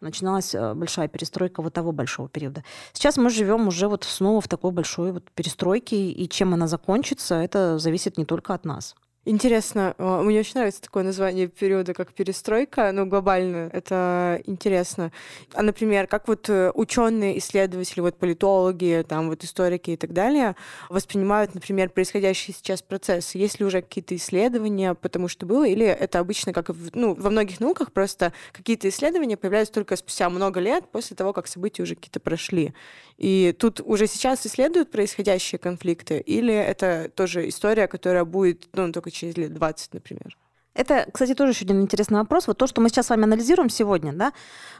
начиналась 0.00 0.54
э, 0.54 0.74
большая 0.74 1.08
перестройка 1.08 1.62
вот 1.62 1.72
того 1.72 1.92
большого 1.92 2.28
периода. 2.28 2.64
Сейчас 2.92 3.16
мы 3.16 3.30
живем 3.30 3.68
уже 3.68 3.88
вот 3.88 4.04
снова 4.04 4.40
в 4.40 4.48
такой 4.48 4.72
большой 4.72 5.12
вот 5.12 5.30
перестройке, 5.30 6.10
и 6.10 6.28
чем 6.28 6.54
она 6.54 6.66
закончится, 6.66 7.36
это 7.36 7.78
зависит 7.78 8.18
не 8.18 8.24
только 8.24 8.54
от 8.54 8.64
нас. 8.64 8.94
Интересно, 9.26 9.94
а, 9.98 10.22
мне 10.22 10.40
очень 10.40 10.54
нравится 10.54 10.80
такое 10.80 11.02
название 11.02 11.46
периода, 11.46 11.92
как 11.92 12.14
перестройка, 12.14 12.90
ну, 12.90 13.04
глобально, 13.04 13.68
это 13.70 14.40
интересно. 14.46 15.12
А, 15.52 15.60
например, 15.62 16.06
как 16.06 16.26
вот 16.26 16.48
э, 16.48 16.70
ученые, 16.72 17.38
исследователи, 17.38 18.00
вот 18.00 18.16
политологи, 18.16 19.04
там 19.06 19.28
вот 19.28 19.44
историки 19.44 19.90
и 19.90 19.96
так 19.98 20.14
далее 20.14 20.56
воспринимают, 20.88 21.54
например, 21.54 21.90
происходящие 21.90 22.54
сейчас 22.54 22.80
процессы? 22.80 23.36
Есть 23.36 23.60
ли 23.60 23.66
уже 23.66 23.82
какие-то 23.82 24.16
исследования, 24.16 24.94
потому 24.94 25.28
что 25.28 25.44
было, 25.44 25.68
или 25.68 25.84
это 25.84 26.18
обычно, 26.18 26.54
как 26.54 26.70
в, 26.70 26.96
ну, 26.96 27.12
во 27.12 27.28
многих 27.28 27.60
науках, 27.60 27.92
просто 27.92 28.32
какие-то 28.52 28.88
исследования 28.88 29.36
появляются 29.36 29.74
только 29.74 29.96
спустя 29.96 30.30
много 30.30 30.60
лет 30.60 30.88
после 30.90 31.14
того, 31.14 31.34
как 31.34 31.46
события 31.46 31.82
уже 31.82 31.94
какие-то 31.94 32.20
прошли? 32.20 32.72
И 33.18 33.54
тут 33.58 33.82
уже 33.84 34.06
сейчас 34.06 34.46
исследуют 34.46 34.90
происходящие 34.90 35.58
конфликты, 35.58 36.20
или 36.20 36.54
это 36.54 37.10
тоже 37.14 37.50
история, 37.50 37.86
которая 37.86 38.24
будет, 38.24 38.66
ну, 38.72 38.90
только 38.92 39.09
через 39.10 39.36
лет 39.36 39.52
20, 39.52 39.94
например? 39.94 40.36
Это, 40.74 41.06
кстати, 41.12 41.34
тоже 41.34 41.52
еще 41.52 41.64
один 41.64 41.82
интересный 41.82 42.18
вопрос. 42.18 42.46
Вот 42.46 42.58
то, 42.58 42.66
что 42.66 42.80
мы 42.80 42.88
сейчас 42.88 43.06
с 43.06 43.10
вами 43.10 43.24
анализируем 43.24 43.70
сегодня, 43.70 44.12
да, 44.12 44.32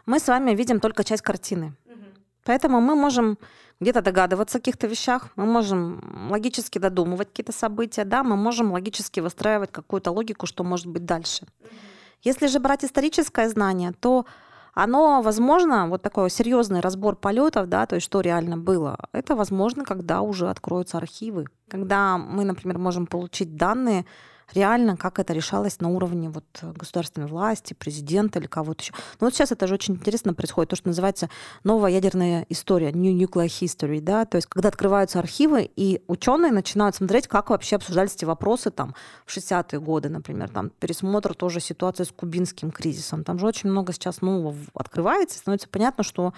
мы 0.07 0.19
с 0.21 0.29
вами 0.29 0.55
видим 0.55 0.81
только 0.81 1.05
часть 1.05 1.23
картины. 1.23 1.75
Угу. 1.87 2.05
Поэтому 2.45 2.81
мы 2.81 2.95
можем 2.95 3.39
где-то 3.81 4.03
догадываться 4.03 4.59
о 4.59 4.61
каких-то 4.61 4.87
вещах, 4.87 5.31
мы 5.37 5.47
можем 5.47 6.29
логически 6.31 6.79
додумывать 6.79 7.29
какие-то 7.29 7.53
события, 7.53 8.05
да, 8.05 8.23
мы 8.23 8.37
можем 8.37 8.73
логически 8.73 9.21
выстраивать 9.21 9.73
какую-то 9.73 10.11
логику, 10.13 10.47
что 10.47 10.65
может 10.65 10.87
быть 10.87 11.05
дальше. 11.05 11.45
Угу. 11.61 11.71
Если 12.23 12.47
же 12.47 12.61
брать 12.61 12.85
историческое 12.85 13.49
знание, 13.49 13.93
то 13.99 14.27
оно 14.75 15.23
возможно, 15.23 15.89
вот 15.89 16.03
такой 16.03 16.31
серьезный 16.31 16.81
разбор 16.81 17.17
полетов, 17.17 17.69
да, 17.69 17.87
то 17.87 17.97
есть 17.97 18.07
что 18.07 18.21
реально 18.21 18.57
было, 18.57 18.99
это 19.13 19.35
возможно, 19.35 19.85
когда 19.85 20.21
уже 20.23 20.49
откроются 20.49 20.99
архивы, 20.99 21.47
когда 21.69 22.19
мы, 22.19 22.45
например, 22.45 22.79
можем 22.79 23.07
получить 23.07 23.57
данные 23.57 24.05
реально, 24.55 24.97
как 24.97 25.19
это 25.19 25.33
решалось 25.33 25.81
на 25.81 25.89
уровне 25.89 26.31
вот 26.31 26.45
государственной 26.63 27.27
власти, 27.27 27.75
президента 27.75 28.39
или 28.39 28.47
кого-то 28.47 28.83
еще. 28.83 28.93
Но 29.21 29.27
вот 29.27 29.35
сейчас 29.35 29.53
это 29.53 29.67
же 29.67 29.75
очень 29.75 29.95
интересно 29.95 30.35
происходит, 30.35 30.71
то, 30.71 30.77
что 30.77 30.89
называется 30.89 31.29
новая 31.65 31.91
ядерная 31.91 32.47
история, 32.49 32.93
New 32.93 33.13
Nuclear 33.13 33.47
History, 33.47 34.01
да, 34.01 34.25
то 34.25 34.37
есть 34.37 34.49
когда 34.49 34.69
открываются 34.69 35.19
архивы, 35.19 35.71
и 35.77 36.03
ученые 36.07 36.53
начинают 36.53 36.97
смотреть, 36.97 37.29
как 37.29 37.51
вообще 37.51 37.77
обсуждались 37.77 38.15
эти 38.15 38.25
вопросы 38.25 38.71
там 38.71 38.95
в 39.27 39.37
60-е 39.37 39.81
годы, 39.81 40.09
например, 40.09 40.49
там 40.49 40.71
пересмотр 40.71 41.35
тоже 41.35 41.61
ситуации 41.61 42.05
с 42.05 42.13
кубинским 42.13 42.71
кризисом. 42.71 43.25
Там 43.25 43.39
же 43.39 43.47
очень 43.47 43.71
много 43.71 43.93
сейчас 43.93 44.21
нового 44.21 44.55
открывается, 44.75 45.39
становится 45.39 45.69
понятно, 45.69 46.05
что 46.05 46.33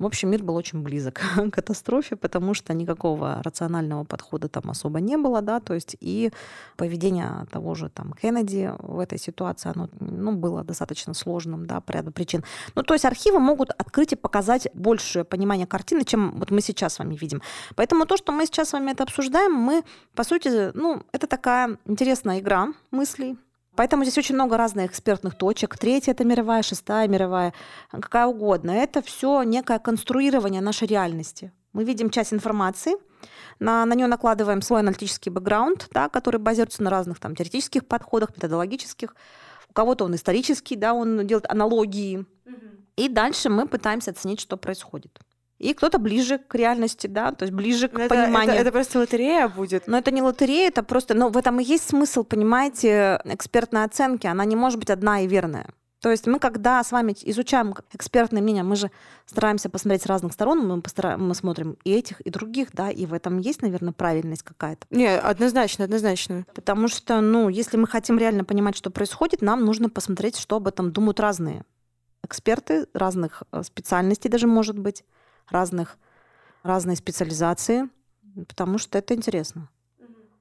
в 0.00 0.06
общем, 0.06 0.30
мир 0.30 0.42
был 0.42 0.56
очень 0.56 0.82
близок 0.82 1.20
к 1.36 1.50
катастрофе, 1.50 2.16
потому 2.16 2.54
что 2.54 2.72
никакого 2.72 3.42
рационального 3.42 4.04
подхода 4.04 4.48
там 4.48 4.70
особо 4.70 5.00
не 5.00 5.16
было, 5.16 5.42
да, 5.42 5.60
то 5.60 5.74
есть 5.74 5.96
и 6.00 6.32
поведение 6.76 7.46
того 7.52 7.74
же 7.74 7.90
там 7.90 8.14
Кеннеди 8.14 8.72
в 8.78 8.98
этой 8.98 9.18
ситуации, 9.18 9.70
оно 9.74 9.88
ну, 10.00 10.32
было 10.32 10.64
достаточно 10.64 11.14
сложным, 11.14 11.66
да, 11.66 11.80
по 11.80 11.92
ряду 11.92 12.12
причин. 12.12 12.44
Ну, 12.74 12.82
то 12.82 12.94
есть 12.94 13.04
архивы 13.04 13.38
могут 13.38 13.70
открыть 13.70 14.12
и 14.12 14.16
показать 14.16 14.68
большее 14.74 15.24
понимание 15.24 15.66
картины, 15.66 16.04
чем 16.04 16.32
вот 16.38 16.50
мы 16.50 16.62
сейчас 16.62 16.94
с 16.94 16.98
вами 16.98 17.14
видим. 17.14 17.42
Поэтому 17.76 18.06
то, 18.06 18.16
что 18.16 18.32
мы 18.32 18.46
сейчас 18.46 18.70
с 18.70 18.72
вами 18.72 18.92
это 18.92 19.02
обсуждаем, 19.02 19.52
мы, 19.52 19.84
по 20.14 20.24
сути, 20.24 20.70
ну, 20.74 21.02
это 21.12 21.26
такая 21.26 21.76
интересная 21.84 22.40
игра 22.40 22.68
мыслей, 22.90 23.36
Поэтому 23.76 24.04
здесь 24.04 24.18
очень 24.18 24.34
много 24.34 24.56
разных 24.56 24.90
экспертных 24.90 25.36
точек. 25.36 25.78
Третья 25.78 26.12
это 26.12 26.24
мировая, 26.24 26.62
шестая 26.62 27.08
мировая, 27.08 27.52
какая 27.90 28.26
угодно. 28.26 28.72
Это 28.72 29.00
все 29.00 29.42
некое 29.42 29.78
конструирование 29.78 30.60
нашей 30.60 30.88
реальности. 30.88 31.52
Мы 31.72 31.84
видим 31.84 32.10
часть 32.10 32.32
информации, 32.32 32.94
на, 33.60 33.84
на 33.86 33.94
нее 33.94 34.06
накладываем 34.06 34.62
свой 34.62 34.80
аналитический 34.80 35.30
бэкграунд, 35.30 35.88
да, 35.92 36.08
который 36.08 36.40
базируется 36.40 36.82
на 36.82 36.90
разных 36.90 37.20
там, 37.20 37.36
теоретических 37.36 37.86
подходах, 37.86 38.30
методологических. 38.30 39.14
У 39.68 39.72
кого-то 39.72 40.04
он 40.04 40.14
исторический, 40.14 40.74
да, 40.74 40.94
он 40.94 41.26
делает 41.26 41.48
аналогии. 41.48 42.26
Угу. 42.46 42.56
И 42.96 43.08
дальше 43.08 43.50
мы 43.50 43.68
пытаемся 43.68 44.10
оценить, 44.10 44.40
что 44.40 44.56
происходит 44.56 45.20
и 45.60 45.74
кто-то 45.74 45.98
ближе 45.98 46.38
к 46.38 46.54
реальности, 46.54 47.06
да, 47.06 47.32
то 47.32 47.44
есть 47.44 47.54
ближе 47.54 47.88
к 47.88 47.98
это, 47.98 48.08
пониманию. 48.08 48.54
Это, 48.54 48.62
это 48.62 48.72
просто 48.72 48.98
лотерея 48.98 49.46
будет. 49.48 49.86
Но 49.86 49.98
это 49.98 50.10
не 50.10 50.22
лотерея, 50.22 50.68
это 50.68 50.82
просто, 50.82 51.14
но 51.14 51.28
в 51.28 51.36
этом 51.36 51.60
и 51.60 51.64
есть 51.64 51.88
смысл, 51.90 52.24
понимаете, 52.24 53.20
экспертной 53.24 53.84
оценки, 53.84 54.26
она 54.26 54.44
не 54.46 54.56
может 54.56 54.78
быть 54.78 54.90
одна 54.90 55.20
и 55.20 55.26
верная. 55.26 55.66
То 56.00 56.10
есть 56.10 56.26
мы, 56.26 56.38
когда 56.38 56.82
с 56.82 56.92
вами 56.92 57.14
изучаем 57.24 57.74
экспертное 57.92 58.40
мнение, 58.40 58.62
мы 58.62 58.74
же 58.74 58.90
стараемся 59.26 59.68
посмотреть 59.68 60.04
с 60.04 60.06
разных 60.06 60.32
сторон, 60.32 60.66
мы, 60.66 60.80
постараем, 60.80 61.28
мы 61.28 61.34
смотрим 61.34 61.76
и 61.84 61.92
этих, 61.92 62.22
и 62.22 62.30
других, 62.30 62.68
да, 62.72 62.90
и 62.90 63.04
в 63.04 63.12
этом 63.12 63.36
есть, 63.36 63.60
наверное, 63.60 63.92
правильность 63.92 64.42
какая-то. 64.42 64.86
Не, 64.88 65.14
однозначно, 65.14 65.84
однозначно. 65.84 66.46
Потому 66.54 66.88
что, 66.88 67.20
ну, 67.20 67.50
если 67.50 67.76
мы 67.76 67.86
хотим 67.86 68.16
реально 68.16 68.44
понимать, 68.44 68.78
что 68.78 68.90
происходит, 68.90 69.42
нам 69.42 69.66
нужно 69.66 69.90
посмотреть, 69.90 70.38
что 70.38 70.56
об 70.56 70.68
этом 70.68 70.90
думают 70.90 71.20
разные 71.20 71.64
эксперты 72.22 72.86
разных 72.94 73.42
э, 73.52 73.62
специальностей 73.62 74.30
даже, 74.30 74.46
может 74.46 74.78
быть 74.78 75.04
разных, 75.50 75.98
разной 76.62 76.96
специализации, 76.96 77.88
потому 78.48 78.78
что 78.78 78.98
это 78.98 79.14
интересно. 79.14 79.68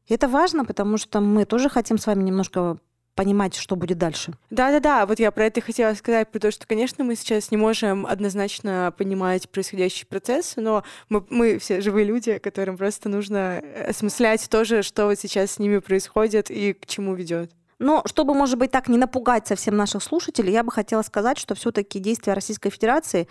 И 0.08 0.14
это 0.14 0.28
важно, 0.28 0.66
потому 0.66 0.98
что 0.98 1.20
мы 1.20 1.46
тоже 1.46 1.70
хотим 1.70 1.98
с 1.98 2.08
вами 2.08 2.24
немножко 2.24 2.78
понимать, 3.20 3.54
что 3.56 3.76
будет 3.76 3.98
дальше. 3.98 4.34
Да-да-да, 4.50 5.06
вот 5.06 5.20
я 5.20 5.30
про 5.32 5.48
это 5.48 5.60
хотела 5.60 5.94
сказать, 5.94 6.30
потому 6.32 6.54
что, 6.54 6.66
конечно, 6.66 7.04
мы 7.04 7.18
сейчас 7.18 7.52
не 7.52 7.58
можем 7.58 8.06
однозначно 8.06 8.94
понимать 8.98 9.50
происходящий 9.50 10.08
процесс, 10.08 10.54
но 10.56 10.86
мы, 11.10 11.26
мы 11.30 11.60
все 11.60 11.82
живые 11.82 12.06
люди, 12.06 12.38
которым 12.38 12.78
просто 12.78 13.10
нужно 13.10 13.62
осмыслять 13.90 14.50
тоже, 14.50 14.84
что 14.84 15.08
вот 15.08 15.20
сейчас 15.20 15.52
с 15.52 15.60
ними 15.60 15.80
происходит 15.80 16.50
и 16.50 16.72
к 16.72 16.86
чему 16.86 17.14
ведет. 17.14 17.52
Но 17.78 18.04
чтобы, 18.06 18.34
может 18.34 18.58
быть, 18.58 18.72
так 18.72 18.88
не 18.88 18.98
напугать 18.98 19.48
совсем 19.48 19.76
наших 19.76 20.02
слушателей, 20.02 20.54
я 20.54 20.64
бы 20.64 20.72
хотела 20.72 21.02
сказать, 21.02 21.38
что 21.38 21.56
все-таки 21.56 22.00
действия 22.00 22.34
Российской 22.34 22.70
Федерации 22.70 23.28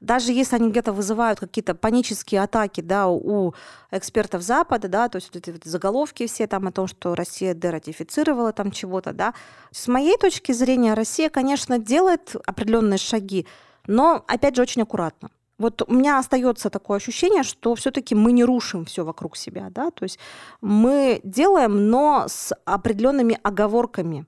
даже 0.00 0.32
если 0.32 0.56
они 0.56 0.70
где-то 0.70 0.92
вызывают 0.92 1.40
какие-то 1.40 1.74
панические 1.74 2.42
атаки 2.42 2.80
да, 2.80 3.08
у 3.08 3.54
экспертов 3.90 4.42
Запада, 4.42 4.88
да, 4.88 5.08
то 5.08 5.16
есть 5.16 5.28
вот 5.32 5.36
эти 5.36 5.50
вот 5.50 5.64
заголовки 5.64 6.26
все 6.26 6.46
там 6.46 6.66
о 6.66 6.72
том, 6.72 6.86
что 6.86 7.14
Россия 7.14 7.54
дератифицировала 7.54 8.52
там 8.52 8.70
чего-то, 8.70 9.12
да, 9.12 9.34
с 9.70 9.88
моей 9.88 10.16
точки 10.16 10.52
зрения 10.52 10.94
Россия, 10.94 11.30
конечно, 11.30 11.78
делает 11.78 12.36
определенные 12.46 12.98
шаги, 12.98 13.46
но, 13.86 14.24
опять 14.26 14.56
же, 14.56 14.62
очень 14.62 14.82
аккуратно. 14.82 15.30
Вот 15.58 15.82
у 15.82 15.92
меня 15.92 16.18
остается 16.18 16.70
такое 16.70 16.98
ощущение, 16.98 17.42
что 17.42 17.74
все-таки 17.74 18.14
мы 18.14 18.30
не 18.30 18.44
рушим 18.44 18.84
все 18.84 19.04
вокруг 19.04 19.36
себя, 19.36 19.68
да, 19.70 19.90
то 19.90 20.04
есть 20.04 20.18
мы 20.60 21.20
делаем, 21.24 21.90
но 21.90 22.26
с 22.28 22.54
определенными 22.64 23.38
оговорками 23.42 24.26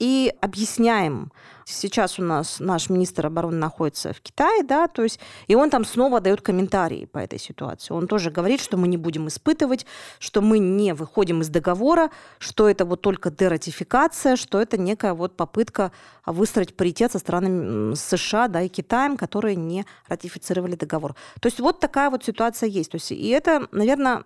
и 0.00 0.34
объясняем. 0.40 1.30
Сейчас 1.66 2.18
у 2.18 2.22
нас 2.24 2.58
наш 2.58 2.90
министр 2.90 3.26
обороны 3.26 3.58
находится 3.58 4.12
в 4.12 4.20
Китае, 4.20 4.64
да, 4.64 4.88
то 4.88 5.04
есть, 5.04 5.20
и 5.46 5.54
он 5.54 5.70
там 5.70 5.84
снова 5.84 6.20
дает 6.20 6.40
комментарии 6.40 7.04
по 7.04 7.18
этой 7.18 7.38
ситуации. 7.38 7.94
Он 7.94 8.08
тоже 8.08 8.32
говорит, 8.32 8.60
что 8.60 8.76
мы 8.76 8.88
не 8.88 8.96
будем 8.96 9.28
испытывать, 9.28 9.86
что 10.18 10.40
мы 10.40 10.58
не 10.58 10.94
выходим 10.94 11.42
из 11.42 11.48
договора, 11.48 12.10
что 12.38 12.68
это 12.68 12.84
вот 12.84 13.02
только 13.02 13.30
дератификация, 13.30 14.34
что 14.34 14.60
это 14.60 14.78
некая 14.78 15.14
вот 15.14 15.36
попытка 15.36 15.92
выстроить 16.26 16.76
паритет 16.76 17.12
со 17.12 17.20
странами 17.20 17.94
США, 17.94 18.48
да, 18.48 18.62
и 18.62 18.68
Китаем, 18.68 19.16
которые 19.16 19.54
не 19.54 19.86
ратифицировали 20.08 20.74
договор. 20.74 21.14
То 21.40 21.46
есть 21.46 21.60
вот 21.60 21.78
такая 21.78 22.10
вот 22.10 22.24
ситуация 22.24 22.68
есть. 22.68 22.90
То 22.90 22.96
есть, 22.96 23.12
и 23.12 23.28
это, 23.28 23.68
наверное, 23.70 24.24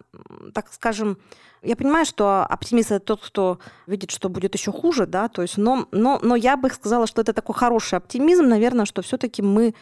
так 0.55 0.73
скажем, 0.73 1.19
я 1.65 1.77
понимаю, 1.77 2.05
что 2.07 2.45
оптимист 2.45 2.93
это 2.93 3.05
тот, 3.05 3.23
кто 3.23 3.59
видит, 3.87 4.11
что 4.11 4.29
будет 4.29 4.55
еще 4.55 4.73
хуже, 4.73 5.07
да, 5.07 5.29
то 5.29 5.43
есть, 5.43 5.57
но, 5.57 5.89
но, 5.91 6.19
но 6.23 6.37
я 6.37 6.57
бы 6.57 6.71
сказала, 6.71 7.07
что 7.07 7.23
это 7.23 7.33
такой 7.33 7.55
хороший 7.55 7.99
оптимизм, 7.99 8.47
наверное, 8.47 8.85
что 8.85 9.03
все-таки 9.03 9.43
мы 9.43 9.75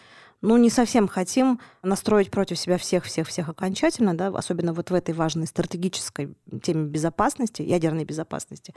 ну, 0.42 0.56
не 0.56 0.70
совсем 0.70 1.08
хотим 1.08 1.60
настроить 1.82 2.30
против 2.30 2.58
себя 2.58 2.76
всех-всех-всех 2.76 3.48
окончательно, 3.48 4.14
да, 4.14 4.28
особенно 4.28 4.72
вот 4.72 4.90
в 4.90 4.94
этой 4.94 5.14
важной 5.14 5.46
стратегической 5.46 6.34
теме 6.62 6.86
безопасности, 6.86 7.62
ядерной 7.62 8.04
безопасности. 8.04 8.74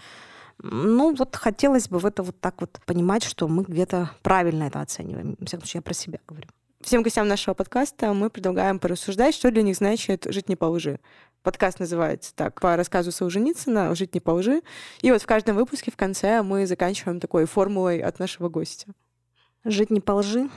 Ну, 0.61 1.13
вот 1.15 1.35
хотелось 1.35 1.89
бы 1.89 1.99
в 1.99 2.05
это 2.05 2.23
вот 2.23 2.39
так 2.39 2.61
вот 2.61 2.79
понимать, 2.85 3.23
что 3.23 3.47
мы 3.47 3.63
где-то 3.63 4.11
правильно 4.21 4.65
это 4.65 4.79
оцениваем. 4.79 5.35
В 5.39 5.45
всяком 5.45 5.65
случае, 5.65 5.79
я 5.79 5.81
про 5.81 5.93
себя 5.93 6.19
говорю. 6.27 6.47
Всем 6.81 7.01
гостям 7.01 7.27
нашего 7.27 7.55
подкаста 7.55 8.13
мы 8.13 8.29
предлагаем 8.29 8.77
порассуждать, 8.77 9.33
что 9.33 9.49
для 9.49 9.63
них 9.63 9.75
значит 9.75 10.27
жить 10.29 10.47
не 10.47 10.55
по 10.55 10.65
лжи. 10.65 10.99
Подкаст 11.45 11.79
называется 11.79 12.33
так, 12.33 12.59
по 12.59 12.75
рассказу 12.75 13.11
Солженицына 13.11 13.93
«Жить 13.93 14.15
не 14.15 14.19
по 14.19 14.31
лжи». 14.31 14.63
И 15.01 15.11
вот 15.11 15.21
в 15.21 15.27
каждом 15.27 15.55
выпуске 15.55 15.91
в 15.91 15.95
конце 15.95 16.41
мы 16.41 16.65
заканчиваем 16.65 17.19
такой 17.19 17.45
формулой 17.45 17.99
от 17.99 18.17
нашего 18.17 18.49
гостя. 18.49 18.87
Жить 19.63 19.91
не 19.91 20.01
по 20.01 20.13
лжи? 20.13 20.49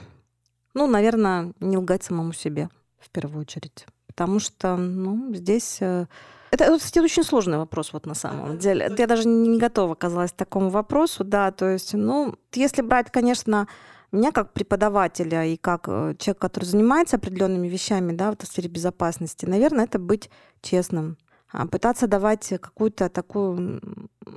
Ну, 0.73 0.87
наверное, 0.87 1.53
не 1.61 1.77
лгать 1.77 2.05
самому 2.05 2.33
себе 2.33 2.71
в 2.99 3.11
первую 3.11 3.43
очередь. 3.43 3.85
Потому 4.07 4.39
что, 4.39 4.79
ну, 4.79 5.35
здесь... 5.35 5.77
Э, 5.83 6.07
это, 6.53 6.75
кстати, 6.79 7.01
очень 7.01 7.23
сложный 7.23 7.59
вопрос 7.59 7.93
вот 7.93 8.07
на 8.07 8.15
самом 8.15 8.57
деле. 8.57 8.91
Я 8.97 9.07
даже 9.07 9.29
не 9.29 9.59
готова 9.59 9.93
оказалась 9.93 10.33
к 10.33 10.37
такому 10.37 10.71
вопросу, 10.71 11.23
да, 11.23 11.53
то 11.53 11.69
есть, 11.69 11.93
ну, 11.93 12.35
если 12.55 12.81
брать, 12.81 13.13
конечно, 13.13 13.69
меня 14.13 14.33
как 14.33 14.53
преподавателя 14.53 15.45
и 15.45 15.57
как 15.57 15.85
э, 15.89 16.15
человек, 16.19 16.39
который 16.41 16.65
занимается 16.65 17.17
определенными 17.17 17.69
вещами 17.69 18.13
да, 18.13 18.31
в 18.31 18.35
этой 18.35 18.47
сфере 18.47 18.69
безопасности, 18.69 19.45
наверное, 19.47 19.85
это 19.85 19.99
быть 19.99 20.31
честным, 20.63 21.19
а, 21.53 21.67
пытаться 21.67 22.07
давать 22.07 22.49
какую-то 22.49 23.09
такую 23.09 23.81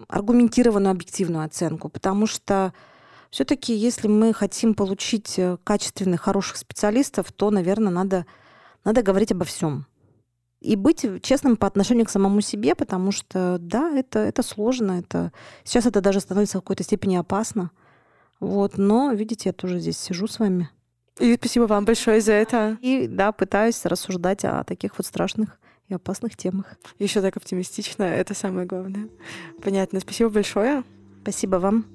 аргументированную, 0.07 0.91
объективную 0.91 1.45
оценку, 1.45 1.89
потому 1.89 2.28
что 2.28 2.74
все-таки, 3.32 3.74
если 3.74 4.09
мы 4.09 4.34
хотим 4.34 4.74
получить 4.74 5.39
э, 5.39 5.57
качественных, 5.63 6.22
хороших 6.22 6.57
специалистов, 6.57 7.32
то, 7.32 7.49
наверное, 7.49 7.91
надо, 7.91 8.26
надо 8.84 9.01
говорить 9.03 9.32
обо 9.32 9.45
всем. 9.45 9.86
И 10.59 10.76
быть 10.76 11.05
честным 11.24 11.55
по 11.55 11.65
отношению 11.65 12.05
к 12.05 12.09
самому 12.09 12.41
себе, 12.41 12.76
потому 12.76 13.11
что, 13.11 13.57
да, 13.59 13.89
это, 13.89 14.19
это 14.19 14.43
сложно. 14.43 14.99
Это... 14.99 15.32
Сейчас 15.63 15.86
это 15.86 16.01
даже 16.01 16.19
становится 16.19 16.59
в 16.59 16.61
какой-то 16.61 16.84
степени 16.84 17.15
опасно. 17.15 17.72
Вот, 18.42 18.80
но, 18.80 19.14
видите, 19.14 19.50
я 19.50 19.54
тоже 19.54 19.80
здесь 19.80 20.00
сижу 20.00 20.26
с 20.26 20.39
вами. 20.39 20.68
И 21.20 21.36
спасибо 21.36 21.66
вам 21.66 21.86
большое 21.86 22.22
за 22.22 22.34
это. 22.34 22.78
И 22.82 23.06
да, 23.08 23.32
пытаюсь 23.32 23.86
рассуждать 23.86 24.44
о 24.44 24.64
таких 24.64 24.98
вот 24.98 25.06
страшных 25.06 25.60
и 25.88 25.94
опасных 25.94 26.36
темах. 26.36 26.66
Еще 26.98 27.22
так 27.22 27.38
оптимистично, 27.38 28.02
это 28.02 28.34
самое 28.34 28.66
главное. 28.66 29.10
Понятно. 29.62 30.00
Спасибо 30.00 30.32
большое. 30.32 30.84
Спасибо 31.22 31.58
вам. 31.58 31.86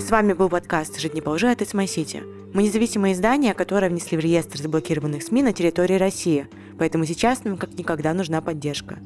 С 0.00 0.08
вами 0.08 0.32
был 0.32 0.48
подкаст 0.48 1.00
«Жить 1.00 1.14
не 1.14 1.22
по 1.22 1.30
лжи» 1.30 1.50
от 1.50 1.60
My 1.60 1.86
City. 1.86 2.22
Мы 2.54 2.62
независимое 2.62 3.14
издание, 3.14 3.52
которое 3.52 3.90
внесли 3.90 4.16
в 4.16 4.20
реестр 4.20 4.58
заблокированных 4.58 5.24
СМИ 5.24 5.42
на 5.42 5.52
территории 5.52 5.94
России, 5.94 6.46
поэтому 6.78 7.04
сейчас 7.04 7.42
нам 7.42 7.56
как 7.56 7.74
никогда 7.74 8.14
нужна 8.14 8.40
поддержка. 8.42 8.98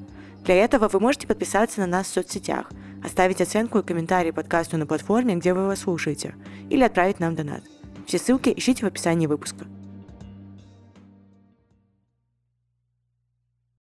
Для 0.45 0.57
этого 0.57 0.89
вы 0.89 1.01
можете 1.01 1.27
подписаться 1.27 1.81
на 1.81 1.87
нас 1.87 2.09
в 2.09 2.13
соцсетях– 2.13 2.71
оставить 3.03 3.41
оценку 3.41 3.79
и 3.79 3.83
комментарий 3.83 4.33
подкасту 4.33 4.77
на 4.77 4.87
платформе, 4.87 5.37
где 5.37 5.55
вы 5.55 5.63
его 5.63 5.77
слушаете, 5.77 6.35
или 6.71 6.83
отправить 6.83 7.21
нам 7.21 7.35
донат. 7.35 7.63
Все 8.07 8.19
ссылки 8.19 8.53
ищите 8.57 8.85
в 8.85 8.89
описании 8.89 9.27
выпуска. 9.27 9.67